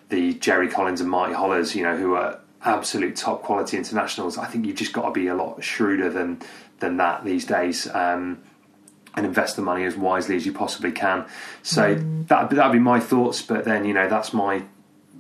the 0.08 0.34
Jerry 0.36 0.70
Collins 0.70 1.02
and 1.02 1.10
Marty 1.10 1.34
Holahs, 1.34 1.76
you 1.76 1.84
know, 1.84 1.98
who 1.98 2.16
are 2.16 2.40
absolute 2.64 3.18
top 3.18 3.44
quality 3.44 3.76
internationals. 3.76 4.38
I 4.38 4.46
think 4.46 4.66
you've 4.66 4.78
just 4.78 4.94
got 4.94 5.06
to 5.06 5.12
be 5.12 5.28
a 5.28 5.36
lot 5.36 5.62
shrewder 5.62 6.10
than 6.10 6.42
than 6.80 6.96
that 6.98 7.26
these 7.26 7.46
days. 7.46 7.94
Um, 7.94 8.42
and 9.18 9.26
invest 9.26 9.56
the 9.56 9.62
money 9.62 9.84
as 9.84 9.98
wisely 9.98 10.36
as 10.36 10.46
you 10.46 10.54
possibly 10.54 10.92
can. 10.92 11.26
So 11.64 11.96
mm. 11.96 12.28
that 12.28 12.50
that'd 12.52 12.72
be 12.72 12.80
my 12.80 13.02
thoughts. 13.02 13.42
But 13.42 13.66
then 13.66 13.84
you 13.84 13.94
know 13.94 14.08
that's 14.08 14.32
my 14.32 14.64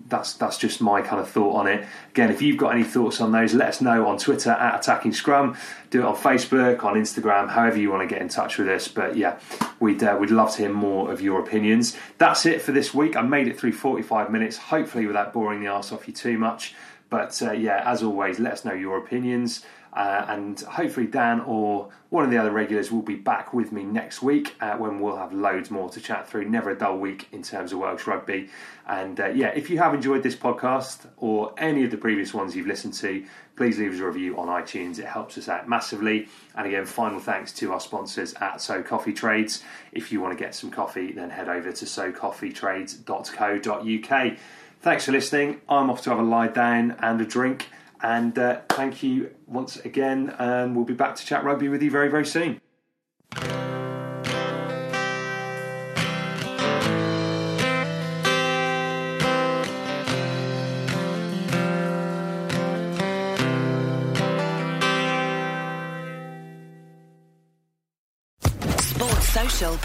that's 0.07 0.33
that's 0.33 0.57
just 0.57 0.79
my 0.79 1.01
kind 1.01 1.19
of 1.19 1.29
thought 1.29 1.55
on 1.55 1.67
it. 1.67 1.85
Again, 2.11 2.29
if 2.29 2.41
you've 2.41 2.57
got 2.57 2.73
any 2.73 2.83
thoughts 2.83 3.19
on 3.19 3.31
those, 3.31 3.53
let 3.53 3.69
us 3.69 3.81
know 3.81 4.07
on 4.07 4.17
Twitter 4.17 4.51
at 4.51 4.79
Attacking 4.79 5.13
Scrum. 5.13 5.57
Do 5.89 6.01
it 6.01 6.05
on 6.05 6.15
Facebook, 6.15 6.83
on 6.83 6.93
Instagram, 6.93 7.49
however 7.49 7.77
you 7.77 7.89
want 7.89 8.07
to 8.07 8.13
get 8.13 8.21
in 8.21 8.29
touch 8.29 8.57
with 8.57 8.69
us. 8.69 8.87
But 8.87 9.17
yeah, 9.17 9.39
we'd 9.79 10.03
uh, 10.03 10.15
we'd 10.19 10.31
love 10.31 10.51
to 10.51 10.57
hear 10.59 10.73
more 10.73 11.11
of 11.11 11.19
your 11.19 11.39
opinions. 11.39 11.97
That's 12.19 12.45
it 12.45 12.61
for 12.61 12.71
this 12.71 12.93
week. 12.93 13.15
I 13.15 13.21
made 13.23 13.47
it 13.47 13.59
through 13.59 13.73
45 13.73 14.31
minutes, 14.31 14.57
hopefully 14.57 15.07
without 15.07 15.33
boring 15.33 15.59
the 15.59 15.67
arse 15.67 15.91
off 15.91 16.07
you 16.07 16.13
too 16.13 16.37
much. 16.37 16.75
But 17.09 17.41
uh, 17.41 17.51
yeah, 17.51 17.81
as 17.85 18.03
always, 18.03 18.39
let 18.39 18.53
us 18.53 18.65
know 18.65 18.73
your 18.73 18.97
opinions. 18.97 19.65
Uh, 19.97 20.25
and 20.29 20.61
hopefully, 20.61 21.07
Dan 21.07 21.39
or 21.39 21.89
one 22.09 22.23
of 22.23 22.29
the 22.29 22.37
other 22.37 22.51
regulars 22.51 22.91
will 22.91 23.01
be 23.01 23.15
back 23.15 23.51
with 23.51 23.71
me 23.71 23.83
next 23.83 24.21
week 24.21 24.53
uh, 24.61 24.77
when 24.77 24.99
we'll 24.99 25.17
have 25.17 25.33
loads 25.33 25.71
more 25.71 25.89
to 25.89 25.99
chat 25.99 26.29
through. 26.29 26.47
Never 26.47 26.69
a 26.69 26.77
dull 26.77 26.99
week 26.99 27.27
in 27.31 27.41
terms 27.41 27.73
of 27.73 27.79
Welsh 27.79 28.05
rugby. 28.05 28.49
And 28.85 29.19
uh, 29.19 29.29
yeah, 29.29 29.47
if 29.47 29.71
you 29.71 29.79
have 29.79 29.95
enjoyed 29.95 30.21
this 30.21 30.35
podcast 30.35 31.07
or 31.17 31.51
any 31.57 31.83
of 31.83 31.89
the 31.89 31.97
previous 31.97 32.31
ones 32.31 32.55
you've 32.55 32.67
listened 32.67 32.93
to, 32.93 33.25
please 33.55 33.79
leave 33.79 33.91
us 33.91 33.99
a 33.99 34.05
review 34.05 34.37
on 34.37 34.49
iTunes. 34.49 34.99
It 34.99 35.07
helps 35.07 35.35
us 35.35 35.49
out 35.49 35.67
massively. 35.67 36.27
And 36.53 36.67
again, 36.67 36.85
final 36.85 37.19
thanks 37.19 37.51
to 37.53 37.73
our 37.73 37.79
sponsors 37.79 38.35
at 38.35 38.61
So 38.61 38.83
Coffee 38.83 39.13
Trades. 39.13 39.63
If 39.91 40.11
you 40.11 40.21
want 40.21 40.37
to 40.37 40.43
get 40.43 40.53
some 40.53 40.69
coffee, 40.69 41.11
then 41.11 41.31
head 41.31 41.49
over 41.49 41.71
to 41.71 41.85
socoffeetrades.co.uk. 41.85 44.37
Thanks 44.79 45.05
for 45.05 45.11
listening. 45.11 45.59
I'm 45.67 45.89
off 45.89 46.03
to 46.03 46.11
have 46.11 46.19
a 46.19 46.23
lie 46.23 46.49
down 46.49 46.97
and 46.99 47.19
a 47.19 47.25
drink. 47.25 47.69
And 48.01 48.37
uh, 48.37 48.61
thank 48.69 49.03
you 49.03 49.31
once 49.45 49.77
again, 49.77 50.35
and 50.37 50.75
we'll 50.75 50.85
be 50.85 50.93
back 50.93 51.15
to 51.15 51.25
chat 51.25 51.43
rugby 51.43 51.69
with 51.69 51.81
you 51.81 51.91
very, 51.91 52.09
very 52.09 52.25
soon. 52.25 52.61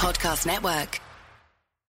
Podcast 0.03 0.47
Network. 0.47 1.12